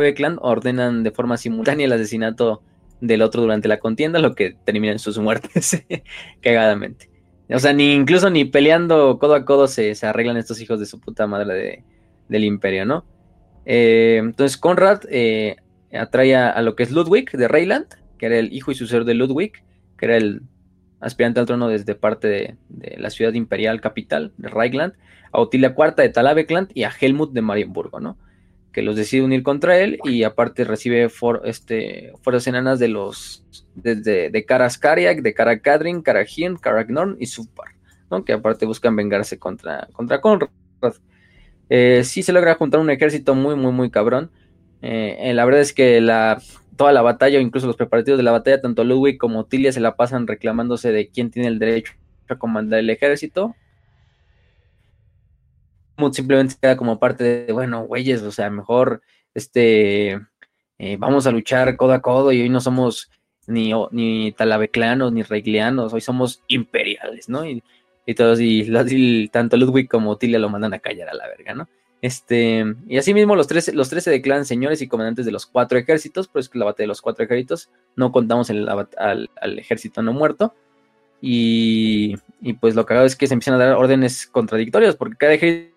[0.00, 2.62] Bekland ordenan de forma simultánea el asesinato
[3.02, 5.84] del otro durante la contienda, lo que termina en sus muertes,
[6.40, 7.13] cagadamente.
[7.50, 10.86] O sea, ni incluso ni peleando codo a codo se, se arreglan estos hijos de
[10.86, 11.84] su puta madre de-
[12.28, 13.04] del imperio, ¿no?
[13.66, 15.56] Eh, entonces Conrad eh,
[15.92, 17.86] atrae a, lo que es Ludwig de Reyland,
[18.18, 19.52] que era el hijo y sucesor de Ludwig,
[19.96, 20.42] que era el
[21.00, 22.56] aspirante al trono desde parte de,
[22.96, 24.94] la ciudad imperial capital de Reichland,
[25.32, 28.16] a Otilia IV de Talavekland y a Helmut de Marienburgo, ¿no?
[28.74, 33.44] Que los decide unir contra él y aparte recibe for, este, fuerzas enanas de los
[33.74, 37.68] desde de Karaskariak, de Karakadrin, Karagien, Karagnorn y Supar,
[38.10, 38.24] ¿no?
[38.24, 40.48] Que aparte buscan vengarse contra, contra Conrad.
[41.70, 44.30] Eh, sí se logra juntar un ejército muy, muy, muy cabrón.
[44.82, 46.42] Eh, eh, la verdad es que la,
[46.76, 49.80] toda la batalla, o incluso los preparativos de la batalla, tanto Ludwig como Otilia se
[49.80, 51.94] la pasan reclamándose de quién tiene el derecho
[52.28, 53.54] a comandar el ejército.
[56.12, 59.02] Simplemente queda como parte de, bueno, güeyes, o sea, mejor
[59.34, 60.20] este,
[60.78, 63.10] eh, vamos a luchar codo a codo y hoy no somos
[63.46, 67.46] ni, ni talaveclanos ni reiglianos, hoy somos imperiales, ¿no?
[67.46, 67.62] Y,
[68.06, 71.68] y todos, y, tanto Ludwig como Otilia lo mandan a callar a la verga, ¿no?
[72.00, 76.28] Este, y asimismo los 13, los 13 declaran señores y comandantes de los cuatro ejércitos,
[76.28, 80.12] pues que la batalla de los cuatro ejércitos, no contamos el, al, al, ejército no
[80.12, 80.54] muerto.
[81.22, 85.32] Y, y pues lo hago es que se empiezan a dar órdenes contradictorias, porque cada
[85.32, 85.73] ejército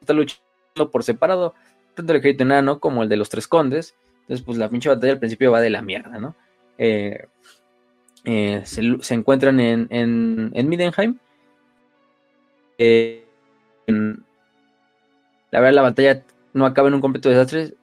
[0.00, 1.54] está luchando por separado,
[1.94, 3.94] tanto el ejército enano como el de los tres condes.
[4.22, 6.34] Entonces, pues la pinche batalla al principio va de la mierda, ¿no?
[6.78, 7.26] Eh,
[8.24, 11.18] eh, se, se, encuentran en, en, en Midenheim.
[12.78, 13.24] Eh,
[13.86, 17.74] la verdad, la batalla no acaba en un completo desastre,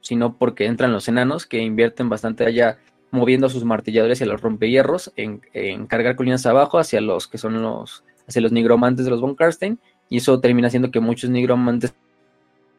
[0.00, 2.78] sino porque entran los enanos que invierten bastante allá
[3.10, 7.62] moviendo sus martilladores hacia los rompehierros, en, en, cargar colinas abajo hacia los que son
[7.62, 11.94] los, hacia los nigromantes de los von Karstein, y eso termina haciendo que muchos nigromantes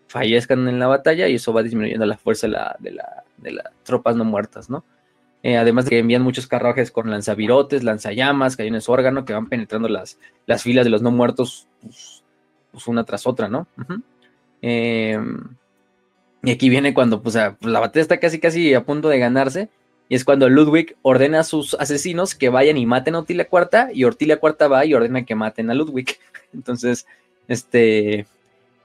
[0.08, 3.52] fallezcan en la batalla y eso va disminuyendo la fuerza de, la, de, la, de
[3.52, 4.84] las tropas no muertas, ¿no?
[5.42, 9.88] Eh, además de que envían muchos carruajes con lanzavirotes, lanzallamas, cañones órgano, que van penetrando
[9.88, 12.24] las, las filas de los no muertos pues,
[12.72, 13.68] pues una tras otra, ¿no?
[14.62, 15.18] Eh,
[16.44, 19.70] y aquí viene cuando pues, a, la batalla está casi casi a punto de ganarse,
[20.10, 23.94] y es cuando Ludwig ordena a sus asesinos que vayan y maten a Ortilia IV,
[23.94, 26.18] y Ortilia IV va y ordena que maten a Ludwig.
[26.54, 27.06] Entonces,
[27.48, 28.26] este...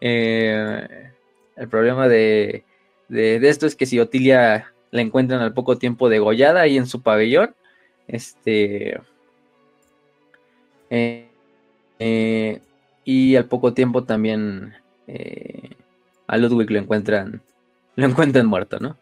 [0.03, 1.11] Eh,
[1.57, 2.65] el problema de,
[3.09, 7.01] de, esto es que si Otilia la encuentran al poco tiempo degollada ahí en su
[7.01, 7.55] pabellón,
[8.07, 9.01] este...
[10.91, 11.29] Eh,
[12.01, 12.61] eh,
[13.05, 14.75] y al poco tiempo también
[16.27, 17.41] a Ludwig lo encuentran,
[17.97, 18.99] lo encuentran muerto, ¿no?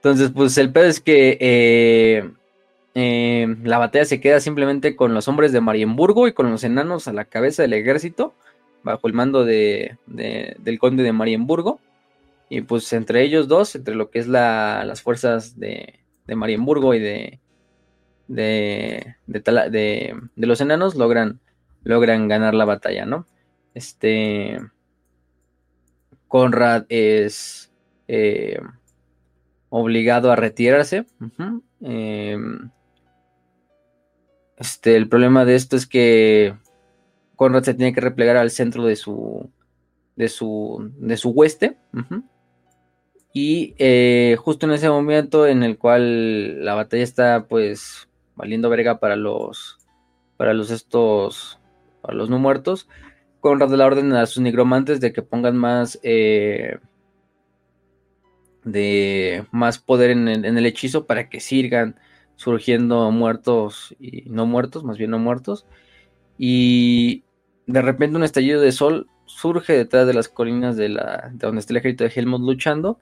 [0.00, 2.30] Entonces, pues el pedo es que eh,
[2.94, 7.06] eh, la batalla se queda simplemente con los hombres de Marienburgo y con los enanos
[7.06, 8.32] a la cabeza del ejército,
[8.82, 11.80] bajo el mando de, de, del conde de Marienburgo.
[12.48, 16.94] Y pues entre ellos dos, entre lo que es la, las fuerzas de, de Marienburgo
[16.94, 17.38] y de,
[18.26, 21.40] de, de, los enanos, logran,
[21.84, 23.26] logran ganar la batalla, ¿no?
[23.74, 24.58] Este.
[26.26, 27.70] Conrad es
[28.08, 28.60] eh,
[29.70, 31.06] obligado a retirarse.
[31.80, 32.36] Eh,
[34.58, 36.54] este, el problema de esto es que
[37.36, 39.50] Conrad se tiene que replegar al centro de su
[40.16, 41.78] de su de su hueste.
[43.32, 48.98] Y eh, justo en ese momento en el cual la batalla está pues valiendo verga
[48.98, 49.78] para los
[50.36, 51.58] para los estos
[52.02, 52.88] para los no muertos,
[53.40, 56.78] Conrad de la orden a sus nigromantes de que pongan más eh,
[58.64, 61.96] de más poder en el, hechizo para que sigan
[62.36, 65.66] surgiendo muertos y no muertos, más bien no muertos.
[66.38, 67.24] Y
[67.66, 71.60] de repente un estallido de sol surge detrás de las colinas de, la, de donde
[71.60, 72.98] está el ejército de Helmut luchando.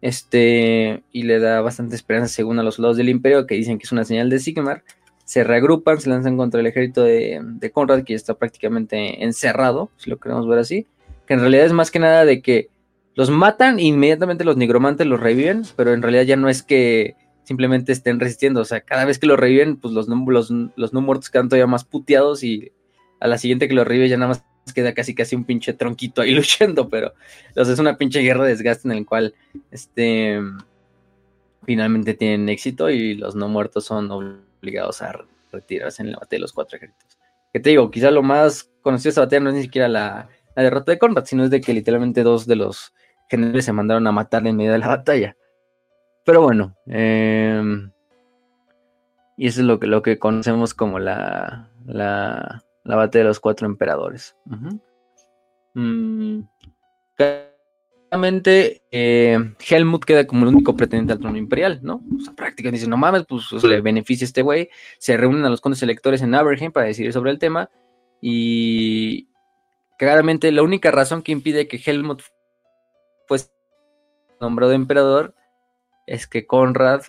[0.00, 3.84] Este, y le da bastante esperanza según a los soldados del imperio que dicen que
[3.84, 4.84] es una señal de Sigmar.
[5.24, 10.10] Se reagrupan, se lanzan contra el ejército de, de Conrad, que está prácticamente encerrado, si
[10.10, 10.86] lo queremos ver así.
[11.26, 12.68] Que en realidad es más que nada de que
[13.14, 17.16] los matan e inmediatamente los nigromantes los reviven, pero en realidad ya no es que
[17.44, 21.00] simplemente estén resistiendo, o sea, cada vez que los reviven, pues los, los, los no
[21.00, 22.72] muertos quedan todavía más puteados y
[23.20, 26.22] a la siguiente que los revive ya nada más queda casi casi un pinche tronquito
[26.22, 27.12] ahí luchando, pero
[27.48, 29.34] entonces es una pinche guerra de desgaste en el cual
[29.70, 30.40] este
[31.64, 36.40] finalmente tienen éxito y los no muertos son obligados a retirarse en la batalla de
[36.40, 37.18] los cuatro ejércitos.
[37.52, 40.28] Que te digo, quizá lo más conocido de esta batalla no es ni siquiera la,
[40.56, 42.92] la derrota de Conrad, sino es de que literalmente dos de los
[43.34, 45.36] generales se mandaron a matarle en medio de la batalla.
[46.24, 47.62] Pero bueno, eh,
[49.36, 53.40] y eso es lo que, lo que conocemos como la, la, la batalla de los
[53.40, 54.36] cuatro emperadores.
[55.74, 56.40] Mm,
[57.16, 59.38] claramente, eh,
[59.68, 62.02] Helmut queda como el único pretendiente al trono imperial, ¿no?
[62.16, 64.70] O sea, prácticamente dice, no mames, pues le beneficia a este güey.
[64.98, 67.70] Se reúnen a los condes electores en Aberheim para decidir sobre el tema.
[68.20, 69.28] Y
[69.98, 72.22] claramente la única razón que impide que Helmut
[73.26, 73.52] pues
[74.40, 75.34] nombrado emperador
[76.06, 77.02] es que Conrad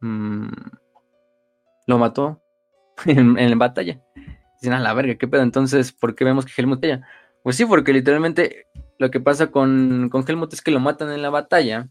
[0.00, 0.48] mmm,
[1.86, 2.42] lo mató
[3.06, 4.00] en, en la batalla.
[4.60, 5.42] Dicen, a la verga, ¿qué pedo?
[5.42, 7.06] Entonces, ¿por qué vemos que Helmut batalla?
[7.42, 8.66] Pues sí, porque literalmente
[8.98, 11.88] lo que pasa con, con Helmut es que lo matan en la batalla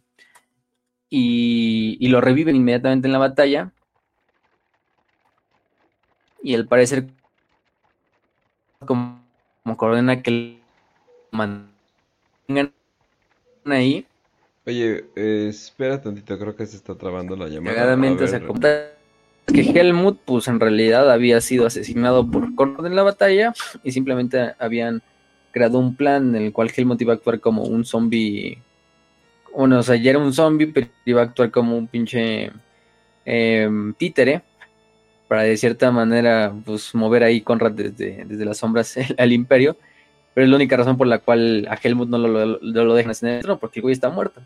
[1.10, 3.74] y, y lo reviven inmediatamente en la batalla.
[6.42, 7.08] Y al parecer,
[8.86, 9.22] como,
[9.64, 10.62] como que ordena que
[11.32, 12.74] mantengan
[13.66, 14.06] ahí.
[14.66, 17.76] Oye, eh, espera tantito, creo que se está trabando la llamada.
[17.76, 18.92] Cagadamente se ver, acomoda
[19.48, 24.54] que Helmut, pues en realidad había sido asesinado por Conrad en la batalla y simplemente
[24.60, 25.02] habían
[25.52, 28.60] creado un plan en el cual Helmut iba a actuar como un zombie.
[29.56, 32.52] Bueno, o sea, ya era un zombie, pero iba a actuar como un pinche
[33.26, 34.44] em, títere
[35.28, 39.78] para de cierta manera pues mover ahí Conrad desde, desde las sombras al imperio.
[40.34, 43.12] Pero es la única razón por la cual a Helmut no lo, lo, lo dejan
[43.12, 44.42] ascender al trono, porque el güey está muerto.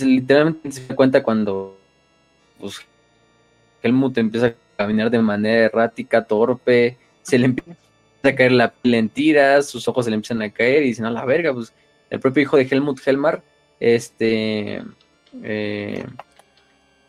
[0.00, 1.78] Literalmente se da cuenta cuando
[2.58, 2.80] pues,
[3.82, 7.78] Helmut empieza a caminar de manera errática, torpe, se le empieza
[8.22, 11.04] a caer la piel en tiras, sus ojos se le empiezan a caer y dicen,
[11.04, 11.72] a la verga, pues
[12.10, 13.42] el propio hijo de Helmut Helmar,
[13.80, 14.82] este,
[15.42, 16.04] eh,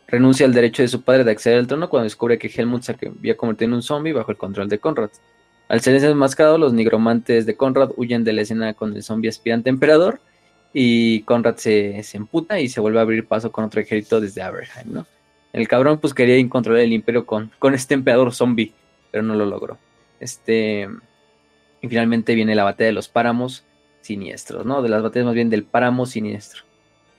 [0.06, 2.92] renuncia al derecho de su padre de acceder al trono cuando descubre que Helmut se
[2.92, 5.10] había convertido en un zombie bajo el control de Conrad.
[5.68, 9.68] Al ser desenmascarado, los nigromantes de Conrad huyen de la escena con el zombie aspirante
[9.68, 10.20] emperador
[10.72, 14.42] y Conrad se, se emputa y se vuelve a abrir paso con otro ejército desde
[14.42, 15.04] Aberheim.
[15.52, 18.72] El cabrón pues quería controlar el imperio con, con este emperador zombie,
[19.10, 19.78] pero no lo logró.
[20.20, 20.88] Este,
[21.80, 23.64] y finalmente viene la batalla de los páramos
[24.00, 24.82] siniestros, ¿no?
[24.82, 26.62] De las batallas más bien del páramo siniestro.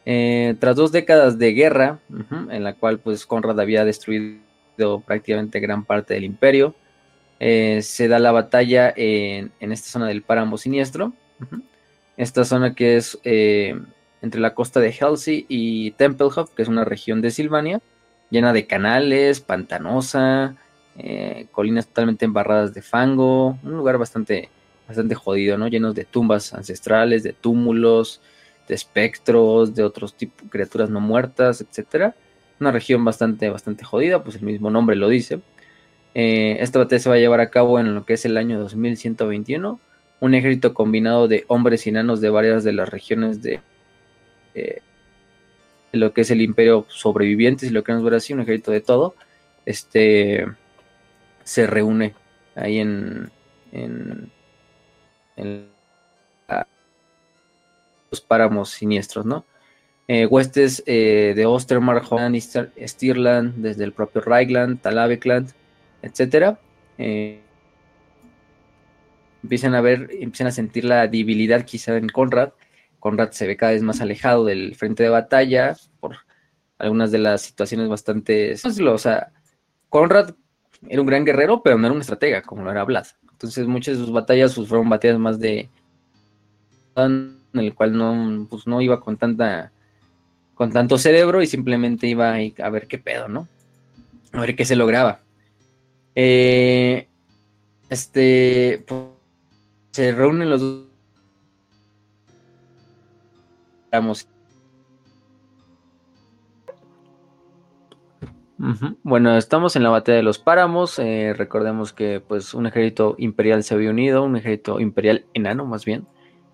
[0.05, 1.99] Eh, tras dos décadas de guerra,
[2.49, 4.39] en la cual pues Conrad había destruido
[5.05, 6.73] prácticamente gran parte del imperio,
[7.39, 11.13] eh, se da la batalla en, en esta zona del páramo siniestro.
[12.17, 13.79] Esta zona que es eh,
[14.21, 17.81] entre la costa de Helsey y Templehof, que es una región de Silvania,
[18.29, 20.57] llena de canales, pantanosa,
[20.97, 24.49] eh, colinas totalmente embarradas de fango, un lugar bastante,
[24.85, 25.69] bastante jodido, ¿no?
[25.69, 28.21] Llenos de tumbas ancestrales, de túmulos,
[28.67, 32.15] de espectros, de otros tipos, criaturas no muertas, etcétera.
[32.59, 35.39] Una región bastante, bastante jodida, pues el mismo nombre lo dice.
[36.15, 38.59] Eh, esta batalla se va a llevar a cabo en lo que es el año
[38.59, 39.79] 2121.
[40.19, 43.61] Un ejército combinado de hombres y enanos de varias de las regiones de,
[44.55, 44.81] eh,
[45.91, 49.15] lo que es el imperio sobreviviente, si lo queremos ver así, un ejército de todo,
[49.65, 50.45] este
[51.43, 52.13] se reúne
[52.55, 53.31] ahí en,
[58.11, 59.45] los páramos siniestros, ¿no?
[60.07, 65.53] Eh, huestes eh, de Ostermark, Holland, Stirland, desde el propio Reichland, Talavekland,
[66.01, 66.59] etcétera,
[66.97, 67.41] eh,
[69.43, 72.51] empiezan a ver, empiezan a sentir la debilidad quizá en Conrad.
[72.99, 76.17] Conrad se ve cada vez más alejado del frente de batalla por
[76.77, 79.31] algunas de las situaciones bastante, o sea,
[79.89, 80.35] Conrad
[80.87, 83.05] era un gran guerrero, pero no era un estratega como lo era Vlad.
[83.31, 85.69] Entonces muchas de sus batallas pues, fueron batallas más de
[86.95, 89.71] en el cual no, pues, no iba con tanta
[90.55, 93.47] con tanto cerebro y simplemente iba a ver qué pedo, ¿no?
[94.33, 95.21] A ver qué se lograba.
[96.21, 97.07] Eh,
[97.89, 99.03] este pues,
[99.91, 100.85] se reúnen los dos.
[109.03, 110.99] Bueno, estamos en la batalla de los páramos.
[110.99, 115.85] eh, recordemos que pues un ejército imperial se había unido, un ejército imperial enano más
[115.85, 116.05] bien,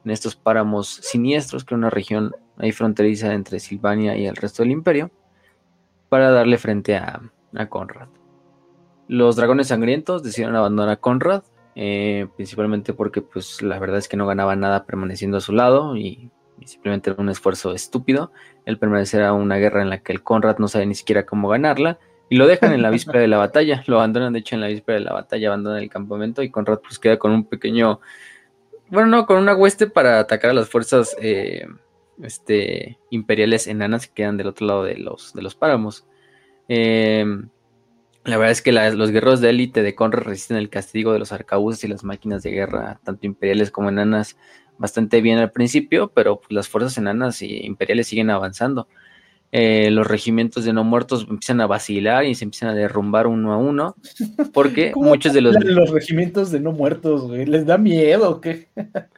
[0.04, 4.62] en estos páramos siniestros, que era una región ahí fronteriza entre Silvania y el resto
[4.62, 5.10] del imperio,
[6.08, 7.20] para darle frente a,
[7.56, 8.10] a Conrad.
[9.08, 11.44] Los dragones sangrientos decidieron abandonar a Conrad,
[11.76, 15.96] eh, principalmente porque pues la verdad es que no ganaba nada permaneciendo a su lado
[15.98, 16.30] y,
[16.64, 18.32] simplemente era un esfuerzo estúpido
[18.66, 21.50] el permanecer a una guerra en la que el Conrad no sabe ni siquiera cómo
[21.50, 22.00] ganarla
[22.30, 24.68] y lo dejan en la víspera de la batalla, lo abandonan de hecho en la
[24.68, 28.00] víspera de la batalla, abandonan el campamento y Conrad pues queda con un pequeño,
[28.90, 31.68] bueno no, con una hueste para atacar a las fuerzas eh,
[32.24, 36.08] este, imperiales enanas que quedan del otro lado de los, de los páramos.
[36.68, 37.26] Eh,
[38.26, 41.20] la verdad es que la- los guerreros de élite de Conrad resisten el castigo de
[41.20, 44.38] los arcabuces y las máquinas de guerra, tanto imperiales como enanas,
[44.78, 48.88] bastante bien al principio, pero pues, las fuerzas enanas y imperiales siguen avanzando.
[49.52, 53.54] Eh, los regimientos de no muertos empiezan a vacilar y se empiezan a derrumbar uno
[53.54, 53.96] a uno,
[54.54, 55.56] porque ¿Cómo muchos de los...
[55.56, 57.46] los regimientos de no muertos, güey?
[57.46, 58.70] ¿Les da miedo o qué?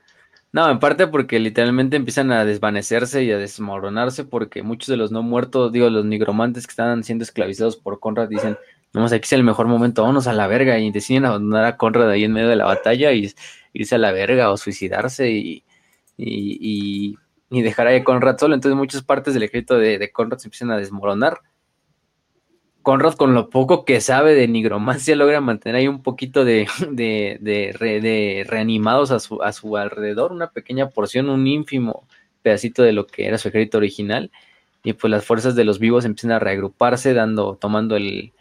[0.53, 5.11] No, en parte porque literalmente empiezan a desvanecerse y a desmoronarse porque muchos de los
[5.11, 8.57] no muertos, digo, los nigromantes que estaban siendo esclavizados por Conrad dicen,
[8.93, 12.09] vamos, aquí es el mejor momento, vámonos a la verga y deciden abandonar a Conrad
[12.09, 13.31] ahí en medio de la batalla y
[13.73, 15.63] irse a la verga o suicidarse y,
[16.17, 17.17] y, y-
[17.49, 18.55] y dejar ahí a Conrad solo.
[18.55, 21.39] Entonces muchas partes del ejército de, Conrad se empiezan a desmoronar.
[22.81, 27.37] Conrad con lo poco que sabe de nigromancia logra mantener ahí un poquito de, de,
[27.41, 32.07] de, reanimados a su, a su alrededor, una pequeña porción, un ínfimo
[32.41, 34.31] pedacito de lo que era su ejército original.
[34.83, 38.31] Y pues las fuerzas de los vivos empiezan a reagruparse, dando, tomando el,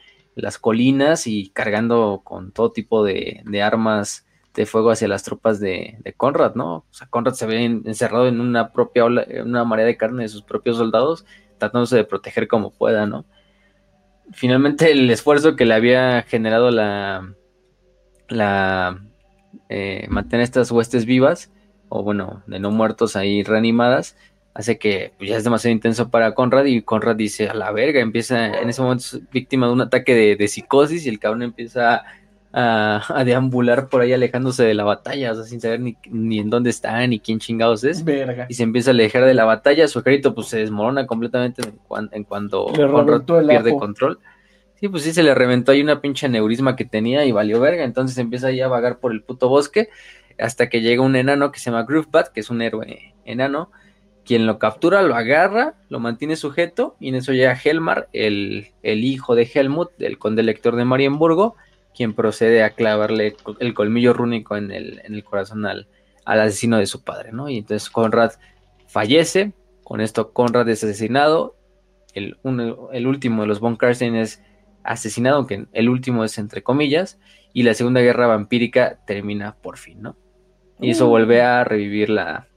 [0.42, 5.98] las colinas y cargando con todo tipo de, armas de fuego hacia las tropas de,
[6.16, 6.76] Conrad, ¿no?
[6.76, 10.28] O sea, Conrad se ve encerrado en una propia en una marea de carne de
[10.28, 11.24] sus propios soldados,
[11.58, 13.24] tratándose de proteger como pueda, ¿no?
[14.32, 17.34] Finalmente el esfuerzo que le había generado la,
[18.28, 19.02] la
[19.68, 21.50] eh, mantener estas huestes vivas,
[21.88, 24.16] o bueno, de no muertos ahí reanimadas,
[24.56, 28.00] hace que pues, ya es demasiado intenso para Conrad y Conrad dice a la verga,
[28.00, 32.04] empieza en ese momento es víctima de un ataque de, psicosis y el cabrón empieza
[32.52, 36.70] a, deambular por ahí alejándose de la batalla, o sea, sin saber ni, en dónde
[36.70, 38.02] está, ni quién chingados es.
[38.02, 38.46] Verga.
[38.48, 41.60] Y se empieza a alejar de la batalla, su ejército pues se desmorona completamente
[42.12, 44.18] en, cuando Conrad pierde control.
[44.80, 47.84] Sí, pues sí, se le reventó ahí una pinche neurisma que tenía y valió verga,
[47.84, 49.90] entonces empieza ahí a vagar por el puto bosque
[50.38, 53.70] hasta que llega un enano que se llama Groovebat, que es un héroe enano,
[54.26, 59.36] quien lo captura, lo agarra, lo mantiene sujeto, y en eso llega Helmar, el, hijo
[59.36, 61.54] de Helmut, el conde lector de Marienburgo,
[61.94, 65.88] quien procede a clavarle el colmillo rúnico en el, en el corazón al,
[66.24, 67.48] asesino de su padre, ¿no?
[67.48, 68.32] Y entonces Conrad
[68.88, 69.52] fallece,
[69.84, 71.54] con esto Conrad es asesinado,
[72.12, 72.36] el,
[72.92, 74.42] el último de los Von Karsten es
[74.82, 77.20] asesinado, aunque el último es entre comillas,
[77.52, 80.16] y la segunda guerra vampírica termina por fin, ¿no?
[80.80, 81.10] Y eso mm.
[81.10, 82.48] vuelve a revivir la,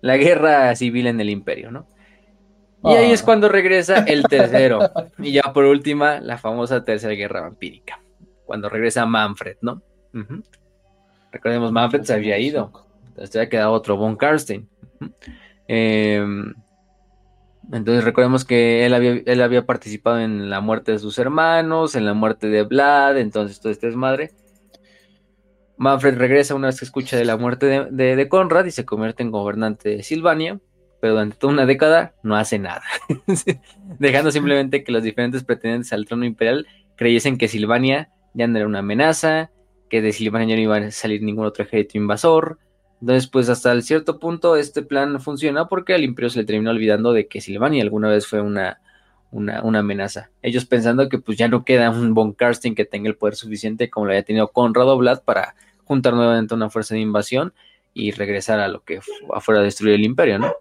[0.00, 1.86] la guerra civil en el imperio, ¿no?
[2.82, 3.24] Y ahí es ah.
[3.24, 4.90] cuando regresa el tercero.
[5.18, 8.00] y ya por última, la famosa tercera guerra vampírica.
[8.46, 9.82] Cuando regresa Manfred, ¿no?
[11.30, 12.72] Recordemos, Manfred se había ido.
[13.08, 14.68] Entonces había quedado otro Von Karstein.
[15.68, 16.52] Em,
[17.70, 22.06] entonces recordemos que él había, él había participado en la muerte de sus hermanos, en
[22.06, 24.32] la muerte de Vlad, entonces todo este es madre.
[25.80, 29.30] Manfred regresa una vez que escucha de la muerte de, Conrad y se convierte en
[29.30, 30.60] gobernante de Silvania,
[31.00, 32.82] pero durante toda una década no hace nada,
[33.98, 36.66] dejando simplemente que los diferentes pretendientes al trono imperial
[36.96, 39.52] creyesen que Silvania ya no era una amenaza,
[39.88, 42.58] que de Silvania ya no iba a salir ningún otro ejército invasor.
[43.00, 47.14] Entonces, pues hasta cierto punto este plan funciona porque al imperio se le terminó olvidando
[47.14, 48.82] de que Silvania alguna vez fue una,
[49.30, 50.30] una, amenaza.
[50.42, 53.88] Ellos pensando que pues ya no queda un Von Karsten que tenga el poder suficiente
[53.88, 55.54] como lo había tenido Conrad o Vlad para
[55.90, 57.52] juntar nuevamente una fuerza de invasión
[57.92, 59.00] y regresar a lo que
[59.34, 60.54] afuera a destruir el imperio, ¿no?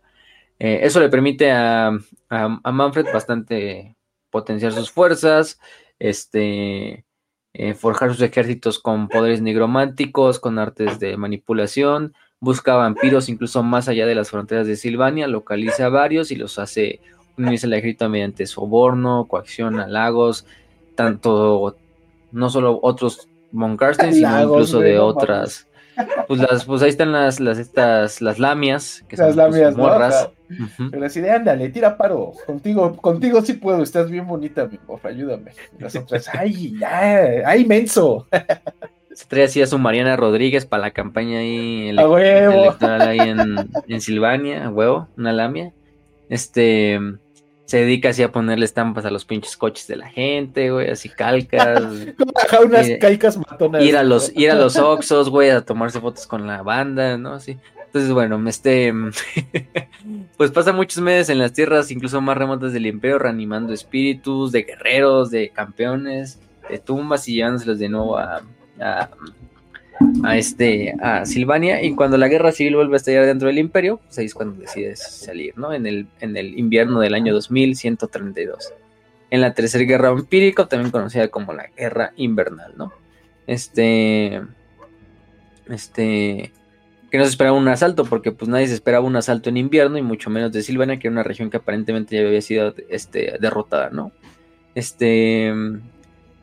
[0.58, 1.92] Eh, eso le permite a,
[2.32, 3.96] Manfred bastante
[4.32, 5.60] potenciar sus fuerzas,
[6.00, 7.06] este,
[7.54, 13.88] eh, forjar sus ejércitos con poderes nigrománticos, con artes de manipulación, busca vampiros incluso más
[13.88, 17.02] allá de las fronteras de Silvania, localiza a varios y los hace
[17.38, 20.48] unirse al ejército mediante soborno, coacción, halagos,
[20.96, 21.78] tanto
[22.32, 23.78] no solo otros Von
[24.12, 25.68] sino incluso de otras.
[26.28, 29.76] Pues las, pues ahí están las, las estas, las lamias, que las son pues, lamias,
[29.76, 30.30] morras.
[30.92, 32.32] Pero así de ándale, tira paro.
[32.46, 35.52] Contigo, contigo sí puedo, estás bien bonita, mi bofa, ayúdame.
[35.78, 38.28] Las otras, ay, ya, ay, menso.
[39.12, 44.02] Se trae así a su Mariana Rodríguez para la campaña ahí electoral ahí en, en
[44.02, 45.74] Silvania, huevo, una lamia.
[46.30, 47.00] Este
[47.70, 51.08] se dedica así a ponerle estampas a los pinches coches de la gente, güey, así
[51.08, 51.84] calcas.
[52.66, 53.84] unas calcas matonas.
[53.84, 57.34] Ir a los, ir a los Oxos, güey, a tomarse fotos con la banda, ¿no?
[57.34, 57.60] Así.
[57.86, 58.92] Entonces, bueno, este,
[60.38, 64.64] pues pasa muchos meses en las tierras incluso más remotas del imperio, reanimando espíritus de
[64.64, 66.40] guerreros, de campeones,
[66.72, 68.42] de tumbas y llevándoselos de nuevo a,
[68.80, 69.10] a
[70.32, 74.18] este a Silvania y cuando la guerra civil vuelve a estallar dentro del imperio, pues
[74.20, 75.74] ahí es cuando decides salir, ¿no?
[75.74, 78.74] En el, en el invierno del año 2132.
[79.32, 82.94] En la tercera guerra vampírica, también conocida como la guerra invernal, ¿no?
[83.48, 84.42] Este
[85.70, 86.52] este
[87.12, 89.98] que no se esperaba un asalto porque pues nadie se esperaba un asalto en invierno
[89.98, 93.38] y mucho menos de Silvania, que era una región que aparentemente ya había sido este
[93.40, 94.12] derrotada, ¿no?
[94.76, 95.52] Este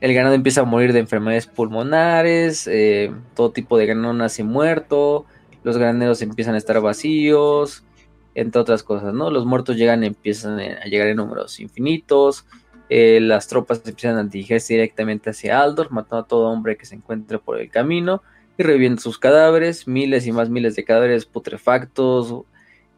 [0.01, 5.27] el ganado empieza a morir de enfermedades pulmonares, eh, todo tipo de ganado nace muerto,
[5.65, 7.85] los graneros empiezan a estar vacíos,
[8.35, 9.31] entre otras cosas, ¿no?
[9.31, 12.47] Los muertos llegan, empiezan a llegar en números infinitos,
[12.89, 16.95] eh, las tropas empiezan a dirigirse directamente hacia Aldor, matando a todo hombre que se
[16.95, 18.23] encuentre por el camino
[18.59, 22.45] y reviviendo sus cadáveres, miles y más miles de cadáveres putrefactos,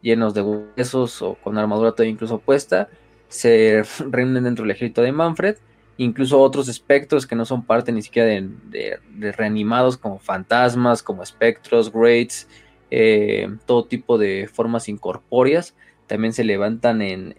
[0.01, 2.89] llenos de huesos o con armadura todavía incluso puesta,
[3.29, 5.55] se reúnen dentro del ejército de Manfred
[5.99, 8.99] incluso otros espectros que no son parte ni siquiera de,
[9.33, 12.47] reanimados como fantasmas, como espectros, greats,
[12.89, 15.75] eh, todo tipo de formas incorpóreas,
[16.07, 17.35] también se levantan en,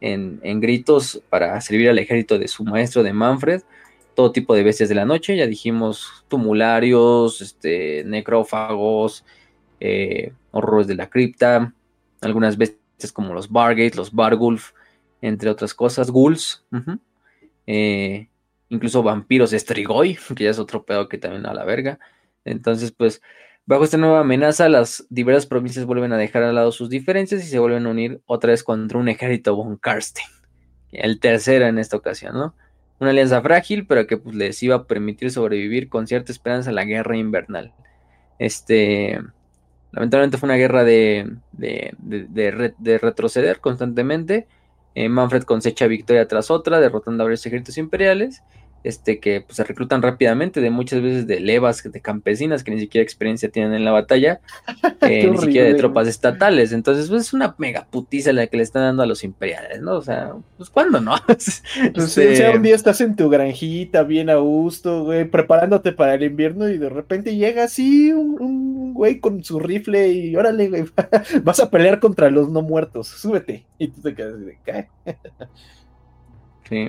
[0.00, 3.60] en, gritos para servir al ejército de su maestro de Manfred,
[4.14, 9.26] todo tipo de bestias de la noche, ya dijimos tumularios, este, necrófagos,
[9.78, 11.74] eh, horrores de la cripta,
[12.22, 14.70] algunas bestias como los Bargate, los Bargulf,
[15.20, 16.64] entre otras cosas, ghouls,
[17.72, 18.28] eh,
[18.68, 22.00] incluso vampiros Strigoi, que ya es otro pedo que también a la verga.
[22.44, 23.22] Entonces, pues,
[23.64, 27.46] bajo esta nueva amenaza, las diversas provincias vuelven a dejar al lado sus diferencias y
[27.46, 30.26] se vuelven a unir otra vez contra un ejército von Karstein.
[30.90, 32.56] El tercero en esta ocasión, ¿no?
[32.98, 36.72] Una alianza frágil, pero que pues, les iba a permitir sobrevivir con cierta esperanza a
[36.72, 37.72] la guerra invernal.
[38.40, 39.20] Este.
[39.92, 44.46] Lamentablemente fue una guerra de, de retroceder constantemente
[44.94, 48.42] eh, Manfred cosecha victoria tras otra, derrotando a varios ejércitos imperiales,
[48.82, 52.80] este, que pues, se reclutan rápidamente, de muchas veces de levas, de campesinas que ni
[52.80, 54.40] siquiera experiencia tienen en la batalla,
[55.02, 56.72] eh, ni siquiera de tropas estatales.
[56.72, 59.96] Entonces, pues es una mega putiza la que le están dando a los imperiales, ¿no?
[59.96, 61.14] O sea, pues ¿cuándo no?
[61.28, 61.62] Entonces,
[62.16, 66.68] este, un día estás en tu granjita, bien a gusto, güey, preparándote para el invierno
[66.68, 70.84] y de repente llega así un, güey con su rifle y órale, güey,
[71.42, 73.66] vas a pelear contra los no muertos, súbete.
[73.78, 74.88] Y tú te quedas de cae.
[76.68, 76.88] sí.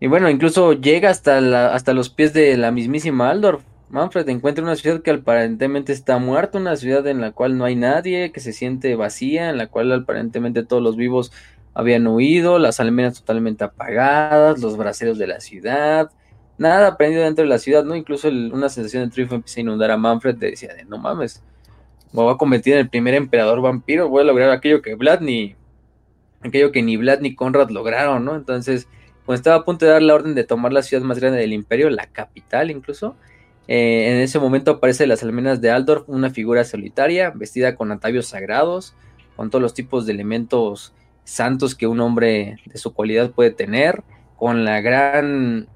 [0.00, 3.62] Y bueno, incluso llega hasta, hasta los pies de la mismísima Aldorf.
[3.90, 7.74] Manfred encuentra una ciudad que aparentemente está muerta, una ciudad en la cual no hay
[7.74, 11.32] nadie, que se siente vacía, en la cual aparentemente todos los vivos
[11.74, 16.10] habían huido, las almenas totalmente apagadas, los braceros de la ciudad,
[16.58, 17.96] nada aprendido dentro de la ciudad, ¿no?
[17.96, 21.42] Incluso una sensación de triunfo empieza a inundar a Manfred, te decía de no mames,
[22.12, 25.20] me voy a convertir en el primer emperador vampiro, voy a lograr aquello que Vlad
[25.20, 25.54] ni,
[26.42, 28.34] aquello que ni Vlad ni Conrad lograron, ¿no?
[28.34, 28.88] Entonces
[29.28, 31.52] cuando estaba a punto de dar la orden de tomar la ciudad más grande del
[31.52, 33.14] imperio, la capital incluso,
[33.66, 37.92] eh, en ese momento aparece en las almenas de Aldorf una figura solitaria, vestida con
[37.92, 38.94] atavios sagrados,
[39.36, 40.94] con todos los tipos de elementos
[41.24, 44.02] santos que un hombre de su cualidad puede tener,
[44.38, 45.68] con la gran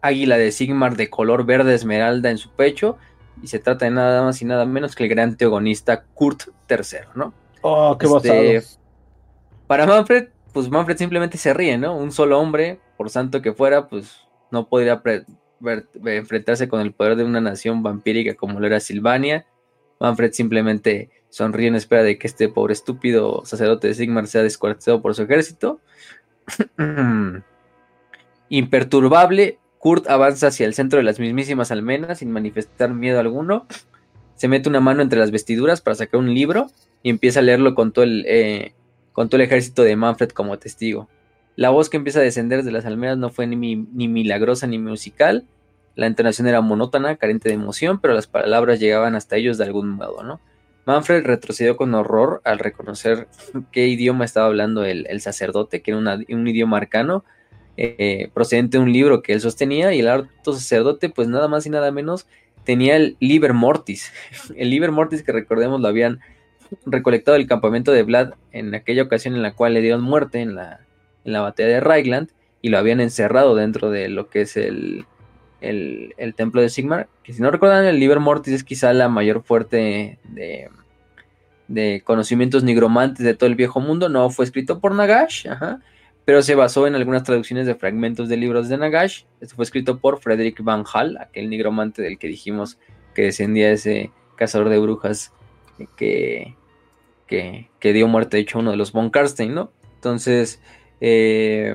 [0.00, 2.98] águila de Sigmar de color verde esmeralda en su pecho,
[3.42, 6.98] y se trata de nada más y nada menos que el gran teogonista Kurt III,
[7.16, 7.34] ¿no?
[7.62, 8.62] Oh, qué este,
[9.66, 11.96] Para Manfred, pues Manfred simplemente se ríe, ¿no?
[11.96, 14.20] Un solo hombre por santo que fuera, pues
[14.52, 15.02] no podría
[16.04, 19.44] enfrentarse con el poder de una nación vampírica como lo era Silvania.
[19.98, 25.02] Manfred simplemente sonríe en espera de que este pobre estúpido sacerdote de Sigmar sea descuartizado
[25.02, 25.80] por su ejército.
[28.48, 33.66] Imperturbable, Kurt avanza hacia el centro de las mismísimas almenas sin manifestar miedo alguno.
[34.36, 36.68] Se mete una mano entre las vestiduras para sacar un libro
[37.02, 38.74] y empieza a leerlo con todo el, eh,
[39.12, 41.08] con todo el ejército de Manfred como testigo.
[41.56, 44.78] La voz que empieza a descender de las almenas no fue ni, ni milagrosa ni
[44.78, 45.44] musical.
[45.94, 49.90] La entonación era monótona, carente de emoción, pero las palabras llegaban hasta ellos de algún
[49.90, 50.40] modo, ¿no?
[50.86, 53.28] Manfred retrocedió con horror al reconocer
[53.70, 57.24] qué idioma estaba hablando el, sacerdote, que era un idioma arcano,
[57.76, 61.66] eh, procedente de un libro que él sostenía, y el alto sacerdote, pues nada más
[61.66, 62.26] y nada menos,
[62.64, 64.12] tenía el Liber Mortis.
[64.56, 66.20] El Liber Mortis que recordemos lo habían
[66.86, 70.54] recolectado del campamento de Vlad en aquella ocasión en la cual le dieron muerte en
[70.54, 70.80] la,
[71.24, 72.30] en la batalla de Reichland
[72.60, 75.06] y lo habían encerrado dentro de lo que es el,
[75.60, 79.42] el, templo de Sigmar, que si no recuerdan el Liber Mortis es quizá la mayor
[79.42, 80.70] fuerte de,
[81.68, 85.46] de conocimientos nigromantes de todo el viejo mundo, no fue escrito por Nagash,
[86.24, 89.98] pero se basó en algunas traducciones de fragmentos de libros de Nagash, esto fue escrito
[89.98, 92.78] por Frederick Van Hall, aquel nigromante del que dijimos
[93.14, 95.32] que descendía ese cazador de brujas
[95.96, 96.56] que,
[97.26, 99.72] que, que dio muerte, de hecho, a uno de los von Karstein, ¿no?
[99.94, 100.60] Entonces,
[101.04, 101.74] eh,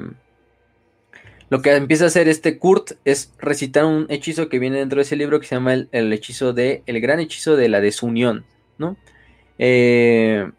[1.50, 5.04] lo que empieza a hacer este Kurt es recitar un hechizo que viene dentro de
[5.04, 8.46] ese libro que se llama el, hechizo de, el gran hechizo de la desunión,
[8.78, 8.96] ¿no?
[9.60, 10.50] Eh,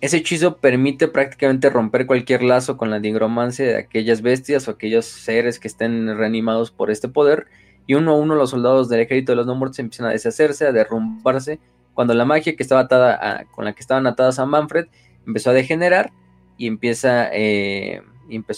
[0.00, 5.06] ese hechizo permite prácticamente romper cualquier lazo con la digromancia de aquellas bestias o aquellos
[5.06, 7.46] seres que estén reanimados por este poder.
[7.86, 10.66] Y uno a uno los soldados del ejército de los no muertos empiezan a deshacerse,
[10.66, 11.60] a derrumbarse,
[11.94, 14.86] cuando la magia que estaba atada con la que estaban atadas a Manfred
[15.24, 16.12] empezó a degenerar
[16.56, 18.02] y empieza, eh,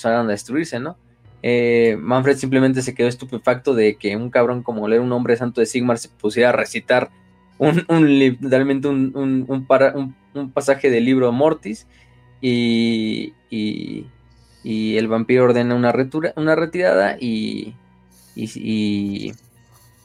[0.04, 0.96] a destruirse, ¿no?
[1.42, 5.60] Eh, Manfred simplemente se quedó estupefacto de que un cabrón como leer un hombre santo
[5.60, 7.10] de Sigmar se pusiera a recitar
[7.58, 11.86] un, un literalmente un, un, pasaje del libro Mortis
[12.40, 14.06] y, y,
[14.96, 15.94] el vampiro ordena una,
[16.36, 17.74] una retirada y,
[18.34, 19.32] y,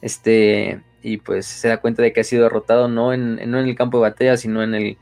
[0.00, 3.68] este y pues se da cuenta de que ha sido derrotado no en, no en
[3.68, 4.96] el campo de batalla sino en el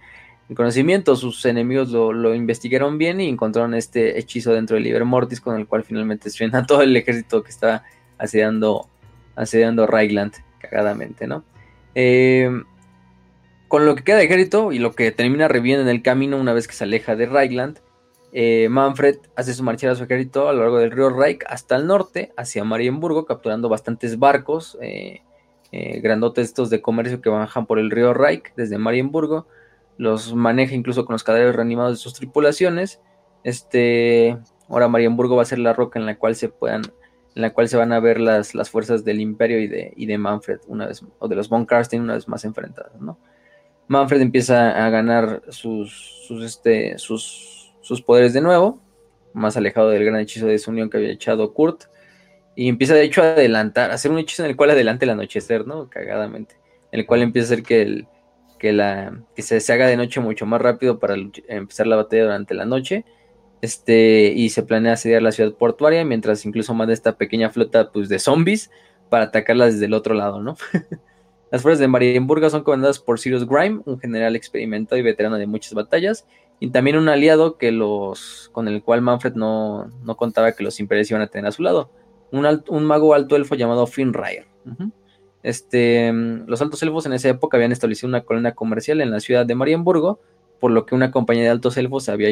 [0.55, 1.17] conocimiento.
[1.17, 5.67] Sus enemigos lo, investigaron bien y encontraron este hechizo dentro del Liber Mortis con el
[5.67, 7.85] cual finalmente a todo el ejército que estaba
[8.19, 8.89] asediando,
[9.37, 11.45] asediando Ragland cagadamente, ¿no?
[11.95, 12.65] Em,
[13.69, 16.53] con lo que queda de ejército y lo que termina reviviendo en el camino una
[16.53, 17.79] vez que se aleja de Ragland,
[18.33, 21.77] eh, Manfred hace su marcha a su ejército a lo largo del río Reich hasta
[21.77, 25.23] el norte, hacia Marienburgo, capturando bastantes barcos, eh,
[25.73, 29.47] eh, grandotes estos de comercio que bajan por el río Reich desde Marienburgo.
[30.01, 33.01] Los maneja incluso con los cadáveres reanimados de sus tripulaciones.
[33.45, 36.83] Este, ahora Marienburgo va a ser la roca en la cual se puedan,
[37.35, 40.07] en la cual se van a ver las, las fuerzas del Imperio y de, y
[40.07, 43.19] de Manfred una vez, o de los von Karstein una vez más enfrentadas, ¿no?
[43.89, 48.81] Manfred empieza a ganar sus, sus, este, sus sus poderes de nuevo,
[49.33, 51.85] más alejado del gran hechizo de desunión que había echado Kurt,
[52.55, 55.11] y empieza de hecho a adelantar, a hacer un hechizo en el cual adelante el
[55.11, 55.89] anochecer, ¿no?
[55.89, 56.57] Cagadamente,
[56.93, 58.07] en el cual empieza a hacer que, el,
[58.61, 61.17] que, la, que se, se haga de noche mucho más rápido para
[61.49, 63.05] empezar la batalla durante la noche,
[63.63, 68.09] este, y se planea asediar la ciudad portuaria, mientras incluso manda esta pequeña flota pues,
[68.09, 68.71] de zombies
[69.09, 70.57] para atacarla desde el otro lado, ¿no?
[71.51, 75.49] Las fuerzas de Marienburgo son comandadas por Sirius Grime, un general experimentado y veterano de
[75.49, 76.27] muchas batallas,
[76.61, 81.11] y también un aliado que los, con el cual Manfred no, contaba que los imperios
[81.11, 81.91] iban a tener a su lado,
[82.31, 84.47] un, un mago alto elfo llamado Finrair.
[85.43, 89.47] Este, los altos elfos en esa época habían establecido una colonia comercial en la ciudad
[89.47, 90.21] de Marienburgo,
[90.59, 92.31] por lo que una compañía de altos elfos había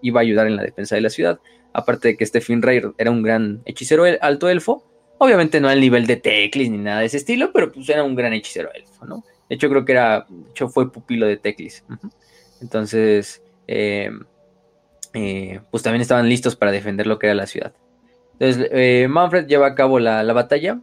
[0.00, 1.40] iba a ayudar en la defensa de la ciudad.
[1.72, 4.84] Aparte de que este Finrair era un gran hechicero alto elfo,
[5.18, 8.14] Obviamente no al nivel de Teclis ni nada de ese estilo, pero pues era un
[8.14, 9.24] gran hechicero elfo, ¿no?
[9.48, 11.84] De hecho, creo que era, de hecho, fue pupilo de Teclis.
[12.60, 14.10] Entonces, eh,
[15.14, 17.72] eh, pues también estaban listos para defender lo que era la ciudad.
[18.38, 20.80] Entonces, eh, Manfred lleva a cabo la, batalla.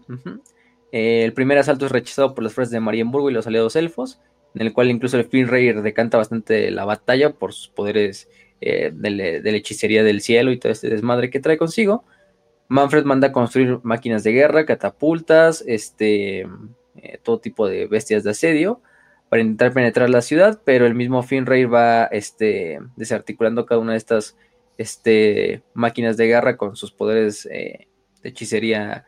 [0.94, 4.20] El primer asalto es rechazado por las fuerzas de Marienburgo y los aliados elfos,
[4.56, 8.30] en el cual incluso el Finreyr decanta bastante la batalla por sus poderes
[8.62, 12.06] de, de, la hechicería del cielo y todo este desmadre que trae consigo.
[12.68, 16.48] Manfred manda construir máquinas de guerra, catapultas, este,
[16.96, 18.82] eh, todo tipo de bestias de asedio
[19.30, 23.98] para intentar penetrar la ciudad, pero el mismo Finrayr va este, desarticulando cada una de
[23.98, 24.38] estas
[24.78, 27.88] este, máquinas de guerra con sus poderes eh,
[28.22, 29.06] de hechicería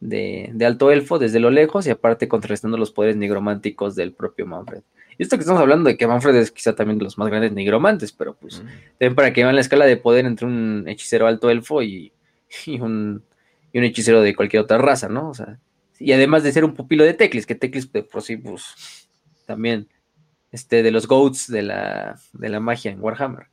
[0.00, 4.82] de, alto elfo desde lo lejos y aparte contrarrestando los poderes nigrománticos del propio Manfred.
[5.18, 7.52] Y esto que estamos hablando de que Manfred es quizá también de los más grandes
[7.52, 8.62] nigromantes, pero pues
[8.98, 12.12] también para que vean la escala de poder entre un hechicero alto elfo y
[12.66, 13.22] y un,
[13.72, 15.30] y un hechicero de cualquier otra raza, ¿no?
[15.30, 15.58] O sea,
[15.98, 19.08] y además de ser un pupilo de Teclis, que Teclis de por sí, pues,
[19.46, 19.88] también,
[20.52, 23.46] este, de los goats de la, de la magia en Warhammer.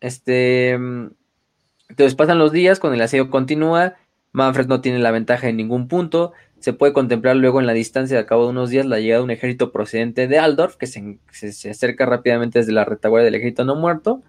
[0.00, 3.94] Este, entonces pasan los días, cuando el asedio continúa,
[4.34, 8.18] Manfred no tiene la ventaja en ningún punto, se puede contemplar luego en la distancia
[8.18, 11.18] de cabo de unos días la llegada de un ejército procedente de Aldorf, que se,
[11.30, 14.22] se acerca rápidamente desde la retaguardia del ejército no muerto,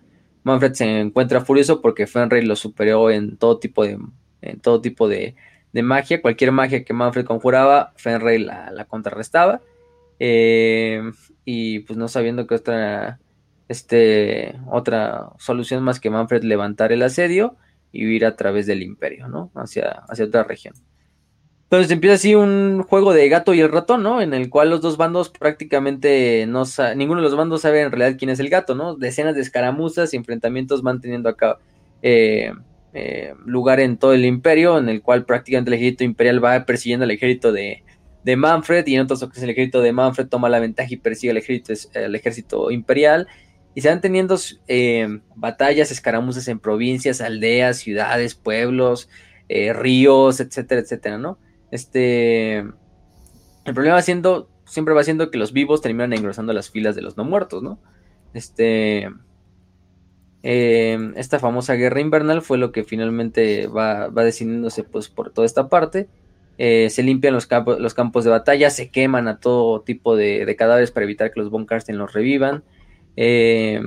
[0.45, 3.97] Manfred se encuentra furioso porque Fenrir lo superó en todo tipo de,
[4.43, 5.35] en todo tipo de,
[5.73, 6.21] magia.
[6.21, 9.61] Cualquier magia que Manfred conjuraba, Fenrir la, contrarrestaba.
[10.19, 11.01] Eh,
[11.45, 13.19] y pues no sabiendo que otra,
[13.67, 17.55] este, otra solución más que Manfred levantar el asedio
[17.95, 19.51] y huir a través del imperio, ¿no?
[19.55, 20.73] Hacia, hacia otra región.
[21.65, 24.21] Entonces empieza así un juego de gato y el ratón, ¿no?
[24.21, 26.63] En el cual los dos bandos prácticamente no
[26.95, 28.95] ninguno de los bandos sabe en realidad quién es el gato, ¿no?
[28.95, 31.57] Decenas de escaramuzas y enfrentamientos van teniendo acá
[32.03, 32.51] eh,
[32.93, 37.03] eh, lugar en todo el imperio, en el cual prácticamente el ejército imperial va persiguiendo
[37.03, 37.83] al ejército de,
[38.37, 41.37] Manfred y en otras ocasiones el ejército de Manfred toma la ventaja y persigue al
[41.37, 43.27] ejército, ejército imperial
[43.75, 44.37] y se van teniendo
[44.67, 49.09] eh, batallas, escaramuzas en provincias, aldeas, ciudades, pueblos,
[49.47, 51.37] ríos, etcétera, etcétera, ¿no?
[51.71, 52.57] Este.
[53.65, 54.49] El problema siendo.
[54.65, 57.79] Siempre va siendo que los vivos terminan engrosando las filas de los no muertos, ¿no?
[58.33, 59.09] Este.
[60.41, 65.45] Em, esta famosa guerra invernal fue lo que finalmente va, va decidiéndose pues, por toda
[65.45, 66.07] esta parte.
[66.57, 70.55] Eh, se limpian los, campos, los campos de batalla, se queman a todo tipo de,
[70.57, 72.63] cadáveres para evitar que los Von Karsten los revivan.
[73.15, 73.81] Eh,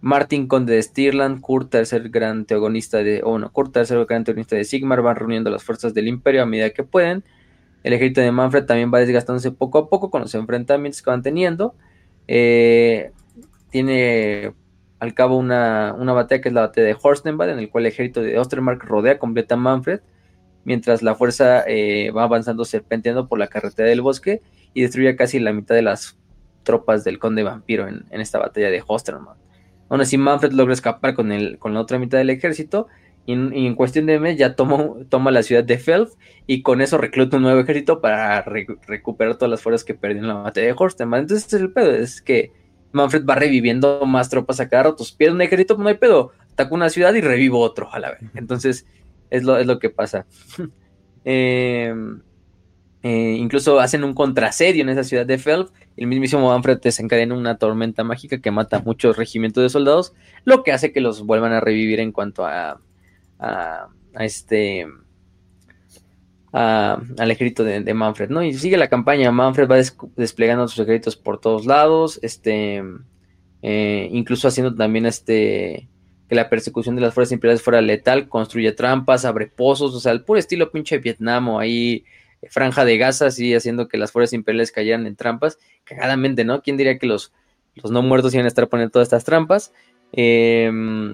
[0.00, 4.56] Martin Conde de Stirland, Kurt tercer gran teogonista de, o no, Kurt tercer gran teogonista
[4.56, 7.24] de Sigmar van reuniendo las fuerzas del imperio a medida que pueden.
[7.82, 11.22] El ejército de Manfred también va desgastándose poco a poco con los enfrentamientos que van
[11.22, 11.74] teniendo.
[12.28, 13.12] Eh,
[13.70, 14.52] tiene
[14.98, 18.22] al cabo una, batalla que es la batalla de Horstenbad, en el cual el ejército
[18.22, 20.00] de Ostermark rodea completa a Manfred,
[20.64, 24.42] mientras la fuerza eh, va avanzando serpenteando por la carretera del bosque
[24.74, 26.18] y destruye casi la mitad de las
[26.66, 29.38] tropas del conde vampiro en, esta batalla de Ostermark.
[29.88, 32.88] Aún así, Manfred logra escapar con, el, con la otra mitad del ejército
[33.24, 36.12] y en, cuestión de mes ya toma la ciudad de Felf
[36.46, 40.28] y con eso recluta un nuevo ejército para recuperar todas las fuerzas que perdió en
[40.28, 41.20] la batalla de Horstenman.
[41.22, 42.52] Entonces, es el pedo, es que
[42.92, 45.04] Manfred va reviviendo más tropas a cada rato.
[45.16, 46.32] Pierde un ejército, pues no hay pedo.
[46.52, 48.20] Ataca una ciudad y revivo otro a la vez.
[48.34, 48.86] Entonces,
[49.30, 50.26] es lo, es lo que pasa.
[51.28, 52.22] Em,
[53.08, 55.68] Eh, incluso hacen un contrasedio en esa ciudad de Felp.
[55.96, 60.12] El mismísimo Manfred desencadena una tormenta mágica que mata a muchos regimientos de soldados,
[60.44, 62.80] lo que hace que los vuelvan a revivir en cuanto a,
[63.38, 63.88] a,
[64.18, 64.88] este
[66.52, 68.42] al ejército de, Manfred, ¿no?
[68.42, 69.30] Y sigue la campaña.
[69.30, 69.76] Manfred va
[70.16, 72.82] desplegando sus ejércitos por todos lados, este,
[73.62, 75.88] eh, incluso haciendo también este
[76.28, 80.10] que la persecución de las fuerzas imperiales fuera letal, construye trampas, abre pozos, o sea,
[80.10, 82.04] el puro estilo pinche Vietnam o ahí
[82.50, 86.62] franja de Gaza, así haciendo que las fuerzas imperiales cayeran en trampas, cagadamente, ¿no?
[86.62, 87.32] ¿Quién diría que los,
[87.74, 89.72] los no muertos iban a estar poniendo todas estas trampas?
[90.12, 91.12] Em,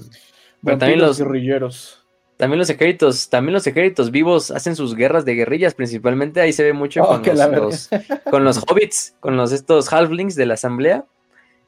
[0.64, 1.98] pero también los guerrilleros.
[2.36, 6.64] También los ejércitos, también los ejércitos vivos hacen sus guerras de guerrillas, principalmente ahí se
[6.64, 7.88] ve mucho oh, con, los,
[8.30, 11.04] con, los, hobbits, con los estos halflings de la asamblea,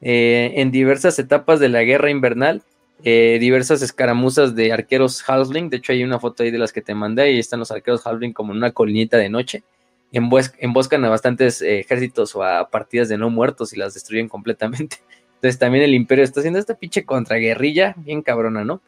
[0.01, 2.63] eh, en diversas etapas de la guerra invernal
[3.03, 5.69] eh, diversas escaramuzas de arqueros halfling.
[5.69, 8.07] De hecho, hay una foto ahí de las que te mandé y están los arqueros
[8.07, 9.65] halfling como en una colinita de noche.
[10.13, 14.99] emboscan a bastantes eh, ejércitos o a partidas de no muertos y las destruyen completamente.
[15.35, 18.81] Entonces, también el Imperio está haciendo esta pinche contraguerrilla, bien cabrona, ¿no?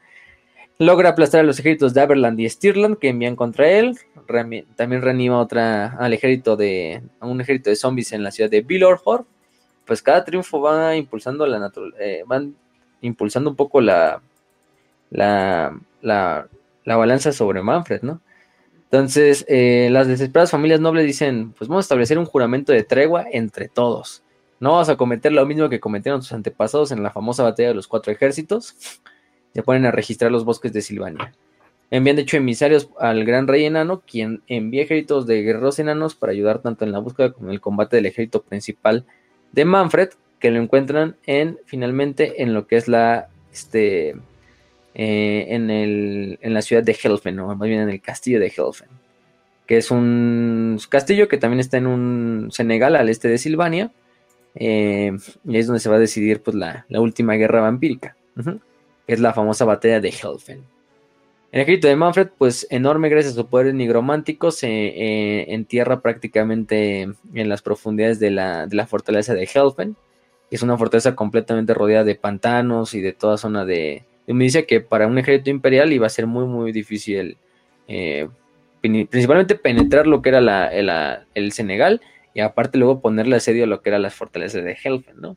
[0.78, 3.98] Logra aplastar a los ejércitos de Aberland y Stirland que envían contra él.
[4.76, 8.60] también reanima otra al ejército de a un ejército de zombies en la ciudad de
[8.60, 9.26] Villorhor.
[9.86, 12.56] Pues cada triunfo va impulsando la naturaleza, eh, van
[13.06, 14.20] impulsando un poco la,
[15.10, 16.48] la, la,
[16.84, 18.20] balanza sobre Manfred, ¿no?
[18.84, 23.26] Entonces, eh, las desesperadas familias nobles dicen, pues vamos a establecer un juramento de tregua
[23.30, 24.22] entre todos.
[24.60, 27.74] No vamos a cometer lo mismo que cometieron sus antepasados en la famosa batalla de
[27.74, 28.76] los cuatro ejércitos.
[29.52, 31.32] Se ponen a registrar los bosques de Silvania.
[31.90, 36.32] Envían de hecho emisarios al gran rey enano, quien envía ejércitos de guerreros enanos para
[36.32, 39.04] ayudar tanto en la búsqueda como en el combate del ejército principal
[39.52, 44.16] de Manfred, que lo encuentran en finalmente en lo que es la este
[44.98, 48.46] eh, en, el, en la ciudad de Helfen, o más bien en el castillo de
[48.46, 48.88] Helfen,
[49.66, 53.92] que es un castillo que también está en un Senegal al este de Silvania,
[54.54, 55.12] eh,
[55.44, 59.34] y es donde se va a decidir pues la, última guerra vampírica, que es la
[59.34, 60.62] famosa batalla de Helfen.
[61.52, 67.02] El ejército de Manfred, pues enorme gracias a su poder nigromántico, se eh, entierra prácticamente
[67.34, 69.94] en las profundidades de la, de la fortaleza de Helfen
[70.50, 74.80] es una fortaleza completamente rodeada de pantanos y de toda zona de, me dice que
[74.80, 77.36] para un ejército imperial iba a ser muy muy difícil
[77.88, 78.28] eh,
[78.80, 82.00] principalmente penetrar lo que era el Senegal
[82.34, 85.36] y aparte luego ponerle asedio a lo que eran las fortalezas de Helfen, ¿no?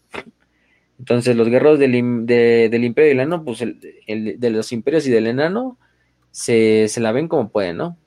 [0.99, 5.77] Entonces los guerreros del, imperio y el enano, pues de los imperios y del enano,
[6.31, 7.97] se, la ven como pueden, ¿no?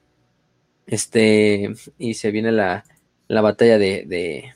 [0.86, 2.84] Este, y se viene la,
[3.28, 4.52] batalla de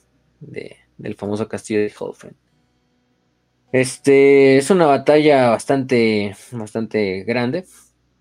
[0.99, 2.37] del famoso castillo de Holfen.
[3.73, 7.67] Este es una batalla bastante, bastante grande.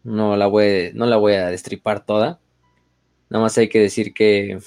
[0.04, 2.40] No la voy, no la voy a destripar toda.
[3.30, 4.60] Nada más hay que decir que,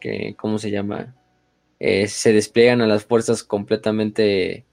[0.00, 1.14] que ¿cómo se llama?
[1.78, 4.64] Eh, se despliegan a las fuerzas completamente,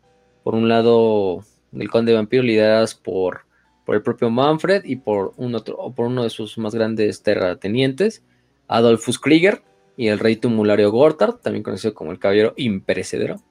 [0.44, 3.46] por un lado, del conde vampiro, lideradas por,
[3.86, 8.24] por el propio Manfred y por, un otro, por uno de sus más grandes terratenientes,
[8.68, 9.64] Adolfus Krieger,
[9.96, 13.42] y el rey tumulario Gortard, también conocido como el caballero imperecedero,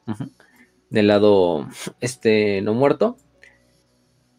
[0.91, 1.69] del lado
[2.01, 3.17] este no muerto.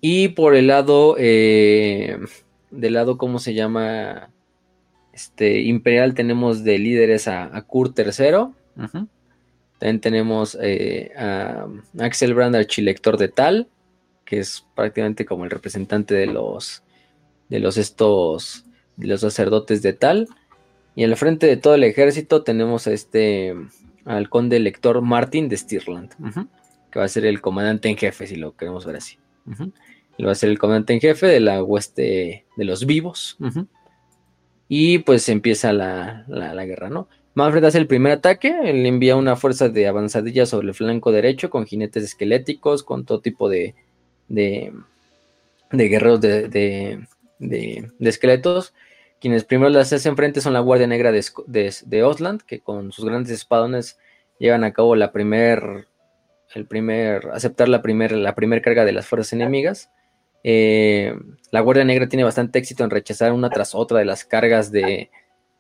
[0.02, 2.18] Y por el lado, eh,
[2.72, 4.30] del lado, ¿cómo se llama?
[5.14, 8.50] Este imperial tenemos de líderes a, Kurt III.
[9.80, 11.68] También tenemos eh, a
[12.00, 13.70] Axel Brand, archilector de Tal,
[14.26, 16.84] que es prácticamente como el representante de los
[17.50, 18.66] de los estos
[18.98, 20.28] de los sacerdotes de Tal.
[20.96, 23.56] Y al frente de todo el ejército tenemos a este,
[24.06, 26.12] al conde elector Martin de Stirland,
[26.92, 29.18] que va a ser el comandante en jefe, si lo queremos ver así.
[30.18, 33.38] Y va a ser el comandante en jefe de la hueste de los vivos.
[34.68, 36.26] Y pues empieza la,
[36.66, 37.08] guerra, ¿no?
[37.36, 41.50] Manfred hace el primer ataque, él envía una fuerza de avanzadilla sobre el flanco derecho
[41.50, 43.74] con jinetes esqueléticos, con todo tipo de,
[44.28, 44.72] de,
[45.72, 47.08] guerreros de,
[47.40, 48.76] de, esqueletos
[49.24, 53.32] quienes primero las hacen frente son la Guardia Negra de, Osland, que con sus grandes
[53.32, 53.98] espadones
[54.38, 55.88] llevan a cabo la primer,
[56.54, 59.90] el primer, aceptar la primera la primer carga de las fuerzas enemigas.
[60.44, 61.16] Eh,
[61.52, 65.10] la Guardia Negra tiene bastante éxito en rechazar una tras otra de las cargas de,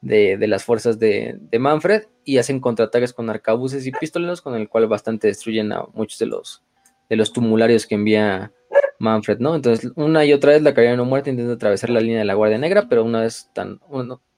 [0.02, 5.27] las fuerzas de, Manfred y hacen contraataques con arcabuces y pistoleros, con el cual bastante
[5.27, 6.64] destruyen a muchos de los,
[7.10, 8.52] de los tumularios que envía
[9.00, 9.56] Manfred, ¿no?
[9.56, 12.34] Entonces, una y otra vez la caballería no muerte intenta atravesar la línea de la
[12.34, 13.80] Guardia Negra, pero una vez tan,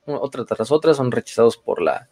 [0.05, 2.09] otra tras otra son rechazados por la,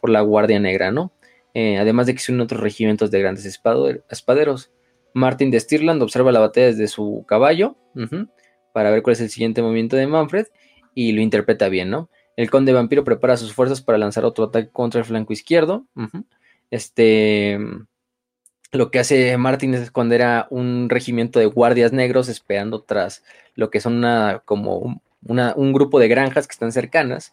[0.00, 1.12] por la Guardia Negra, ¿no?
[1.54, 4.72] Eh, además de que son otros regimientos de grandes espaderos.
[5.14, 7.76] Martin de Stirland observa la batalla desde su caballo
[8.72, 10.46] para ver cuál es el siguiente movimiento de Manfred
[10.94, 12.10] y lo interpreta bien, ¿no?
[12.36, 15.86] El conde vampiro prepara sus fuerzas para lanzar otro ataque contra el flanco izquierdo.
[16.70, 17.58] Este,
[18.74, 23.22] lo que hace Martin es esconder a un regimiento de guardias negros esperando tras
[23.54, 27.32] lo que son una, como un grupo de granjas que están cercanas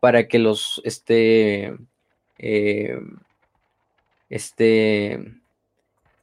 [0.00, 1.76] para que los, este,
[2.38, 3.00] eh,
[4.30, 5.34] este,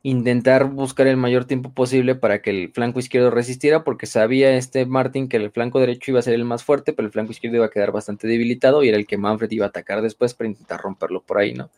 [0.04, 4.86] intentar buscar el mayor tiempo posible para que el flanco izquierdo resistiera, porque sabía este
[4.86, 7.58] Martin que el flanco derecho iba a ser el más fuerte, pero el flanco izquierdo
[7.58, 10.50] iba a quedar bastante debilitado y era el que Manfred iba a atacar después para
[10.50, 11.70] intentar romperlo por ahí, ¿no?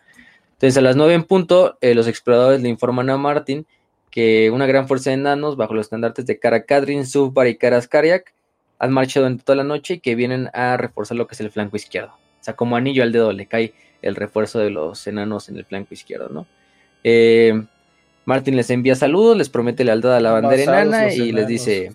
[0.58, 3.68] Entonces a las 9 en punto, eh, los exploradores le informan a Martin
[4.10, 7.88] que una gran fuerza de enanos, bajo los estandartes de Cara Kadrin, Subbar y Karas
[7.88, 8.34] Kariak,
[8.80, 11.52] han marchado durante toda la noche y que vienen a reforzar lo que es el
[11.52, 12.10] flanco izquierdo.
[12.10, 15.66] O sea, como anillo al dedo le cae el refuerzo de los enanos en el
[15.66, 16.48] flanco izquierdo, ¿no?
[17.04, 17.64] Eh,
[18.26, 21.94] Martin les envía saludos, les promete lealtad a la bandera enana y les dice,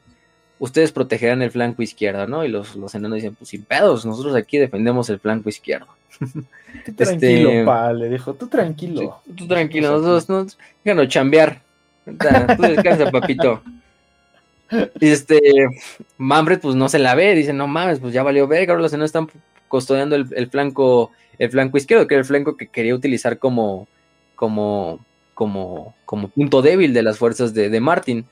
[0.62, 2.44] ustedes protegerán el flanco izquierdo, ¿no?
[2.44, 5.88] Y los, los enanos dicen, pues sin pedos, nosotros aquí defendemos el flanco izquierdo.
[6.86, 9.20] Tú tranquilo, este, pa, le dijo, tú tranquilo.
[9.36, 11.60] tú tranquilo, nosotros, no, chambear.
[12.04, 13.60] Tú descansa, papito.
[15.00, 15.40] Y este,
[16.16, 18.92] Manfred pues no se la ve, dice, no mames, pues ya valió ver, ahora los
[18.92, 19.28] no están
[19.66, 23.88] custodiando el, flanco, el flanco izquierdo, que era el flanco que quería utilizar como,
[24.36, 28.24] como, como, como punto débil de las fuerzas de, de Martin.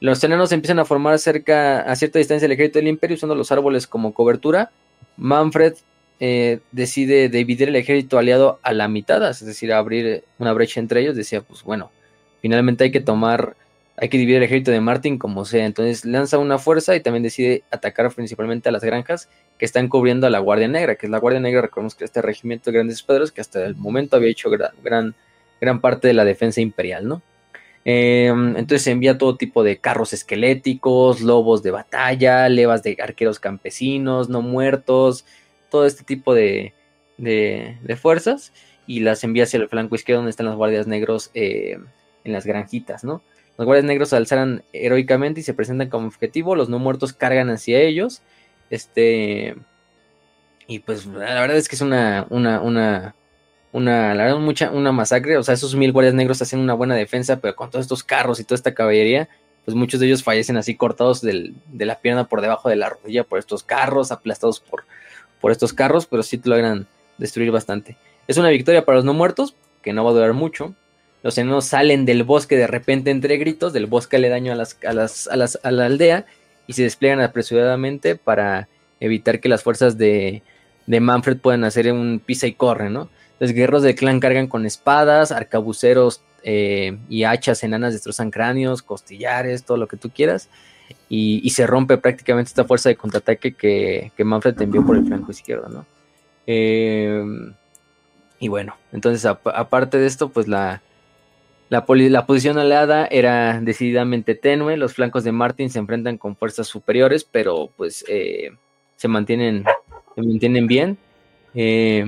[0.00, 3.50] Los enanos empiezan a formar cerca, a cierta distancia del ejército del imperio, usando los
[3.52, 4.70] árboles como cobertura.
[5.16, 5.74] Manfred
[6.20, 11.00] eh, decide dividir el ejército aliado a la mitad, es decir, abrir una brecha entre
[11.00, 11.16] ellos.
[11.16, 11.90] Decía, pues bueno,
[12.40, 13.56] finalmente hay que tomar
[13.96, 15.66] hay que dividir el ejército de Martin como sea.
[15.66, 20.26] Entonces lanza una fuerza y también decide atacar principalmente a las granjas que están cubriendo
[20.26, 22.96] a la Guardia Negra, que es la Guardia Negra, recordemos que este regimiento de grandes
[22.96, 25.14] espaderos que hasta el momento había hecho gran,
[25.60, 27.22] gran, parte de la defensa imperial, ¿no?
[27.84, 34.28] Em, entonces envía todo tipo de carros esqueléticos, lobos de batalla, levas de arqueros campesinos,
[34.28, 35.26] no muertos,
[35.70, 36.72] todo este tipo de,
[37.18, 38.52] de, fuerzas
[38.86, 41.78] y las envía hacia el flanco izquierdo donde están las guardias negros eh,
[42.24, 43.22] en las granjitas, ¿no?
[43.56, 46.56] Los guardias negros se alzaran heroicamente y se presentan como objetivo.
[46.56, 48.22] Los no muertos cargan hacia ellos.
[48.70, 49.54] Este.
[50.66, 53.14] Y pues la verdad es que es una, una.
[53.74, 55.36] Una, la verdad, mucha, una masacre.
[55.36, 58.38] O sea, esos mil guardias negros hacen una buena defensa, pero con todos estos carros
[58.38, 59.28] y toda esta caballería,
[59.64, 63.24] pues muchos de ellos fallecen así cortados de la pierna por debajo de la rodilla
[63.24, 64.84] por estos carros, aplastados por,
[65.40, 66.86] por estos carros, pero sí te logran
[67.18, 67.96] destruir bastante.
[68.28, 70.76] Es una victoria para los no muertos, que no va a durar mucho.
[71.24, 74.78] Los enanos salen del bosque de repente entre gritos, del bosque le daño a, las,
[74.86, 76.26] a, las, a, las, a la aldea
[76.68, 78.68] y se despliegan apresuradamente para
[79.00, 80.44] evitar que las fuerzas de,
[80.86, 83.10] de Manfred puedan hacer un pisa y corre, ¿no?
[83.40, 89.64] Los guerreros del clan cargan con espadas, arcabuceros eh, y hachas enanas destrozan cráneos, costillares,
[89.64, 90.48] todo lo que tú quieras.
[91.08, 95.30] Y, se rompe prácticamente esta fuerza de contraataque que, que Manfred envió por el flanco
[95.30, 95.86] izquierdo, ¿no?
[96.46, 97.22] Eh,
[98.38, 100.82] y bueno, entonces aparte de esto, pues la,
[101.70, 101.86] la,
[102.26, 107.70] posición aliada era decididamente tenue, los flancos de Martin se enfrentan con fuerzas superiores, pero
[107.76, 108.50] pues eh,
[108.96, 109.64] se, mantienen,
[110.14, 110.98] se mantienen bien.
[111.54, 112.04] Eh,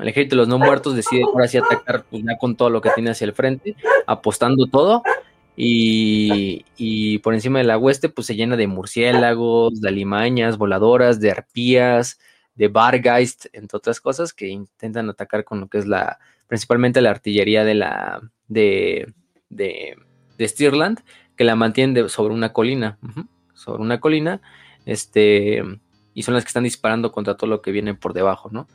[0.00, 2.90] el ejército de los no muertos decide ahora sí atacar pues, con todo lo que
[2.94, 5.02] tiene hacia el frente, apostando todo.
[5.62, 11.30] Y, por encima de la hueste, pues se llena de murciélagos, de alimañas, voladoras, de
[11.30, 12.18] arpías,
[12.54, 17.10] de bargeist, entre otras cosas, que intentan atacar con lo que es la, principalmente la
[17.10, 19.12] artillería de la, de,
[19.50, 19.96] de,
[20.40, 21.00] Stirland,
[21.36, 22.98] que la mantienen sobre una colina,
[23.52, 24.40] sobre una colina,
[24.86, 25.62] este,
[26.14, 28.66] y son las que están disparando contra todo lo que viene por debajo, ¿no?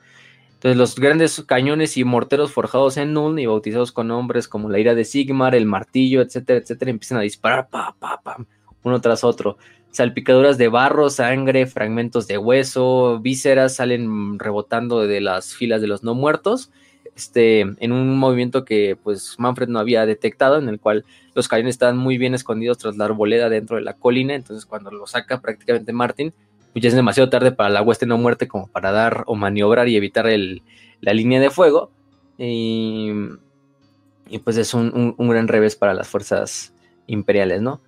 [0.56, 4.80] Entonces los grandes cañones y morteros forjados en Nuln y bautizados con nombres como la
[4.80, 8.38] ira de Sigmar, el martillo, etcétera, etcétera, empiezan a disparar, pa, pa, pa,
[8.84, 9.58] uno tras otro.
[9.92, 16.04] Salpicaduras de barro, sangre, fragmentos de hueso, vísceras salen rebotando de las filas de los
[16.04, 16.72] no muertos
[17.16, 21.76] este, en un movimiento que pues Manfred no había detectado, en el cual los cañones
[21.76, 25.42] estaban muy bien escondidos tras la arboleda dentro de la colina, entonces cuando lo saca
[25.42, 26.34] prácticamente Martin,
[26.76, 29.88] pues ya es demasiado tarde para la hueste no muerte como para dar o maniobrar
[29.88, 31.90] y evitar la línea de fuego,
[32.38, 33.14] y,
[34.44, 36.74] pues es un, un gran revés para las fuerzas
[37.08, 37.80] imperiales, ¿no?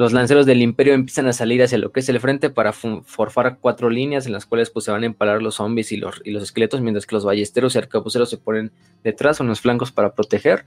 [0.00, 3.58] Los lanceros del imperio empiezan a salir hacia lo que es el frente para forfar
[3.60, 6.30] cuatro líneas en las cuales pues, se van a empalar los zombies y los, y
[6.30, 8.72] los esqueletos, mientras que los ballesteros y arcabuceros se ponen
[9.04, 10.64] detrás o en los flancos para proteger.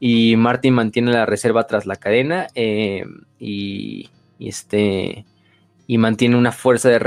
[0.00, 3.04] Y Martin mantiene la reserva tras la cadena eh,
[3.38, 4.10] y,
[4.40, 5.24] este,
[5.86, 6.98] y mantiene una fuerza de,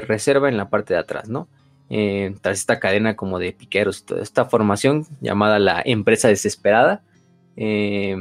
[0.00, 1.48] reserva en la parte de atrás, ¿no?
[1.90, 7.02] Eh, tras esta cadena como de piqueros y toda esta formación llamada la empresa desesperada.
[7.56, 8.16] Eh,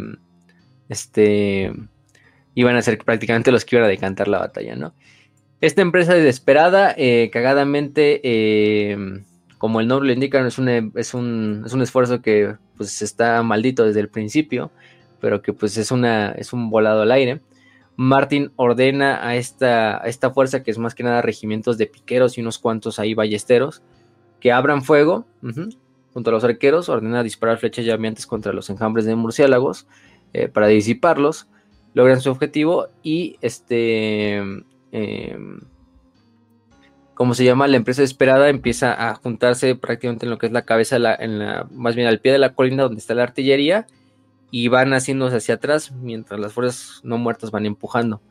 [0.89, 1.71] este
[2.53, 4.93] iban a ser prácticamente los que iban a decantar la batalla, ¿no?
[5.61, 8.97] Esta empresa desesperada, eh, cagadamente, eh,
[9.57, 13.43] como el nombre lo indica, es un, es, un, es un esfuerzo que pues está
[13.43, 14.71] maldito desde el principio,
[15.19, 17.41] pero que pues es, una, es un volado al aire.
[18.01, 22.41] Martin ordena a esta, esta fuerza, que es más que nada regimientos de piqueros y
[22.41, 23.83] unos cuantos ahí ballesteros,
[24.39, 25.27] que abran fuego
[26.11, 29.85] junto a los arqueros, ordena disparar flechas llameantes contra los enjambres de murciélagos
[30.33, 31.47] eh, para disiparlos,
[31.93, 34.37] logran su objetivo y este,
[34.91, 35.59] em,
[37.13, 37.67] ¿cómo se llama?
[37.67, 41.67] La empresa esperada empieza a juntarse prácticamente en lo que es la cabeza, en la,
[41.69, 43.85] más bien al pie de la colina donde está la artillería
[44.51, 48.21] y van haciéndose hacia atrás mientras las fuerzas no muertas van empujando.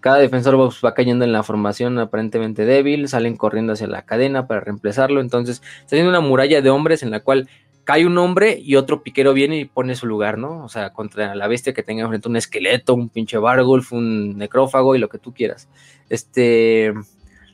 [0.00, 4.60] Cada defensor va cayendo en la formación aparentemente débil, salen corriendo hacia la cadena para
[4.60, 7.48] reemplazarlo, entonces está haciendo una muralla de hombres en la cual
[7.84, 10.64] cae un hombre y otro piquero viene y pone su lugar, ¿no?
[10.64, 14.94] O sea, contra la bestia que tenga enfrente un esqueleto, un pinche Bargulf, un necrófago
[14.94, 15.68] y lo que tú quieras.
[16.08, 16.94] Este,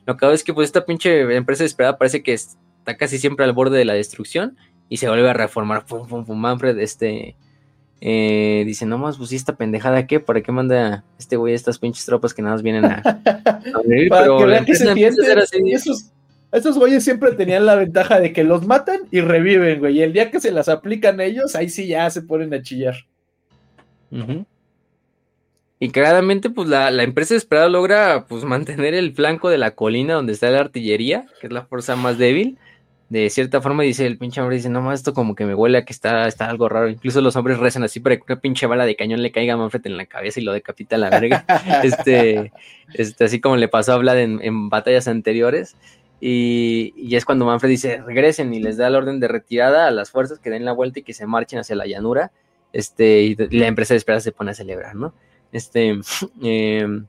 [0.05, 3.45] lo que hago es que pues esta pinche empresa esperada parece que está casi siempre
[3.45, 4.57] al borde de la destrucción
[4.89, 5.87] y se vuelve a reformar.
[5.87, 7.37] Pum, pum, pum, Manfred, este,
[8.01, 12.05] eh, dice, no más, pues esta pendejada qué, ¿para qué manda este güey estas pinches
[12.05, 13.03] tropas que nada más vienen a,
[14.09, 14.93] Para que vean que se
[15.73, 16.11] Esos,
[16.53, 19.99] esos güeyes siempre tenían la ventaja de que los matan y reviven, güey.
[19.99, 22.63] Y el día que se las aplican a ellos, ahí sí ya se ponen a
[22.63, 22.97] chillar.
[25.79, 30.15] Y claramente, pues la, la, empresa esperada logra pues mantener el flanco de la colina
[30.15, 32.59] donde está la artillería, que es la fuerza más débil
[33.09, 35.79] de cierta forma dice el pinche hombre, dice, no más esto como que me huele
[35.79, 36.89] a que está, está algo raro.
[36.89, 39.57] Incluso los hombres rezan así para que una pinche bala de cañón le caiga a
[39.57, 41.45] Manfred en la cabeza y lo decapita a la verga.
[41.85, 42.53] este,
[42.95, 45.77] este, así como le pasó a Vlad en, batallas anteriores.
[46.21, 49.91] Y, y, es cuando Manfred dice, regresen y les da el orden de retirada a
[49.91, 52.33] las fuerzas que den la vuelta y que se marchen hacia la llanura.
[52.73, 55.15] Este, y la empresa de espera se pone a celebrar, ¿no?
[55.53, 56.01] Este,
[56.43, 57.07] em,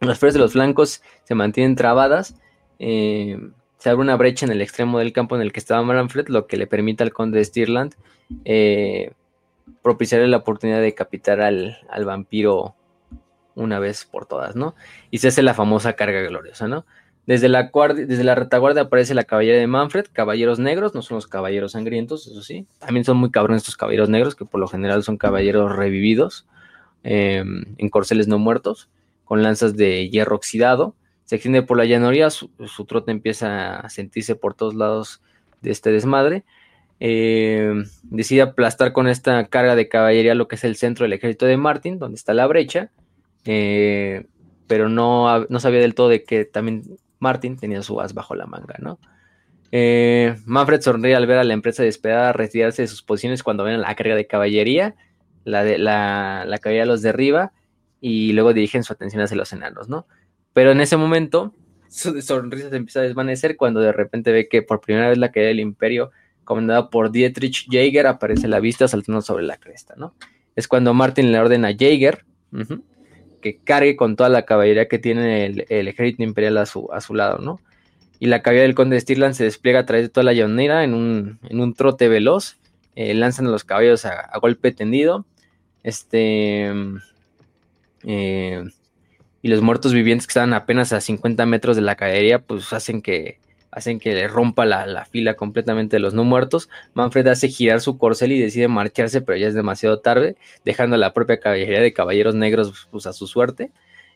[0.00, 2.34] las fuerzas de los flancos se mantienen trabadas.
[2.78, 3.38] Eh,
[3.82, 6.46] se abre una brecha en el extremo del campo en el que estaba Manfred, lo
[6.46, 7.96] que le permite al conde de Stirland
[8.44, 9.10] eh,
[9.82, 12.76] propiciarle la oportunidad de decapitar al, vampiro
[13.56, 14.76] una vez por todas, ¿no?
[15.10, 16.86] Y se hace la famosa carga gloriosa, ¿no?
[17.26, 21.26] Desde la, desde la retaguardia aparece la caballería de Manfred, caballeros negros, no son los
[21.26, 22.68] caballeros sangrientos, eso sí.
[22.78, 26.46] También son muy cabrones estos caballeros negros, que por lo general son caballeros revividos
[27.02, 28.88] em, en corceles no muertos,
[29.24, 30.94] con lanzas de hierro oxidado
[31.32, 32.50] se extiende por la llanuría, su,
[32.86, 35.22] trote empieza a sentirse por todos lados
[35.62, 36.44] de este desmadre.
[37.00, 37.72] Eh,
[38.02, 41.56] decide aplastar con esta carga de caballería lo que es el centro del ejército de
[41.56, 42.90] Martin, donde está la brecha,
[43.46, 44.26] eh,
[44.66, 48.74] pero no, sabía del todo de que también Martin tenía su as bajo la manga,
[48.80, 48.98] ¿no?
[49.70, 53.80] Eh, Manfred sonríe al ver a la empresa despedada retirarse de sus posiciones cuando ven
[53.80, 54.96] la carga de caballería,
[55.44, 57.52] la, de, la, la caballería los derriba
[58.02, 60.06] y luego dirigen su atención hacia los enanos, ¿no?
[60.52, 61.54] Pero en ese momento,
[61.88, 65.30] su sonrisa se empieza a desvanecer cuando de repente ve que por primera vez la
[65.30, 66.10] caída del imperio,
[66.44, 70.14] comandada por Dietrich Jaeger, aparece a la vista saltando sobre la cresta, ¿no?
[70.56, 72.24] Es cuando Martin le ordena a Jaeger
[73.40, 77.14] que cargue con toda la caballería que tiene el, ejército imperial a su, a su
[77.14, 77.60] lado, ¿no?
[78.20, 80.84] Y la caballería del conde de Stirland se despliega a través de toda la llanera
[80.84, 82.56] en un, en un trote veloz.
[82.94, 85.26] Eh, lanzan a los caballos a, a golpe tendido.
[85.82, 86.72] Este.
[88.04, 88.64] Eh,
[89.42, 93.02] y los muertos vivientes que estaban apenas a 50 metros de la caballería, pues hacen
[93.02, 93.40] que,
[93.72, 96.68] hacen que le rompa la, fila completamente de los no muertos.
[96.94, 100.98] Manfred hace girar su corcel y decide marcharse, pero ya es demasiado tarde, dejando a
[100.98, 103.72] la propia caballería de caballeros negros pues, a su suerte.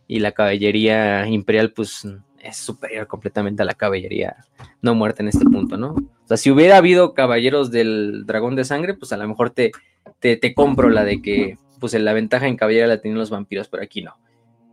[0.06, 2.06] Y la caballería imperial, pues
[2.38, 4.36] es superior completamente a la caballería
[4.80, 5.88] no muerta en este punto, ¿no?
[5.88, 9.72] O sea, si hubiera habido caballeros del dragón de sangre, pues a lo mejor te,
[10.20, 13.66] te, te compro la de que pues la ventaja en caballería la tenían los vampiros,
[13.66, 14.14] pero aquí no.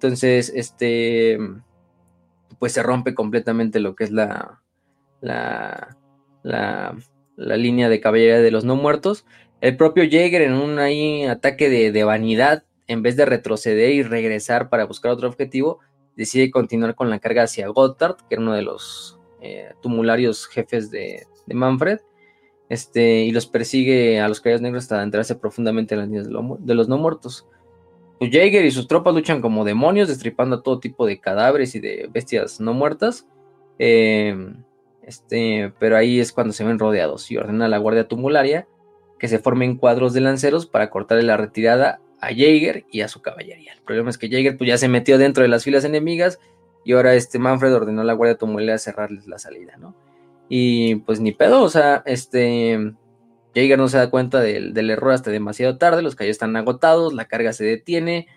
[0.03, 1.37] Entonces, este,
[2.59, 4.61] pues se rompe completamente lo que es la,
[5.21, 5.95] la,
[6.43, 6.97] la,
[7.37, 9.25] línea de caballería de los no muertos.
[9.61, 14.67] El propio Jaeger en un ahí, ataque de, vanidad, en vez de retroceder y regresar
[14.67, 15.79] para buscar otro objetivo,
[16.17, 20.91] decide continuar con la carga hacia Gotthard, que era uno de los eh, tumularios jefes
[20.91, 21.99] de, Manfred,
[22.67, 26.27] este, y los persigue a los caballeros negros hasta entrarse profundamente en las líneas
[26.59, 27.47] de los no muertos.
[28.19, 32.09] Jaeger y sus tropas luchan como demonios, destripando a todo tipo de cadáveres y de
[32.11, 33.27] bestias no muertas.
[33.79, 34.63] Em,
[35.01, 38.67] este, pero ahí es cuando se ven rodeados y ordena a la guardia tumularia
[39.19, 43.21] que se formen cuadros de lanceros para cortarle la retirada a Jaeger y a su
[43.21, 43.73] caballería.
[43.73, 46.39] El problema es que Jaeger pues, ya se metió dentro de las filas enemigas
[46.85, 49.95] y ahora este Manfred ordenó a la guardia tumularia cerrarles la salida, ¿no?
[50.49, 52.93] Y pues ni pedo, o sea, este
[53.55, 57.25] Jaeger no se da cuenta del, error hasta demasiado tarde, los caballos están agotados, la
[57.25, 58.27] carga se detiene,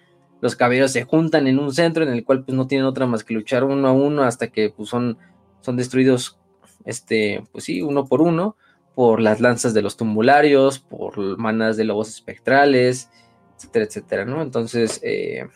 [0.41, 3.25] los caballeros se juntan en un centro en el cual pues no tienen otra más
[3.25, 5.19] que luchar uno a uno hasta que pues son,
[5.61, 6.39] son destruidos,
[6.85, 8.57] este, pues sí, uno por uno,
[8.95, 13.11] por las lanzas de los tumularios, por manas de lobos espectrales,
[13.57, 14.43] etcétera, etcétera, ¿no?
[14.43, 15.47] Entonces, eh,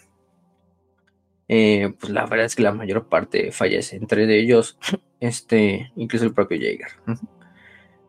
[1.48, 4.78] eh, pues la verdad es que la mayor parte fallece, entre ellos,
[5.20, 6.92] este, incluso el propio Jaeger.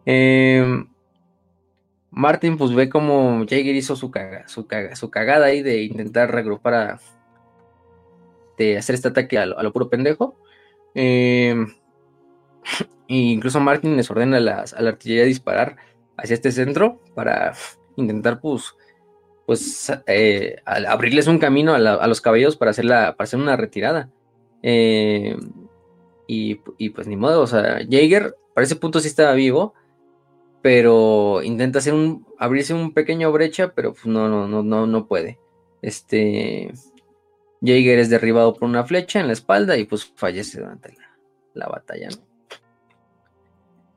[0.06, 0.86] Eh,
[2.12, 6.74] Martin pues ve como Jaeger hizo su, caga, su, su cagada ahí de intentar regrupar
[6.74, 7.00] a...
[8.58, 10.36] de hacer este ataque a lo, puro pendejo.
[10.94, 11.56] Eh,
[13.08, 15.78] e incluso Martin les ordena a, las, a la artillería disparar
[16.18, 17.54] hacia este centro para
[17.96, 18.76] intentar pues
[19.52, 24.10] pues eh, abrirles un camino a, los caballos para hacer, la, para hacer una retirada.
[24.64, 25.36] Eh,
[26.26, 26.56] y,
[26.92, 29.74] pues ni modo, o sea, Jaeger para ese punto sí estaba vivo,
[30.62, 35.08] pero intenta hacer un, abrirse un pequeño brecha, pero pues no, no, no, no, no
[35.08, 35.40] puede.
[35.82, 36.72] Este,
[37.62, 41.18] Jaeger es derribado por una flecha en la espalda y pues fallece durante la,
[41.54, 42.10] la batalla.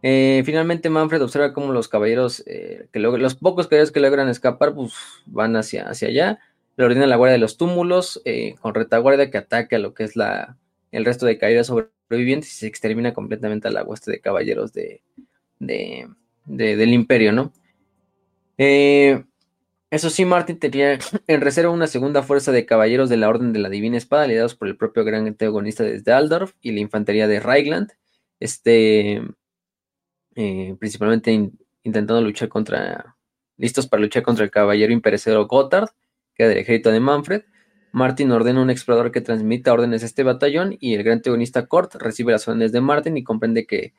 [0.06, 4.74] Eh, finalmente Manfred observa cómo los caballeros, eh, que los pocos caballeros que logran escapar,
[4.74, 4.92] pues
[5.24, 6.40] van hacia, hacia allá.
[6.76, 10.04] Le ordena la guardia de los túmulos, eh, con retaguardia que ataque a lo que
[10.04, 10.58] es la,
[10.92, 15.00] el resto de caballeros sobrevivientes y se extermina completamente a la hueste de caballeros de,
[16.44, 17.52] del imperio, ¿no?
[18.56, 23.58] eso sí, Martin tenía en reserva una segunda fuerza de caballeros de la Orden de
[23.60, 27.40] la Divina Espada, liderados por el propio gran antagonista desde Aldorf y la infantería de
[27.40, 27.92] Reichland.
[28.40, 29.22] Este,
[30.34, 31.52] eh, principalmente
[31.84, 33.16] intentando luchar contra,
[33.56, 35.90] listos para luchar contra el caballero imperecedero Gotthard,
[36.34, 37.42] que era del ejército de Manfred.
[37.92, 41.66] Martin ordena a un explorador que transmita órdenes a este batallón y el gran antagonista
[41.66, 43.94] Kort recibe las órdenes de Martin y comprende que,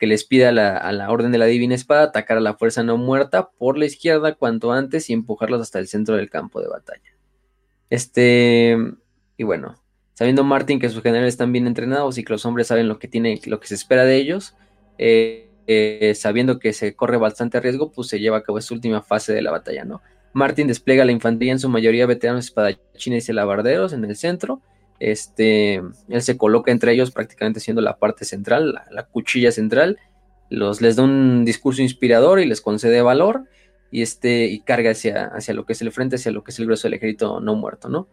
[0.00, 3.50] les pida a la, orden de la divina espada atacar a la fuerza no muerta
[3.50, 7.16] por la izquierda cuanto antes y empujarlos hasta el centro del campo de batalla.
[7.88, 8.76] Este,
[9.36, 9.76] y bueno,
[10.14, 13.08] sabiendo Martin que sus generales están bien entrenados y que los hombres saben lo que
[13.08, 14.54] tiene, lo que se espera de ellos,
[14.98, 19.02] eh, eh, sabiendo que se corre bastante riesgo, pues se lleva a cabo esta última
[19.02, 20.02] fase de la batalla, ¿no?
[20.32, 24.60] Martin despliega la infantería en su mayoría veteranos espadachines y alabarderos en el centro.
[24.98, 25.74] Este,
[26.08, 29.98] él se coloca entre ellos prácticamente siendo la parte central, la, cuchilla central.
[30.48, 33.44] Los, les da un discurso inspirador y les concede valor
[33.90, 36.58] y, este, y carga hacia, hacia lo que es el frente, hacia lo que es
[36.58, 38.08] el grueso del ejército no muerto, ¿no?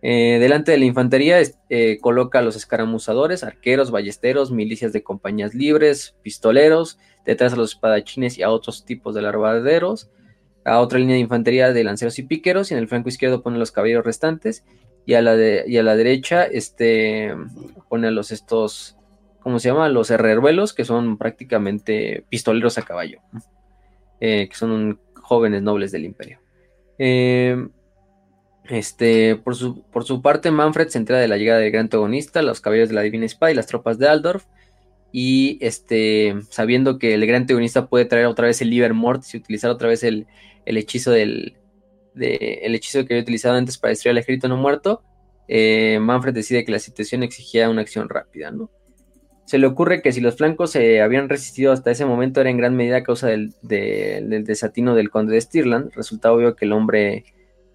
[0.00, 1.40] Eh, delante de la infantería
[1.70, 7.72] eh, coloca a los escaramuzadores, arqueros, ballesteros, milicias de compañías libres, pistoleros, detrás a los
[7.72, 10.08] espadachines y a otros tipos de larvaderos,
[10.64, 13.58] a otra línea de infantería de lanceros y piqueros, y en el flanco izquierdo pone
[13.58, 14.64] los caballeros restantes,
[15.08, 17.34] y a la, a la derecha este,
[17.88, 18.98] pone a los estos,
[19.40, 19.88] ¿cómo se llama?
[19.88, 23.22] Los herreruelos, que son prácticamente pistoleros a caballo,
[24.20, 26.40] eh, que son jóvenes nobles del imperio.
[26.98, 27.68] Eh,
[28.68, 32.42] este, por su, por su parte, Manfred se entera de la llegada del gran antagonista,
[32.42, 34.44] los caballeros de la Divina Espada y las tropas de Aldorf.
[35.10, 39.38] Y este, sabiendo que el gran antagonista puede traer otra vez el Liber Mortis y
[39.38, 40.26] utilizar otra vez el,
[40.66, 41.56] hechizo del.
[42.14, 45.02] El hechizo que había utilizado antes para destruir al ejército no muerto,
[45.48, 48.70] eh, Manfred decide que la situación exigía una acción rápida, ¿no?
[49.46, 52.58] Se le ocurre que si los flancos se habían resistido hasta ese momento era en
[52.58, 55.90] gran medida a causa del, del desatino del conde de Stirland.
[55.94, 57.24] Resulta obvio que el hombre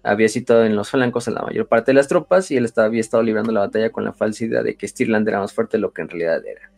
[0.04, 3.00] había citado en los flancos a la mayor parte de las tropas y él había
[3.00, 5.80] estado librando la batalla con la falsa idea de que Stirland era más fuerte de
[5.80, 6.70] lo que en realidad era,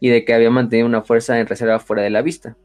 [0.00, 2.56] y de que había mantenido una fuerza en reserva fuera de la vista.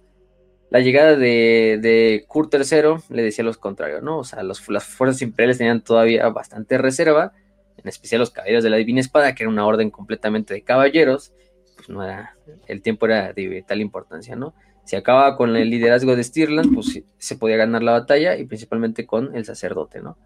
[0.73, 4.17] La llegada de, de Kurt III le decía lo contrario, ¿no?
[4.17, 7.31] O sea, las fuerzas imperiales tenían todavía bastante reserva,
[7.77, 11.31] en especial los caballeros de la Divina Espada, que era una orden completamente de caballeros,
[11.75, 12.35] pues no era,
[12.65, 14.55] el tiempo era de vital importancia, ¿no?
[14.83, 19.05] Si acaba con el liderazgo de Stirland, pues se podía ganar la batalla y principalmente
[19.05, 20.17] con el sacerdote, ¿no?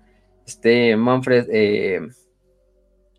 [0.45, 2.07] Este Manfred, eh,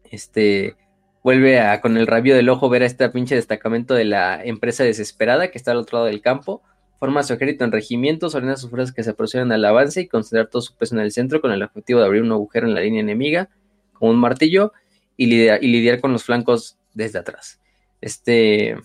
[0.05, 0.77] este,
[1.23, 4.83] vuelve a, con el rabio del ojo, ver a este pinche destacamento de la empresa
[4.83, 6.63] desesperada que está al otro lado del campo,
[6.99, 10.49] forma su ejército en regimientos, ordena sus fuerzas que se aproximen al avance y concentrar
[10.49, 12.81] todo su peso en el centro con el objetivo de abrir un agujero en la
[12.81, 13.49] línea enemiga
[13.93, 14.73] con un martillo
[15.17, 17.61] y lidiar, y lidiar con los flancos desde atrás.
[18.01, 18.77] Este,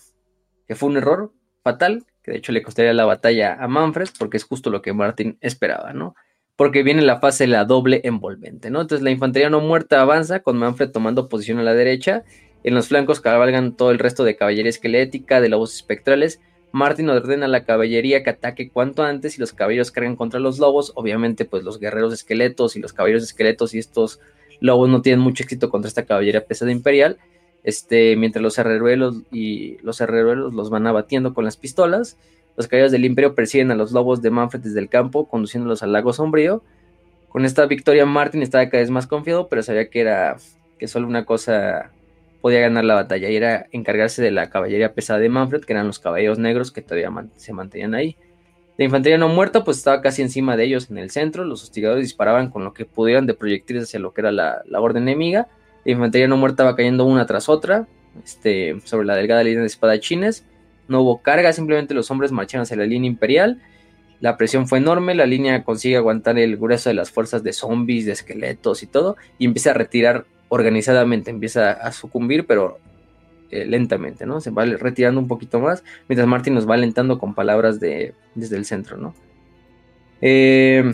[0.68, 1.31] que fue un error
[1.64, 4.94] fatal, que de hecho le costaría la batalla a Manfred, porque es justo lo que
[4.94, 6.15] Martin esperaba, ¿no?
[6.56, 8.81] Porque viene la fase la doble envolvente, ¿no?
[8.81, 12.23] Entonces la infantería no muerta avanza con Manfred tomando posición a la derecha,
[12.64, 16.40] en los flancos cabalgan todo el resto de caballería esquelética, de lobos espectrales.
[16.73, 20.57] Martin ordena a la caballería que ataque cuanto antes y los caballeros cargan contra los
[20.57, 20.91] lobos.
[20.95, 24.19] Obviamente, pues los guerreros esqueletos y los caballeros esqueletos y estos
[24.59, 27.19] lobos no tienen mucho éxito contra esta caballería pesada imperial.
[27.63, 32.17] Este, mientras los herreruelos y los herreruelos los van abatiendo con las pistolas.
[32.57, 35.91] Los caballeros del imperio persiguen a los lobos de Manfred desde el campo, conduciéndolos al
[35.91, 36.63] lago sombrío.
[37.29, 40.37] Con esta victoria Martin estaba cada vez más confiado, pero sabía que era
[40.79, 41.91] que solo una cosa
[42.43, 45.87] podía ganar la batalla y era encargarse de la caballería pesada de Manfred, que eran
[45.87, 48.17] los caballeros negros que todavía se mantenían ahí.
[48.77, 52.03] La infantería no muerta pues estaba casi encima de ellos en el centro, los hostigadores
[52.03, 55.47] disparaban con lo que pudieran de proyectiles hacia lo que era la, la orden enemiga,
[55.85, 57.87] la infantería no muerta va cayendo una tras otra,
[58.25, 60.45] este, sobre la delgada línea de espadachines,
[60.89, 63.61] no hubo carga, simplemente los hombres marcharon hacia la línea imperial,
[64.19, 68.05] la presión fue enorme, la línea consigue aguantar el grueso de las fuerzas de zombies,
[68.05, 72.77] de esqueletos y todo, y empieza a retirar organizadamente, empieza a sucumbir, pero
[73.49, 74.39] eh, lentamente, ¿no?
[74.39, 78.57] Se va retirando un poquito más, mientras Martin nos va alentando con palabras de, desde
[78.57, 79.15] el centro, ¿no?
[80.21, 80.93] Eh,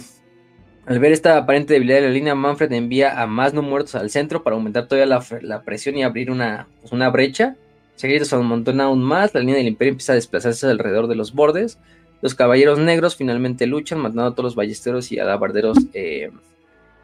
[0.85, 4.09] al ver esta aparente debilidad de la línea, Manfred envía a más no muertos al
[4.09, 7.57] centro para aumentar todavía la, presión y abrir una, pues, una brecha.
[7.95, 11.33] Se se amontona aún más, la línea del imperio empieza a desplazarse alrededor de los
[11.33, 11.79] bordes.
[12.21, 16.31] Los caballeros negros finalmente luchan, matando a todos los ballesteros y alabarderos eh,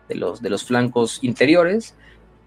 [0.08, 1.96] de, los, de los flancos interiores.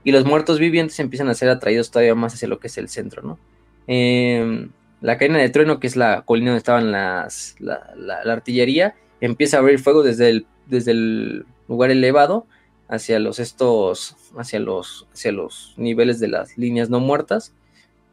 [0.08, 2.88] Y los muertos vivientes empiezan a ser atraídos todavía más hacia lo que es el
[2.88, 3.38] centro, ¿no?
[3.86, 4.70] Em,
[5.02, 9.60] la cadena de trueno, que es la colina donde estaban las, la, artillería, empieza a
[9.60, 12.46] abrir fuego desde el, desde el lugar elevado
[12.88, 17.52] hacia los estos, hacia los, hacia los niveles de las líneas no muertas.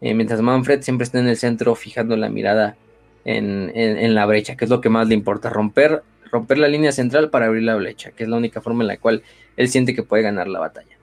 [0.01, 2.75] Eh, mientras Manfred siempre está en el centro fijando la mirada
[3.23, 7.29] en, la brecha, que es lo que más le importa, romper, romper la línea central
[7.29, 9.23] para abrir la brecha, que es la única forma en la cual
[9.55, 10.94] él siente que puede ganar la batalla.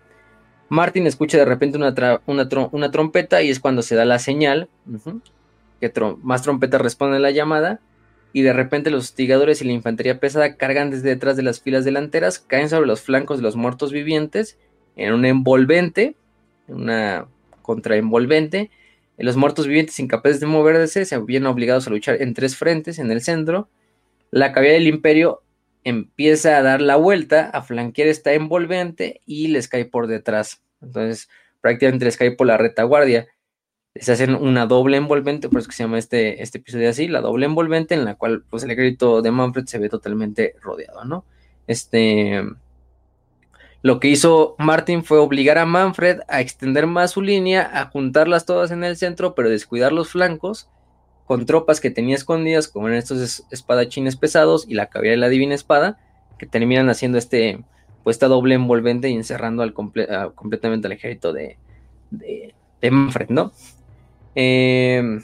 [0.73, 1.95] Martin escucha de repente una,
[2.25, 4.71] una, trompeta y es cuando se da la señal,
[5.83, 5.93] que
[6.23, 7.81] más trompetas responden a la llamada,
[8.33, 11.85] y de repente los hostigadores y la infantería pesada cargan desde detrás de las filas
[11.85, 14.57] delanteras, caen sobre los flancos de los muertos vivientes
[14.97, 16.17] en un envolvente,
[16.69, 17.27] una
[17.61, 18.71] contraenvolvente,
[19.19, 23.11] los muertos vivientes incapaces de moverse se habían obligados a luchar en tres frentes en
[23.11, 23.69] el centro.
[24.31, 25.43] La caballería del imperio
[25.85, 30.63] empieza a dar la vuelta, a flanquear esta envolvente y les cae por detrás.
[30.81, 31.29] Entonces,
[31.61, 33.29] prácticamente les cae por la retaguardia.
[33.95, 37.47] Les hacen una doble envolvente, por eso se llama este, este episodio así, la doble
[37.47, 41.27] envolvente en la cual pues el ejército de Manfred se ve totalmente rodeado, ¿no?
[41.67, 42.43] Este,
[43.83, 48.47] lo que hizo Martin fue obligar a Manfred a extender más su línea, a juntarlas
[48.47, 50.71] todas en el centro, pero descuidar los flancos
[51.27, 55.29] con tropas que tenía escondidas, como en estos espadachines pesados y la caballería de la
[55.29, 55.99] divina espada,
[56.39, 57.65] que terminan haciendo este,
[58.03, 61.57] pues esta doble envolvente y encerrando al completamente al ejército de,
[62.11, 63.53] de, Manfred, ¿no?
[64.35, 65.21] Eh,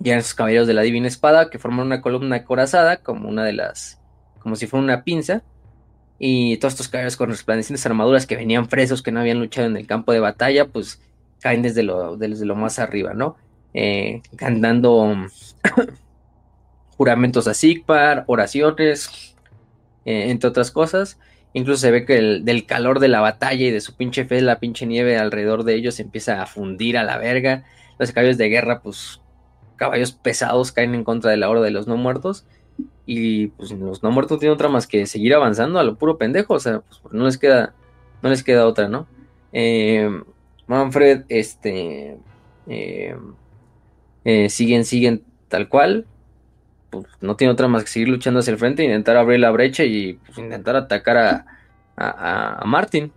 [0.00, 3.52] ya esos caballeros de la divina espada que forman una columna acorazada, como una de
[3.52, 4.00] las,
[4.40, 5.42] como si fuera una pinza,
[6.18, 9.76] y todos estos caballeros con resplandecientes armaduras que venían presos, que no habían luchado en
[9.76, 11.00] el campo de batalla, pues
[11.40, 13.36] caen desde lo, desde lo más arriba, ¿no?
[13.78, 15.14] Eh, cantando
[16.96, 19.36] juramentos a Sigpar, oraciones,
[20.06, 21.18] eh, entre otras cosas.
[21.52, 24.40] Incluso se ve que el, del calor de la batalla y de su pinche fe,
[24.40, 27.64] la pinche nieve alrededor de ellos empieza a fundir a la verga.
[27.98, 29.20] Los caballos de guerra, pues
[29.76, 32.46] caballos pesados caen en contra de la hora de los no muertos.
[33.04, 36.54] Y pues los no muertos tienen otra más que seguir avanzando a lo puro pendejo.
[36.54, 37.74] O sea, pues no les queda,
[38.22, 39.06] no les queda otra, ¿no?
[39.52, 40.08] Eh,
[40.66, 42.16] Manfred, este,
[42.68, 43.16] eh,
[44.26, 46.04] eh, siguen, siguen tal cual.
[46.90, 49.84] Pues no tiene otra más que seguir luchando hacia el frente, intentar abrir la brecha
[49.84, 51.46] y pues, intentar atacar a,
[51.96, 53.12] a, Martin.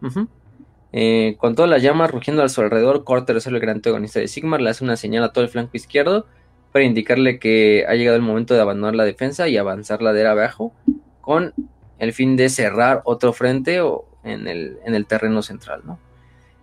[1.37, 4.61] con todas las llamas rugiendo a su alrededor, Corter es el gran antagonista de Sigmar,
[4.61, 6.27] le hace una señal a todo el flanco izquierdo
[6.71, 10.73] para indicarle que ha llegado el momento de abandonar la defensa y avanzar ladera abajo
[11.21, 11.53] con
[11.97, 15.99] el fin de cerrar otro frente o en el, en el terreno central, ¿no?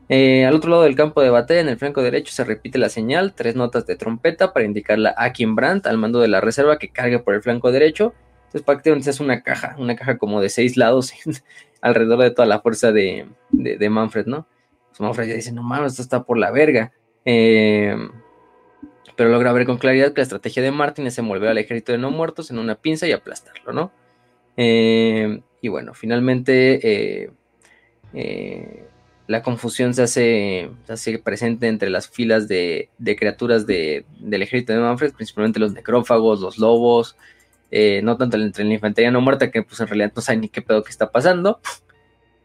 [0.09, 2.89] Eh, al otro lado del campo de batalla, en el flanco derecho, se repite la
[2.89, 6.79] señal, tres notas de trompeta para indicarle a Kim Brandt, al mando de la reserva,
[6.79, 8.15] que cargue por el flanco derecho.
[8.47, 11.13] Entonces, prácticamente hace una caja, una caja como de seis lados
[11.81, 13.27] alrededor de toda la fuerza de,
[13.91, 14.47] Manfred, ¿no?
[14.91, 16.93] Pues Manfred ya dice, no mames, esto está por la verga.
[17.25, 17.97] Eh,
[19.17, 21.99] pero logra ver con claridad que la estrategia de Martin es envolver al ejército de
[21.99, 23.91] no muertos en una pinza y aplastarlo, ¿no?
[24.57, 27.31] Eh, y bueno, finalmente eh,
[28.15, 28.86] eh,
[29.27, 34.05] la confusión se hace, presente entre las filas de, criaturas del
[34.43, 37.17] ejército de Manfred, principalmente los necrófagos, los lobos,
[38.03, 40.63] no tanto entre la infantería no muerta, que pues en realidad no saben ni qué
[40.63, 41.61] pedo que está pasando.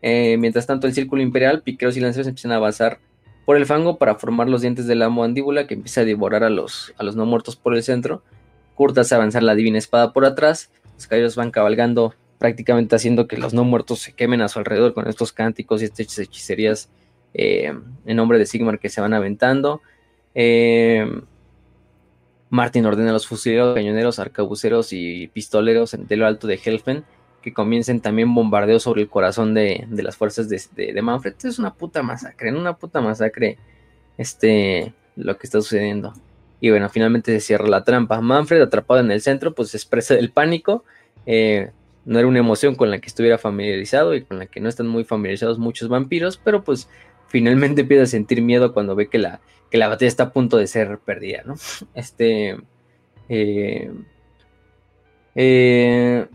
[0.02, 3.00] mientras tanto, el círculo imperial, piqueros y lanceros empiezan a avanzar
[3.46, 6.50] por el fango para formar los dientes de la mandíbula que empieza a devorar a
[6.50, 8.24] los, a los no muertos por el centro.
[8.76, 10.72] Kurt hace avanzar la divina espada por atrás.
[10.96, 14.96] Los caballeros van cabalgando, prácticamente haciendo que los no muertos se quemen a su alrededor
[14.96, 16.90] con estos cánticos y estas hechicerías
[17.36, 17.72] eh,
[18.04, 19.84] en nombre de Sigmar que se van aventando.
[20.34, 21.08] Eh,
[22.50, 27.04] Martin ordena a los fusileros, cañoneros, arcabuceros y pistoleros de lo alto de Helfen
[27.44, 31.36] que comiencen también bombardeos sobre el corazón de, las fuerzas de, de, Manfred.
[31.44, 33.60] Es una puta masacre, en una puta masacre
[34.18, 36.12] este, lo que está sucediendo.
[36.60, 38.20] Y bueno, finalmente se cierra la trampa.
[38.20, 40.84] Manfred, atrapado en el centro, pues expresa el pánico.
[41.28, 41.70] Eh,
[42.06, 44.88] no era una emoción con la que estuviera familiarizado y con la que no están
[44.88, 46.90] muy familiarizados muchos vampiros, pero pues
[47.28, 50.58] finalmente empieza a sentir miedo cuando ve que la, que la batalla está a punto
[50.58, 51.56] de ser perdida, ¿no?
[51.94, 52.58] Este...
[53.34, 53.90] Eh,
[55.36, 56.28] eh,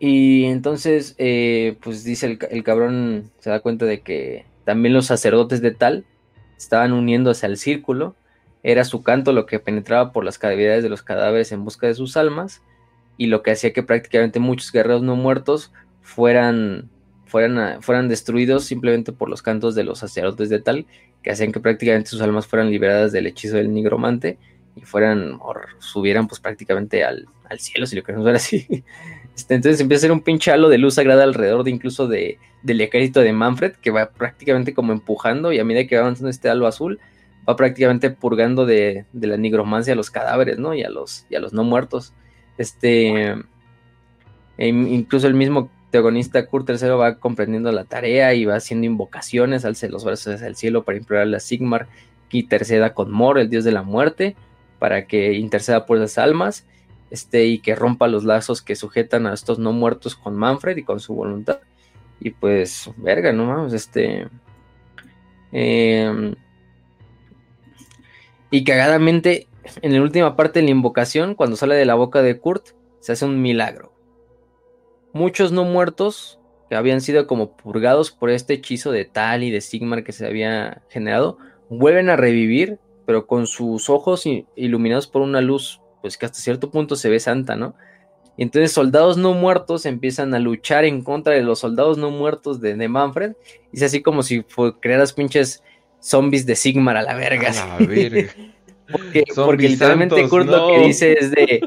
[0.00, 5.06] y entonces, eh, pues dice el, el, cabrón, se da cuenta de que también los
[5.06, 6.04] sacerdotes de tal
[6.56, 8.16] estaban uniéndose al círculo.
[8.64, 11.94] Era su canto lo que penetraba por las cavidades de los cadáveres en busca de
[11.94, 12.60] sus almas
[13.18, 16.88] y lo que hacía que prácticamente muchos guerreros no muertos fueran,
[17.26, 20.86] fueran, fueran destruidos simplemente por los cantos de los sacerdotes de tal,
[21.22, 24.38] que hacían que prácticamente sus almas fueran liberadas del hechizo del nigromante
[24.76, 27.26] y fueran o subieran pues prácticamente al,
[27.58, 28.66] cielo, si lo queremos ver así.
[29.38, 32.40] Este, entonces empieza a ser un pinche halo de luz sagrada alrededor de incluso de,
[32.64, 36.28] del ejército de Manfred, que va prácticamente como empujando y a medida que va avanzando
[36.28, 36.98] este halo azul,
[37.48, 40.74] va prácticamente purgando de, de la nigromancia a los cadáveres, ¿no?
[40.74, 42.14] Y a los, y a los no muertos.
[42.58, 43.36] Este,
[44.58, 49.88] incluso el mismo teogonista Kurt III va comprendiendo la tarea y va haciendo invocaciones, alce
[49.88, 51.88] los brazos hacia el cielo para implorarle a Sigmar
[52.28, 54.36] que interceda con Mor, el dios de la muerte,
[54.78, 56.66] para que interceda por las almas,
[57.10, 60.82] este, y que rompa los lazos que sujetan a estos no muertos con Manfred y
[60.82, 61.60] con su voluntad.
[62.20, 64.28] Y pues, verga, no mames, este.
[65.52, 66.34] Em,
[68.50, 69.46] y cagadamente,
[69.82, 72.68] en la última parte de la invocación, cuando sale de la boca de Kurt,
[73.00, 73.92] se hace un milagro.
[75.12, 79.60] Muchos no muertos, que habían sido como purgados por este hechizo de Tal y de
[79.60, 84.24] Sigmar que se había generado, vuelven a revivir, pero con sus ojos
[84.54, 87.74] iluminados por una luz, pues que hasta cierto punto se ve santa, ¿no?
[88.36, 92.60] Y entonces soldados no muertos empiezan a luchar en contra de los soldados no muertos
[92.60, 93.32] de, Manfred.
[93.72, 94.44] Y es así como si
[94.80, 95.64] crearas pinches
[95.98, 97.50] zombies de Sigmar a la verga.
[97.50, 98.32] A la verga.
[98.90, 101.60] Porque, literalmente Kurt lo que dice es de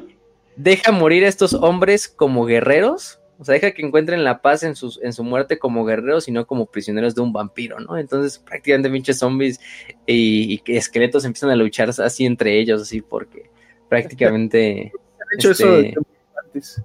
[0.56, 3.20] deja morir a estos hombres como guerreros.
[3.38, 6.32] O sea, deja que encuentren la paz en, sus, en su muerte como guerreros y
[6.32, 7.98] no como prisioneros de un vampiro, ¿no?
[7.98, 9.60] Entonces, prácticamente pinches zombies
[10.06, 13.50] y, esqueletos empiezan a luchar así entre ellos, así porque
[13.90, 14.92] prácticamente.
[15.36, 15.98] hecho eso este,
[16.46, 16.84] antes.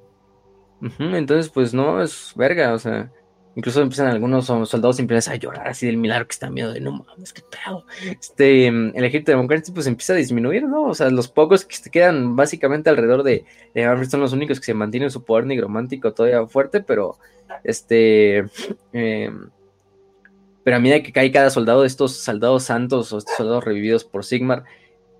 [0.99, 3.13] entonces, pues no, es verga, o sea.
[3.57, 6.93] Incluso empiezan algunos soldados empiezan a llorar así del milagro que están miedo de no
[6.93, 7.87] mames, qué pedo.
[8.21, 10.85] Este, el ejército democrático pues empieza a disminuir, ¿no?
[10.85, 14.67] O sea, los pocos que se quedan básicamente alrededor de, de son los únicos que
[14.67, 17.19] se mantienen su poder nigromántico todavía fuerte, pero
[17.65, 18.45] este,
[18.93, 19.49] em,
[20.63, 24.23] pero a medida que cae cada soldado estos soldados santos o estos soldados revividos por
[24.23, 24.65] Sigmar,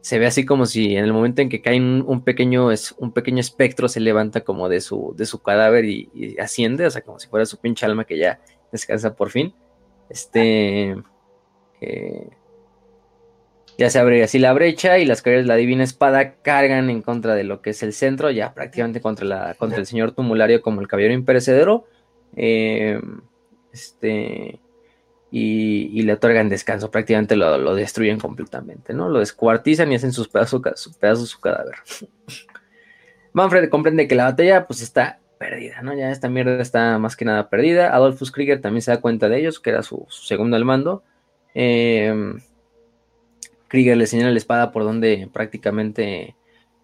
[0.07, 2.69] se ve así como si en el momento en que cae un, pequeño,
[2.99, 7.03] un pequeño espectro se levanta como de su, de su cadáver y, asciende, o sea,
[7.03, 8.39] como si fuera su pinche alma que ya
[8.71, 9.53] descansa por fin.
[10.09, 10.95] Este.
[13.77, 17.03] Ya se abre así la brecha y las caballeros de la divina espada cargan en
[17.03, 20.63] contra de lo que es el centro, ya prácticamente contra, la, contra el señor tumulario
[20.63, 21.85] como el caballero imperecedero.
[22.37, 23.01] Eh,
[23.73, 24.61] este
[25.31, 29.09] y, le otorgan descanso, prácticamente lo, destruyen completamente, ¿no?
[29.09, 31.77] Lo descuartizan y hacen sus pedazos, sus pedazos su cadáver.
[33.33, 35.95] Manfred comprende que la batalla pues está perdida, ¿no?
[35.95, 37.95] Ya esta mierda está más que nada perdida.
[37.95, 41.03] Adolfus Krieger también se da cuenta de ellos, que era su, segundo al mando.
[41.53, 42.41] Em,
[43.69, 46.37] Krieger le señala la espada por donde prácticamente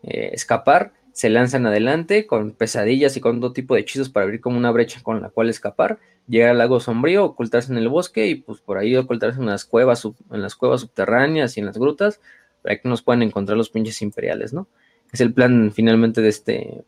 [0.03, 0.93] eh, escapar.
[1.13, 4.71] Se lanzan adelante con pesadillas y con todo tipo de hechizos para abrir como una
[4.71, 5.99] brecha con la cual escapar
[6.29, 9.65] llegar al lago sombrío, ocultarse en el bosque y pues por ahí ocultarse en las
[9.65, 12.21] cuevas, en las cuevas subterráneas y en las grutas,
[12.63, 14.69] para que nos puedan encontrar los pinches imperiales, ¿no?
[15.13, 16.85] Es el plan finalmente de este.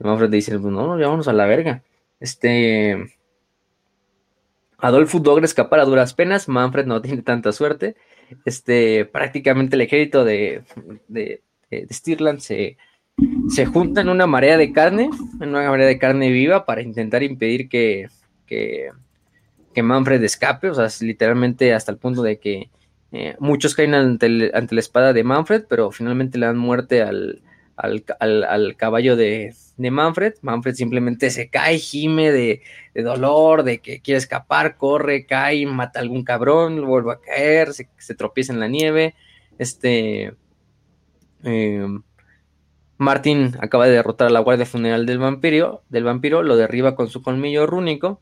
[0.00, 1.82] Manfred dice, pues no, ya vámonos a la verga.
[2.18, 3.14] Este.
[4.78, 7.94] Adolfo logra escapar a duras penas, Manfred no tiene tanta suerte.
[8.44, 10.64] Este, prácticamente el ejército de,
[11.08, 12.78] de, de Stirland se,
[13.48, 15.10] se junta en una marea de carne,
[15.40, 18.08] una marea de carne viva para intentar impedir que,
[18.46, 18.92] que,
[19.82, 22.70] Manfred escape, o sea, literalmente hasta el punto de que
[23.12, 27.42] eh, muchos caen ante, la espada de Manfred, pero finalmente le dan muerte al,
[28.76, 30.34] caballo de, Manfred.
[30.40, 32.62] Manfred simplemente se cae, gime de,
[32.94, 38.14] dolor, de que quiere escapar, corre, cae, mata a algún cabrón, vuelve a caer, se,
[38.14, 39.14] tropieza en la nieve.
[39.58, 40.34] Este.
[41.44, 41.86] Eh,
[43.02, 47.08] Martin acaba de derrotar a la guardia funeral del vampiro, del vampiro, lo derriba con
[47.08, 48.20] su colmillo rúnico,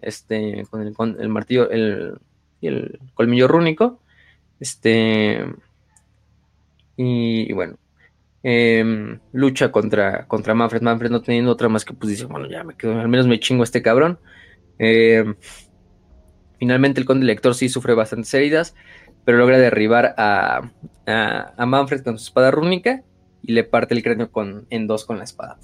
[0.00, 2.18] este, con el, martillo, el,
[2.62, 4.00] el, colmillo rúnico,
[4.58, 5.44] este,
[6.96, 7.76] y, bueno,
[8.42, 10.82] em, lucha contra, contra Manfred.
[10.82, 13.38] Manfred no teniendo otra más que pues dice, bueno, ya me quedo, al menos me
[13.40, 14.18] chingo a este cabrón.
[14.78, 15.36] Em,
[16.58, 18.74] finalmente el conde lector sí sufre bastantes heridas,
[19.24, 20.70] pero logra derribar a,
[21.06, 23.02] a, Manfred con su espada rúnica
[23.46, 25.58] y le parte el cráneo con, en dos con la espada.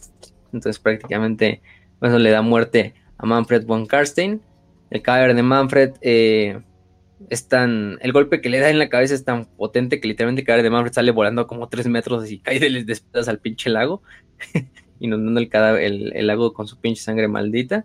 [0.52, 1.60] Entonces prácticamente
[2.00, 4.40] eso le da muerte a Manfred von Karstein.
[4.90, 6.60] El cadáver de Manfred eh,
[7.28, 7.98] es tan...
[8.00, 10.64] El golpe que le da en la cabeza es tan potente que literalmente el cadáver
[10.64, 14.02] de Manfred sale volando como tres metros y cae de espaldas al pinche lago.
[15.00, 17.84] inundando el, cadáver, el lago con su pinche sangre maldita.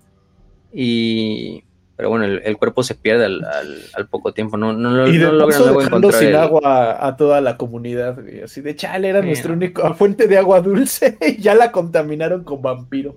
[0.74, 1.64] Y
[1.98, 5.60] pero bueno, el, cuerpo se pierde al, poco tiempo, no, no, no, y de logran
[5.60, 10.28] luego encontrar sin agua a toda la comunidad, así de chale, era nuestra única fuente
[10.28, 13.16] de agua dulce y ya la contaminaron con vampiro.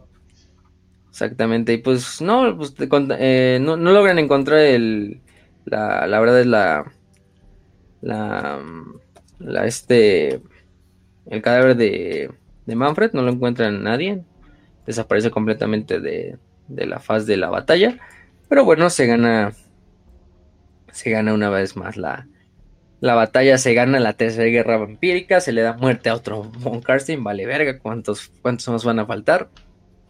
[1.10, 2.74] Exactamente, y pues no, pues,
[3.18, 5.20] eh, no, logran encontrar el,
[5.66, 6.90] la, la verdad es la,
[8.00, 8.60] la,
[9.40, 10.40] la, este,
[11.26, 12.30] el cadáver de,
[12.64, 14.22] de Manfred, no lo encuentran nadie,
[14.86, 16.38] desaparece completamente de,
[16.68, 17.98] de la faz de la batalla.
[18.50, 19.52] Pero bueno, se gana.
[20.90, 22.26] Se gana una vez más la,
[22.98, 23.56] la batalla.
[23.58, 25.40] Se gana la tercera guerra vampírica.
[25.40, 27.22] Se le da muerte a otro Von Karstein.
[27.22, 29.48] Vale, verga, ¿cuántos, cuántos más van a faltar?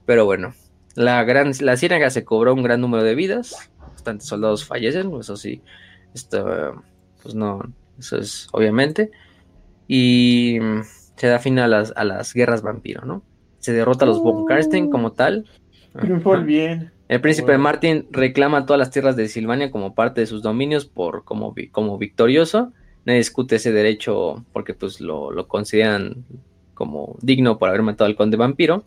[0.07, 0.55] Pero bueno,
[0.95, 3.71] la, gran, la ciénaga se cobró un gran número de vidas.
[3.79, 5.63] Bastantes soldados fallecen, eso sí.
[6.15, 6.83] Esto,
[7.23, 7.61] pues no,
[7.99, 9.11] eso es obviamente.
[9.87, 10.59] Y
[11.15, 13.23] se da fin a las, a las guerras vampiro, ¿no?
[13.59, 15.45] Se derrota a los Von Karstein como tal.
[15.93, 17.00] Triunfó el bien.
[17.11, 21.25] El príncipe Martin reclama todas las tierras de Silvania como parte de sus dominios por
[21.25, 22.73] como, como victorioso.
[23.05, 26.25] Nadie discute ese derecho porque pues lo, consideran
[26.73, 28.85] como digno por haber matado al conde vampiro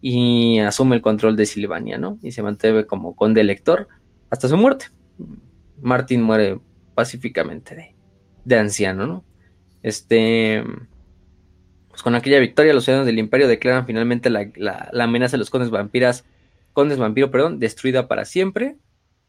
[0.00, 2.18] y asume el control de Silvania, ¿no?
[2.22, 3.86] Y se mantiene como conde elector
[4.30, 4.86] hasta su muerte.
[5.82, 6.58] Martin muere
[6.94, 7.94] pacíficamente
[8.46, 9.24] de, anciano, ¿no?
[9.82, 10.64] Este,
[11.90, 15.50] pues con aquella victoria los ciudadanos del imperio declaran finalmente la, la amenaza de los
[15.50, 16.24] condes vampiras
[16.72, 18.76] Condes Vampiro, perdón, destruida para siempre.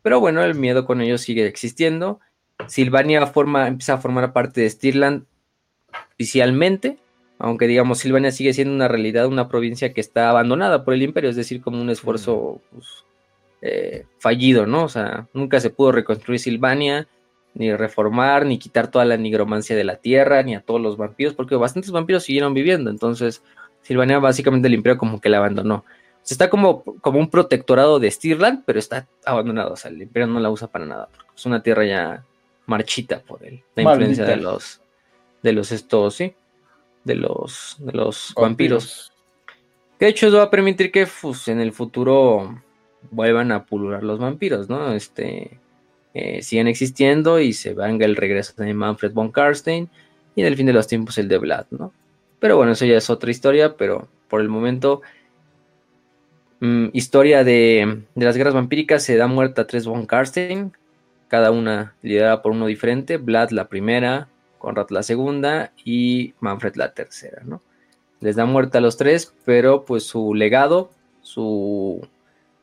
[0.01, 2.19] Pero bueno, el miedo con ellos sigue existiendo.
[2.67, 5.25] Silvania forma, empieza a formar parte de Stirland
[6.13, 6.97] oficialmente,
[7.39, 11.29] aunque digamos Silvania sigue siendo una realidad, una provincia que está abandonada por el imperio,
[11.29, 12.87] es decir, como un esfuerzo pues,
[13.61, 14.83] eh, fallido, ¿no?
[14.83, 17.07] O sea, nunca se pudo reconstruir Silvania,
[17.53, 21.33] ni reformar, ni quitar toda la nigromancia de la tierra, ni a todos los vampiros,
[21.33, 23.43] porque bastantes vampiros siguieron viviendo, entonces
[23.81, 25.85] Silvania básicamente el imperio como que la abandonó
[26.31, 29.73] está como, como un protectorado de Stirland, pero está abandonado.
[29.73, 31.09] O sea, el imperio no la usa para nada.
[31.35, 32.23] es una tierra ya
[32.65, 33.61] marchita por él.
[33.75, 34.81] La influencia de los,
[35.41, 36.33] de los estos, sí,
[37.03, 39.11] de los, de los vampiros.
[39.99, 42.61] Que de hecho eso va a permitir que pues, en el futuro
[43.11, 44.93] vuelvan a pulular los vampiros, ¿no?
[44.93, 45.59] Este,
[46.13, 49.89] eh, siguen existiendo y se venga el regreso de Manfred von Karstein
[50.35, 51.91] y en el fin de los tiempos el de Vlad, ¿no?
[52.39, 55.01] Pero bueno, eso ya es otra historia, pero por el momento
[56.64, 60.72] Mm, historia de, las guerras vampíricas se da muerte a tres von Karstein,
[61.27, 64.30] cada una liderada por uno diferente, Vlad la primera,
[64.60, 67.61] Conrad la segunda y Manfred la tercera, ¿no?
[68.22, 70.90] Les da muerte a los tres, pero pues su legado,
[71.22, 72.07] su,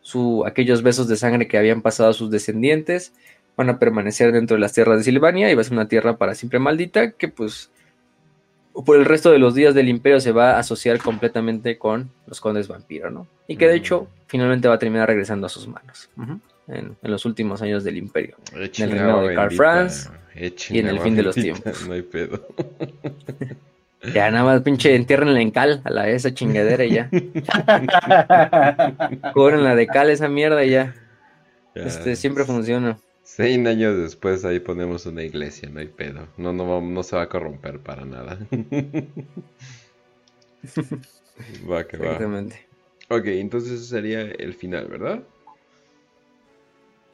[0.01, 3.13] su, aquellos besos de sangre que habían pasado a sus descendientes,
[3.55, 6.17] van a permanecer dentro de las tierras de Silvania y va a ser una tierra
[6.17, 7.71] para siempre maldita que pues
[8.85, 12.40] por el resto de los días del imperio se va a asociar completamente con los
[12.40, 13.27] condes vampiro, ¿no?
[13.47, 14.07] Y que de hecho mm.
[14.27, 16.11] finalmente va a terminar regresando a sus manos
[16.69, 18.36] en, los últimos años del imperio.
[18.52, 21.85] en el reinado de Karl Franz y en el fin de los tiempos.
[21.86, 22.47] No hay pedo.
[24.15, 27.11] Ya nada más pinche entiérrenla en cal a la esa chingadera y ya.
[29.35, 30.94] la de cal esa mierda y ya.
[31.74, 32.97] Este siempre funciona.
[33.32, 36.27] Seis años después ahí ponemos una iglesia, no hay pedo.
[36.36, 38.40] No, no, no se va a corromper para nada.
[41.70, 42.07] va que va.
[42.07, 42.66] Exactamente.
[43.09, 45.23] Ok, entonces ese sería el final, ¿verdad?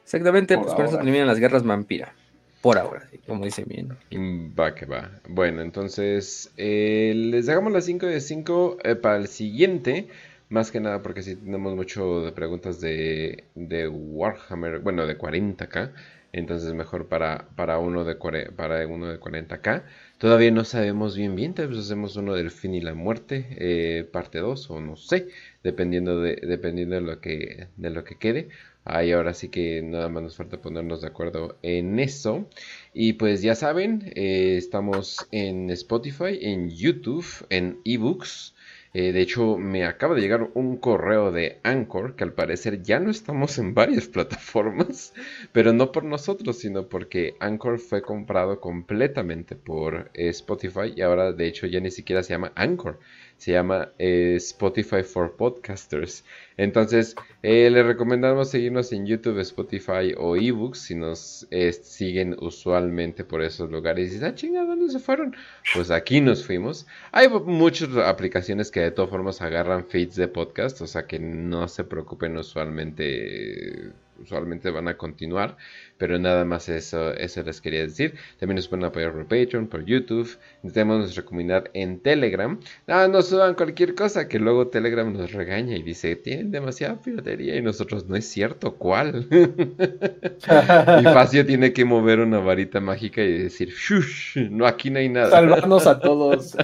[0.05, 2.14] Exactamente, pues por eso terminan las guerras vampira.
[2.62, 3.90] Por ahora, como dice bien.
[4.10, 5.20] Mm, va que va.
[5.28, 10.09] Bueno, entonces eh, les dejamos las 5 de 5 eh, para el siguiente.
[10.48, 15.93] Más que nada porque si tenemos mucho de preguntas de, de Warhammer, bueno, de 40k.
[16.32, 18.14] Entonces mejor para, para, uno de,
[18.55, 19.82] para uno de 40k.
[20.18, 24.05] Todavía no sabemos bien bien, tal vez hacemos uno del fin y la muerte, eh,
[24.05, 25.28] parte 2 o no sé,
[25.64, 28.48] dependiendo de, dependiendo de lo que, de lo que quede.
[28.85, 32.48] Ahí ahora sí que nada más nos falta ponernos de acuerdo en eso.
[32.94, 38.55] Y pues ya saben, eh, estamos en Spotify, en YouTube, en eBooks
[38.98, 42.98] Eh, de hecho, me acaba de llegar un correo de Anchor que al parecer ya
[42.98, 45.12] no estamos en varias plataformas,
[45.52, 51.32] pero no por nosotros, sino porque Anchor fue comprado completamente por eh, Spotify y ahora
[51.35, 52.98] de hecho ya ni siquiera se llama Anchor,
[53.37, 56.25] se llama eh, Spotify for Podcasters.
[56.57, 63.25] Entonces, eh, les recomendamos seguirnos en YouTube, Spotify o eBooks si nos eh, siguen usualmente
[63.25, 64.09] por esos lugares.
[64.09, 65.37] Y dicen, ah, chinga, ¿dónde se fueron?
[65.75, 66.87] Pues aquí nos fuimos.
[67.13, 71.69] Hay muchas aplicaciones que de todas formas agarran feeds de podcast, o sea que no
[71.69, 75.57] se preocupen usualmente usualmente van a continuar,
[75.98, 78.14] pero nada más eso, eso les quería decir.
[78.39, 80.36] También nos pueden apoyar por Patreon, por YouTube.
[80.62, 82.59] Intentemos nuestra comunidad en Telegram.
[82.86, 87.56] Ah, no suban cualquier cosa que luego Telegram nos regaña y dice, tienen demasiada piratería
[87.56, 89.27] y nosotros no es cierto, ¿cuál?
[91.01, 95.09] y Facio tiene que mover una varita mágica y decir, Shush, no, aquí no hay
[95.09, 95.31] nada.
[95.31, 96.56] Salvarnos a todos.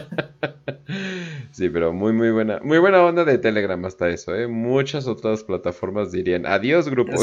[1.50, 4.46] sí, pero muy, muy buena, muy buena onda de Telegram hasta eso, ¿eh?
[4.46, 7.12] Muchas otras plataformas dirían, adiós grupo.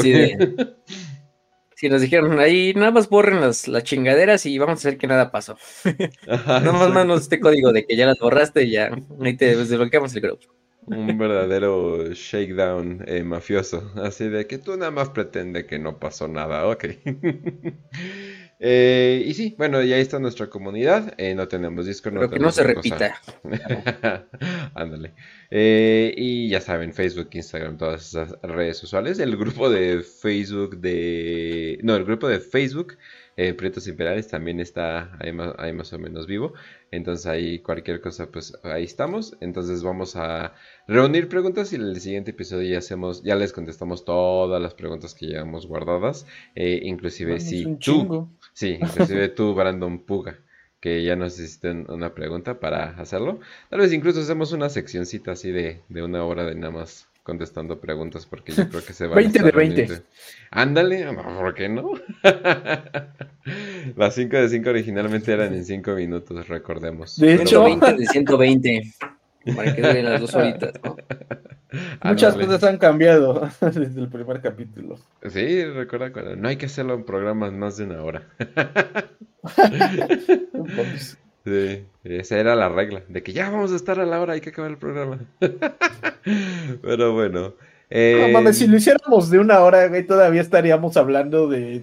[1.80, 5.06] Si nos dijeron ahí, nada más borren las, las chingaderas y vamos a hacer que
[5.06, 5.56] nada pasó.
[6.26, 8.90] nada más mandanos este código de que ya las borraste y ya
[9.22, 10.44] ahí te desbloqueamos el grupo.
[10.84, 13.92] Un verdadero shakedown eh, mafioso.
[13.96, 16.84] Así de que tú nada más pretende que no pasó nada, ok.
[18.62, 21.14] Eh, y sí, bueno, ya está nuestra comunidad.
[21.16, 22.12] Eh, no tenemos Discord.
[22.12, 23.18] No Pero que no se repita.
[24.74, 25.14] Ándale.
[25.50, 29.18] Eh, y ya saben, Facebook, Instagram, todas esas redes sociales.
[29.18, 31.78] El grupo de Facebook de...
[31.82, 32.98] No, el grupo de Facebook
[33.42, 36.52] eh, Prietos Imperiales también está ahí más, o menos vivo.
[36.90, 39.34] Entonces ahí cualquier cosa, pues ahí estamos.
[39.40, 40.52] Entonces vamos a
[40.86, 45.14] reunir preguntas y en el siguiente episodio ya hacemos, ya les contestamos todas las preguntas
[45.14, 46.26] que llevamos guardadas.
[46.54, 50.38] Eh, inclusive si tú, sí, inclusive tú, Brandon Puga
[50.80, 53.40] que ya nos hiciste una pregunta para hacerlo.
[53.70, 57.80] Tal vez incluso hacemos una seccioncita así de, de una hora de nada más contestando
[57.80, 60.02] preguntas porque yo creo que se va 20 de 20.
[60.50, 61.92] Ándale, ¿por qué no?
[63.96, 67.16] Las 5 de 5 originalmente eran en 5 minutos, recordemos.
[67.16, 68.94] De hecho, 20 de 120.
[69.56, 70.72] Para que duren las dos horitas,
[72.04, 74.98] Muchas cosas han cambiado desde el primer capítulo.
[75.28, 78.26] Sí, recuerda, no hay que hacerlo en programas más de una hora.
[81.44, 84.40] Sí, esa era la regla, de que ya vamos a estar a la hora, hay
[84.40, 85.18] que acabar el programa.
[86.82, 87.54] Pero bueno.
[87.88, 88.26] Eh...
[88.26, 91.82] No mames, si lo hiciéramos de una hora, güey, todavía estaríamos hablando de,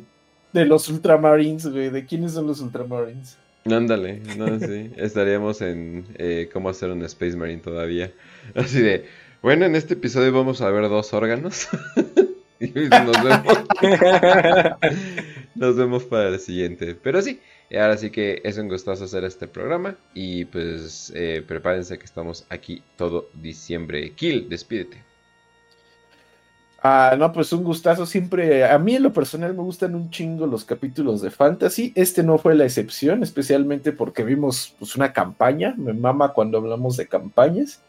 [0.54, 3.38] de los Ultramarines, güey, de quiénes son los Ultramarines.
[3.66, 8.12] Ándale, no, sí, estaríamos en eh, cómo hacer un Space Marine todavía.
[8.56, 9.06] Así de,
[9.42, 11.68] bueno, en este episodio vamos a ver dos órganos.
[12.60, 13.58] y nos vemos.
[15.56, 16.96] nos vemos para el siguiente.
[16.96, 17.40] Pero sí,
[17.70, 19.96] y ahora sí que es un gustazo hacer este programa.
[20.14, 24.12] Y pues eh, prepárense que estamos aquí todo diciembre.
[24.14, 25.04] Kill, despídete.
[26.82, 28.64] Ah, no, pues un gustazo siempre.
[28.64, 31.92] A mí en lo personal me gustan un chingo los capítulos de fantasy.
[31.96, 35.74] Este no fue la excepción, especialmente porque vimos pues, una campaña.
[35.78, 37.82] Me mama cuando hablamos de campañas.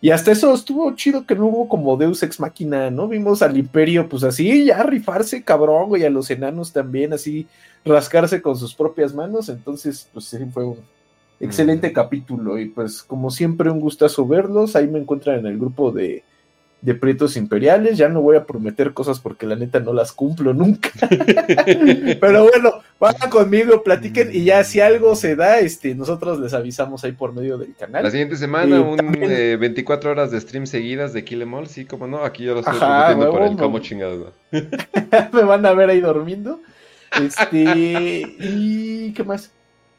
[0.00, 3.08] Y hasta eso estuvo chido que no hubo como Deus Ex Máquina, ¿no?
[3.08, 7.46] Vimos al Imperio, pues así, ya rifarse cabrón, güey, a los enanos también, así,
[7.84, 9.48] rascarse con sus propias manos.
[9.48, 10.78] Entonces, pues sí, fue un
[11.40, 12.58] excelente capítulo.
[12.58, 14.76] Y pues, como siempre, un gustazo verlos.
[14.76, 16.22] Ahí me encuentran en el grupo de,
[16.80, 17.98] de Prietos Imperiales.
[17.98, 20.90] Ya no voy a prometer cosas porque la neta no las cumplo nunca.
[22.20, 27.04] Pero bueno, van conmigo, platiquen y ya si algo se da, este, nosotros les avisamos
[27.04, 28.04] ahí por medio del canal.
[28.04, 31.84] La siguiente semana, un 24 eh, horas de stream seguidas de Kill Em All, sí,
[31.84, 34.32] como no, aquí yo lo estoy prometiendo por el como chingado.
[35.32, 36.60] me van a ver ahí durmiendo.
[37.16, 39.50] Este, y qué más.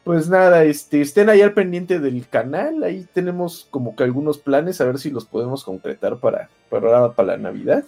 [0.08, 2.82] Pues nada, este, estén ahí al pendiente del canal.
[2.82, 7.32] Ahí tenemos como que algunos planes, a ver si los podemos concretar para, para, para
[7.32, 7.84] la Navidad.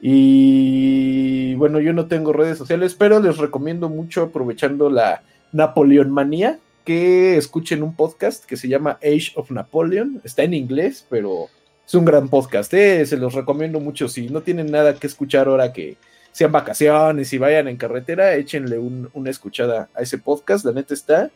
[0.00, 6.60] Y bueno, yo no tengo redes sociales, pero les recomiendo mucho, aprovechando la Napoleon manía,
[6.84, 10.20] que escuchen un podcast que se llama Age of Napoleon.
[10.22, 11.48] Está en inglés, pero
[11.84, 12.72] es un gran podcast.
[12.74, 13.04] ¿eh?
[13.06, 14.08] Se los recomiendo mucho.
[14.08, 15.96] Si no tienen nada que escuchar ahora que
[16.32, 21.30] sean vacaciones y vayan en carretera, échenle una escuchada a ese podcast, la neta está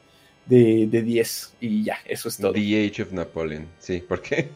[0.46, 2.52] de, 10 y ya, eso es todo.
[2.52, 4.50] The Age of Napoleon, sí, porque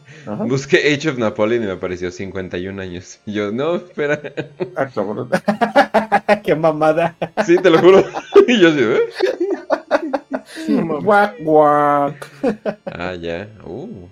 [0.47, 3.19] busqué Age of Napoleon y me apareció 51 años.
[3.25, 4.21] Y yo, no, espera.
[4.75, 4.89] Ah,
[6.43, 7.15] Qué mamada.
[7.45, 8.05] Sí, te lo juro.
[8.47, 8.99] y yo sí, ¿eh?
[11.01, 12.27] guac, guac.
[12.85, 13.47] Ah, ya.
[13.65, 14.07] Uh.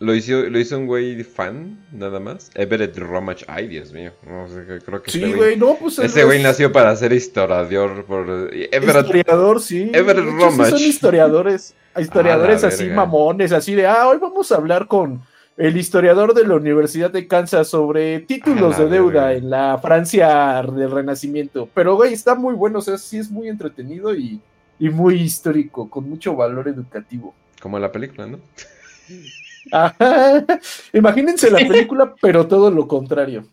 [0.00, 2.50] Lo hizo, lo hizo un güey fan, nada más.
[2.54, 3.42] Everett Romach.
[3.48, 4.12] Ay, Dios mío.
[4.24, 5.98] No sé, creo que sí, güey, no, pues.
[5.98, 8.04] Ese güey nació para ser historiador.
[8.04, 8.28] Por...
[8.52, 9.90] Everett, historiador, sí.
[9.92, 10.70] Everett Romach.
[10.70, 11.74] son historiadores.
[11.98, 15.20] Historiadores así mamones, así de, ah, hoy vamos a hablar con
[15.56, 19.32] el historiador de la Universidad de Kansas sobre títulos Ah, de deuda verga.
[19.34, 21.68] en la Francia del Renacimiento.
[21.74, 24.40] Pero, güey, está muy bueno, o sea, sí es muy entretenido y,
[24.78, 27.34] y muy histórico, con mucho valor educativo.
[27.60, 28.38] Como la película, ¿no?
[29.72, 30.44] Ajá.
[30.92, 33.44] Imagínense la película, pero todo lo contrario.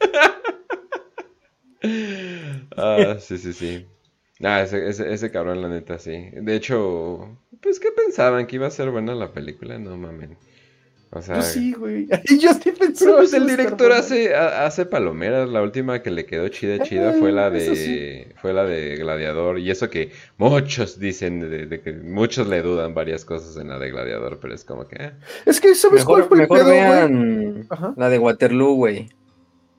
[2.78, 3.86] Ah, sí, sí, sí.
[4.44, 6.12] Ah, ese, ese, ese cabrón, la neta, sí.
[6.34, 8.48] De hecho, pues, ¿qué pensaban?
[8.48, 9.80] ¿Que iba a ser buena la película?
[9.80, 10.38] No mamen.
[11.18, 12.08] O sea, Pues sí, güey.
[12.42, 13.06] Yo sí pensé.
[13.06, 15.48] pero pues el director hace, ha- hace palomeras.
[15.48, 18.98] La última que le quedó chida, chida fue la Eh, eso de, fue la de
[18.98, 19.58] Gladiador.
[19.60, 23.80] Y eso que muchos dicen, de, de que muchos le dudan varias cosas en la
[23.80, 24.98] de Gladiador, pero es como que...
[25.02, 25.12] eh.
[25.46, 26.80] Es que, ¿sabes cuál Mejor, fue el pedo, güey?
[26.82, 27.94] vean Ajá.
[27.96, 29.08] la de Waterloo, güey.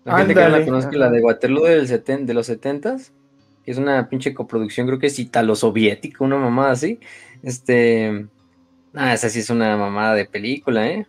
[0.04, 3.10] La gente que no la conozca, la de Waterloo del seten- de los 70s,
[3.62, 6.98] que es una pinche coproducción, creo que es italo-soviética, una mamada así.
[7.42, 8.24] Este.
[8.94, 11.06] Ah, esa sí es una mamada de película, ¿eh?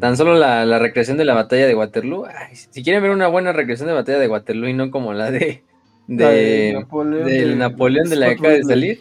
[0.00, 2.26] Tan solo la, la recreación de la batalla de Waterloo.
[2.26, 5.30] ay, si quieren ver una buena recreación de batalla de Waterloo y no como la
[5.30, 5.62] de.
[6.08, 9.00] La de Napoleón del de- Napoleón de la que acaba de salir.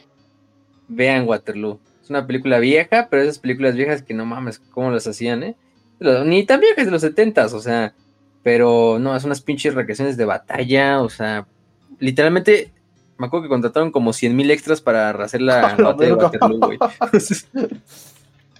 [0.88, 1.80] Vean Waterloo.
[2.03, 5.56] Es una película vieja, pero esas películas viejas que no mames, cómo las hacían, ¿eh?
[6.25, 7.93] Ni tan viejas de los 70s, o sea.
[8.43, 11.45] Pero no, es unas pinches recreaciones de batalla, o sea.
[11.99, 12.72] Literalmente,
[13.17, 16.14] me acuerdo que contrataron como 100 mil extras para hacer la, la batalla de.
[16.14, 16.77] Waterloo, güey.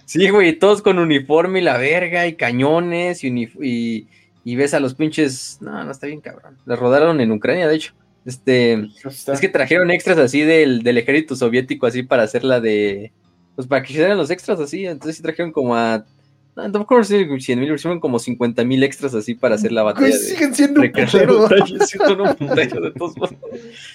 [0.08, 3.28] Sí, güey, todos con uniforme y la verga y cañones y,
[3.60, 4.08] y,
[4.42, 5.58] y ves a los pinches.
[5.60, 6.56] No, no está bien cabrón.
[6.64, 7.92] Las rodaron en Ucrania, de hecho.
[8.24, 8.88] Este.
[9.04, 13.12] Es que trajeron extras así del, del ejército soviético, así para hacer la de.
[13.54, 14.86] Pues para que hicieran los extras así.
[14.86, 16.06] Entonces sí trajeron como a.
[16.58, 19.70] No, no me acuerdo si 100 mil, hicieron como 50 mil extras así para hacer
[19.70, 20.08] la batalla.
[20.08, 20.80] Güey, de- siguen siendo
[22.82, 23.34] de todos modos.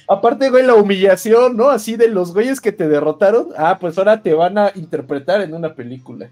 [0.08, 1.70] Aparte, güey, la humillación, ¿no?
[1.70, 3.50] Así de los güeyes que te derrotaron.
[3.58, 6.30] Ah, pues ahora te van a interpretar en una película.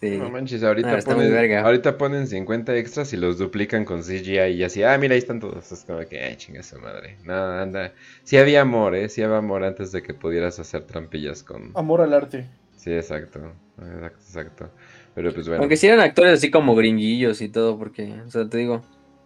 [0.00, 0.16] Sí.
[0.16, 1.62] No manches, ahorita, Ah, ponen, verga.
[1.62, 5.40] ahorita ponen 50 extras y los duplican con CGI y así, ah, mira, ahí están
[5.40, 5.72] todos.
[5.72, 7.16] Es como que, ay, chinga su madre.
[7.24, 7.92] No, anda.
[8.22, 9.08] Sí había amor, ¿eh?
[9.08, 11.72] Sí había amor antes de que pudieras hacer trampillas con...
[11.74, 12.46] Amor al arte.
[12.76, 13.40] Sí, exacto.
[13.80, 14.70] Exacto, exacto.
[15.18, 15.62] Pero pues bueno.
[15.62, 18.82] Aunque sí eran actores así como gringuillos y todo, porque, o sea, te digo,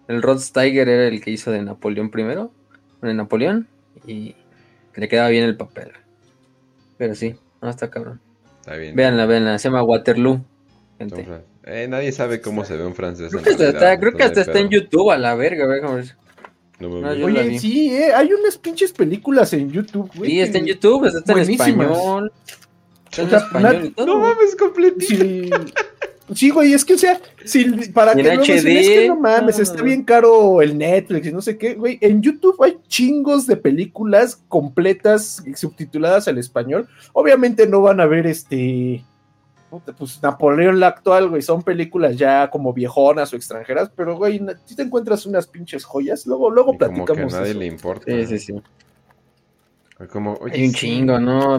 [0.09, 2.51] el Rod Steiger era el que hizo de Napoleón primero,
[3.03, 3.69] de Napoleón,
[4.07, 4.35] y
[4.97, 5.91] le quedaba bien el papel.
[6.97, 8.23] Pero sí, no está cabrón.
[8.61, 8.97] Está bien.
[8.97, 10.43] Véanla, véanla, se llama Waterloo,
[10.99, 11.27] gente.
[11.65, 13.31] Eh, nadie sabe cómo se ve un francés.
[13.31, 16.05] Creo que hasta, está, creo que hasta está en YouTube a la verga, güey.
[16.81, 20.31] No No, Oye, sí, eh, hay unas pinches películas en YouTube, güey.
[20.31, 22.33] Sí, está en YouTube, está en español.
[23.13, 24.07] Está en O sea, español na- y todo.
[24.07, 25.07] No mames, completito.
[25.17, 25.51] Sí,
[26.35, 29.63] sí, güey, es que, o sea, si, para que luego es que no mames, no.
[29.63, 31.99] está bien caro el Netflix y no sé qué, güey.
[32.01, 36.89] En YouTube hay chingos de películas completas y subtituladas al español.
[37.13, 39.05] Obviamente no van a ver este.
[39.99, 44.77] Pues Napoleón la actual, güey, son películas ya como viejonas o extranjeras, pero güey, si
[44.77, 47.33] te encuentras unas pinches joyas, luego, luego Y como que a platicamos.
[47.33, 47.59] nadie eso.
[47.59, 48.05] le importa.
[48.07, 48.55] Sí, sí, sí.
[50.11, 51.59] Como, oye, Hay un sí, chingo, ¿no?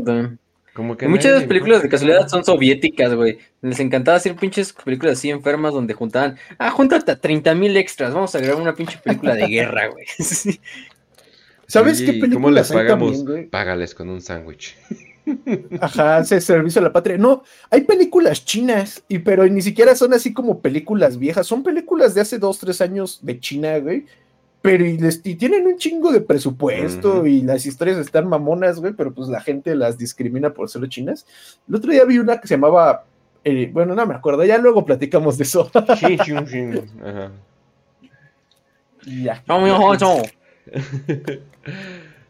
[0.73, 3.37] Como que muchas de las películas de casualidad son soviéticas, güey.
[3.61, 8.13] Les encantaba hacer pinches películas así enfermas donde juntaban, ah, júntate a 30 mil extras,
[8.13, 10.05] vamos a grabar una pinche película de guerra, güey.
[10.07, 10.59] Sí.
[11.67, 13.17] ¿Sabes Oye, qué ¿y películas ¿Cómo les pagamos?
[13.17, 13.49] también, güey?
[13.49, 14.75] Págales con un sándwich.
[15.79, 17.17] Ajá, ese servicio a la patria.
[17.17, 22.15] No, hay películas chinas, y pero ni siquiera son así como películas viejas, son películas
[22.15, 24.05] de hace dos, tres años de China, güey.
[24.63, 28.93] Pero y, les- y tienen un chingo de presupuesto y las historias están mamonas, güey,
[28.93, 31.27] pero pues la gente las discrimina por ser chinas.
[31.69, 33.03] El otro día vi una que se llamaba,
[33.43, 35.69] eh, bueno, no me acuerdo, ya luego platicamos de eso.
[37.03, 37.31] Ajá.
[39.05, 39.43] Y ya.
[39.47, 40.21] No, mijo, no.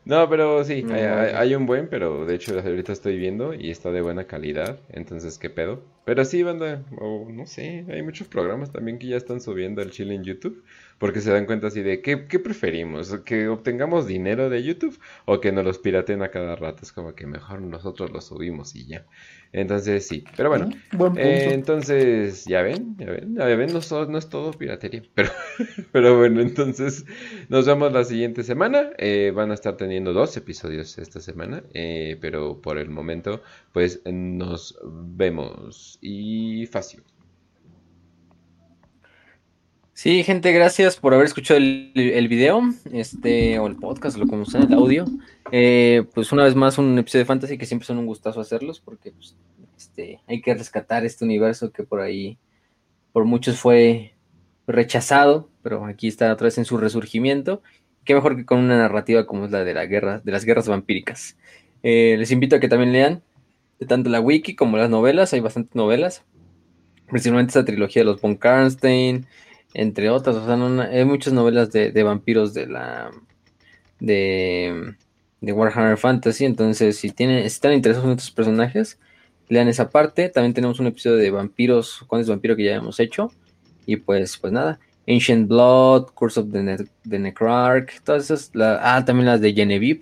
[0.05, 3.71] No, pero sí, hay, hay- hay un buen, pero de hecho ahorita estoy viendo y
[3.71, 5.81] está de buena calidad, entonces qué pedo.
[6.03, 9.91] Pero sí, banda, o no sé, hay muchos programas también que ya están subiendo al
[9.91, 10.61] chile en YouTube,
[11.03, 13.13] porque se dan cuenta así de, ¿qué, qué preferimos?
[13.25, 16.79] ¿Que obtengamos dinero de YouTube o que nos los piraten a cada rato?
[16.83, 19.05] Es como que mejor nosotros los subimos y ya.
[19.51, 20.69] Entonces sí, pero bueno.
[20.93, 21.19] Buen punto.
[21.19, 25.29] Eh, entonces, ya ven, ya ven, ya ven, no, so- no es todo piratería, pero,
[25.91, 27.05] pero bueno, entonces
[27.49, 32.17] nos vemos la siguiente semana, eh, van a estar teniendo dos episodios esta semana, eh,
[32.21, 33.41] pero por el momento,
[33.73, 37.03] pues nos vemos y fácil.
[39.95, 44.61] Sí, gente, gracias por haber escuchado el, video, este, o el podcast, lo como sea,
[44.61, 45.05] el audio.
[45.51, 48.79] Eh, pues una vez más un episodio de Fantasy que siempre son un gustazo hacerlos,
[48.79, 49.35] porque pues,
[49.77, 52.39] este, hay que rescatar este universo que por ahí,
[53.11, 54.15] por muchos fue
[54.65, 57.61] rechazado, pero aquí está otra vez en su resurgimiento.
[58.03, 60.67] Qué mejor que con una narrativa como es la de la guerra, de las guerras
[60.67, 61.37] vampíricas.
[61.83, 63.21] Eh, les invito a que también lean
[63.87, 66.23] tanto la wiki como las novelas, hay bastantes novelas
[67.13, 69.25] principalmente esta trilogía de los von Karnstein,
[69.73, 73.11] entre otras, o sea, hay muchas novelas de, vampiros de la
[73.99, 74.95] de,
[75.41, 78.99] de, Warhammer Fantasy, entonces si tienen, si están interesados en estos personajes,
[79.49, 83.31] lean esa parte, también tenemos un episodio de vampiros, es vampiro que ya hemos hecho,
[83.85, 89.25] y pues, pues nada, Ancient Blood, Curse of the, the Necrarch, todas esas, ah, también
[89.25, 90.01] las de Genevieve,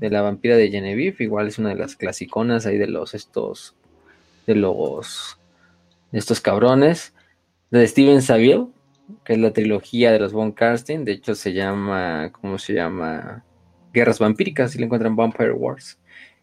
[0.00, 3.74] de la vampira de Genevieve, igual es una de las clasiconas ahí de los estos,
[4.46, 5.38] de los,
[6.10, 7.14] de estos cabrones,
[7.70, 8.66] de Steven Saville,
[9.24, 13.44] que es la trilogía de los Von Karstein, de hecho se llama, ¿cómo se llama?
[13.92, 15.98] Guerras Vampíricas, si le encuentran Vampire Wars.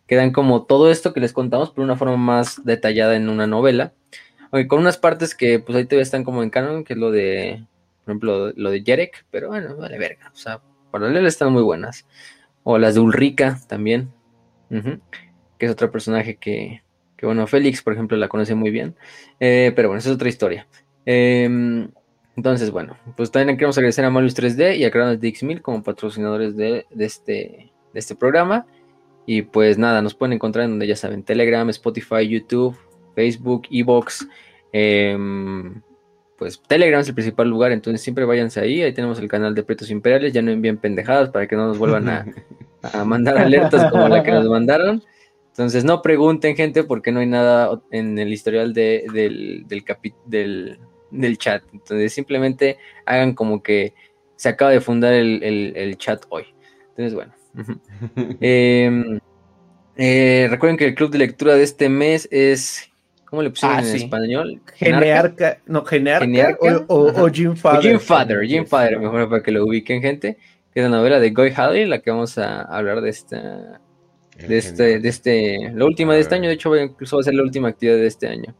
[0.07, 3.47] Quedan como todo esto que les contamos, pero de una forma más detallada en una
[3.47, 3.93] novela.
[4.51, 7.11] Aunque con unas partes que pues ahí todavía están como en canon, que es lo
[7.11, 7.63] de,
[8.03, 10.31] por ejemplo, lo de Jerek, pero bueno, vale verga.
[10.33, 12.07] O sea, paralelas están muy buenas.
[12.63, 14.11] O las de Ulrika también,
[14.69, 16.81] que es otro personaje que,
[17.15, 18.95] que, bueno, Félix, por ejemplo, la conoce muy bien.
[19.39, 20.67] Eh, pero bueno, esa es otra historia.
[21.05, 21.87] Eh,
[22.39, 26.55] entonces, bueno, pues también queremos agradecer a Malus 3D y a Cronos Dixmil como patrocinadores
[26.55, 28.65] de, este, de este programa.
[29.25, 32.77] Y pues nada, nos pueden encontrar en donde ya saben, Telegram, Spotify, YouTube,
[33.13, 34.25] Facebook, Evox.
[34.71, 35.81] Em,
[36.37, 38.83] pues Telegram es el principal lugar, entonces siempre váyanse ahí.
[38.83, 40.31] Ahí tenemos el canal de Pretos Imperiales.
[40.31, 42.25] Ya no envíen pendejadas para que no nos vuelvan a,
[43.05, 45.03] mandar alertas como la que nos mandaron.
[45.49, 49.83] Entonces no pregunten, gente, porque no hay nada en el historial de, del, del,
[50.25, 50.79] del,
[51.11, 51.63] del chat.
[51.73, 53.93] Entonces simplemente hagan como que
[54.35, 56.45] se acaba de fundar el, chat hoy.
[56.95, 57.33] Entonces, bueno.
[58.39, 59.19] Em,
[59.97, 62.89] eh, recuerden que el club de lectura de este mes es.
[63.25, 64.61] ¿Cómo le pusieron ah, en español?
[64.75, 66.57] Genearca, no, Genearca,
[66.87, 67.81] O, o, Jim Father.
[67.81, 70.37] Jim Father, Jim Father, mejor para que lo ubiquen, gente.
[70.73, 73.81] Que es la novela de Goy Hadley, la que vamos a hablar de esta.
[74.35, 77.35] De este, de este, la última de este año, de hecho, incluso va a ser
[77.35, 78.55] la última actividad de este año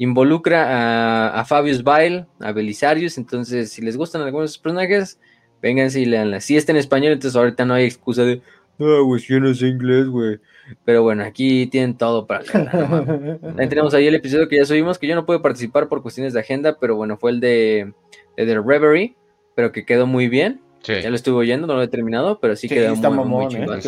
[0.00, 5.20] involucra a, Fabius Bile, a Belisarius, entonces si les gustan algunos de esos personajes,
[5.60, 6.40] vénganse y leanla.
[6.40, 8.40] Si está en español, entonces ahorita no hay excusa de,
[8.78, 10.38] no, güey, yo no sé inglés, güey.
[10.86, 12.70] Pero bueno, aquí tienen todo para leerla.
[13.42, 16.32] También tenemos ahí el episodio que ya subimos, que yo no pude participar por cuestiones
[16.32, 17.92] de agenda, pero bueno, fue el de,
[18.36, 19.16] The Reverie,
[19.54, 20.62] pero que quedó muy bien.
[20.82, 23.48] Ya lo estuve oyendo, no lo he terminado, pero sí, quedó muy, muy, ¿eh?
[23.50, 23.80] chingón.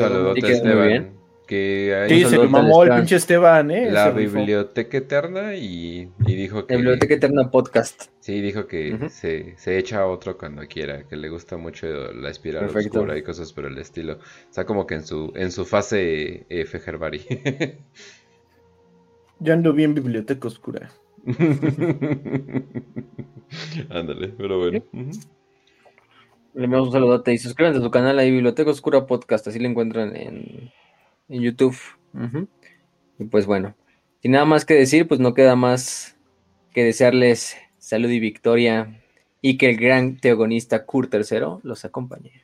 [0.77, 1.22] muy bien
[1.53, 3.91] que sí, se mamó el pinche Esteban, ¿eh?
[3.91, 6.73] La Biblioteca Eterna y, dijo que...
[6.73, 8.07] La Biblioteca Eterna Podcast.
[8.21, 12.75] Sí, dijo que se, se, echa otro cuando quiera, que le gusta mucho la espiral
[12.75, 14.19] oscura y cosas por el estilo.
[14.49, 17.21] Está como que en su, en su fase eh, Fejerbari.
[19.39, 20.91] Yo ando bien Biblioteca Oscura.
[23.91, 24.83] Ándale, pero bueno.
[26.55, 29.69] Le enviamos un saludote y suscríbanse a su canal ahí, Biblioteca Oscura Podcast, así le
[29.69, 30.73] encuentran en
[31.33, 31.77] en YouTube.
[33.19, 33.75] Y pues bueno,
[34.21, 36.17] sin nada más que decir, pues no queda más
[36.73, 39.01] que desearles salud y victoria
[39.41, 42.42] y que el gran teogonista Kurt III los acompañe.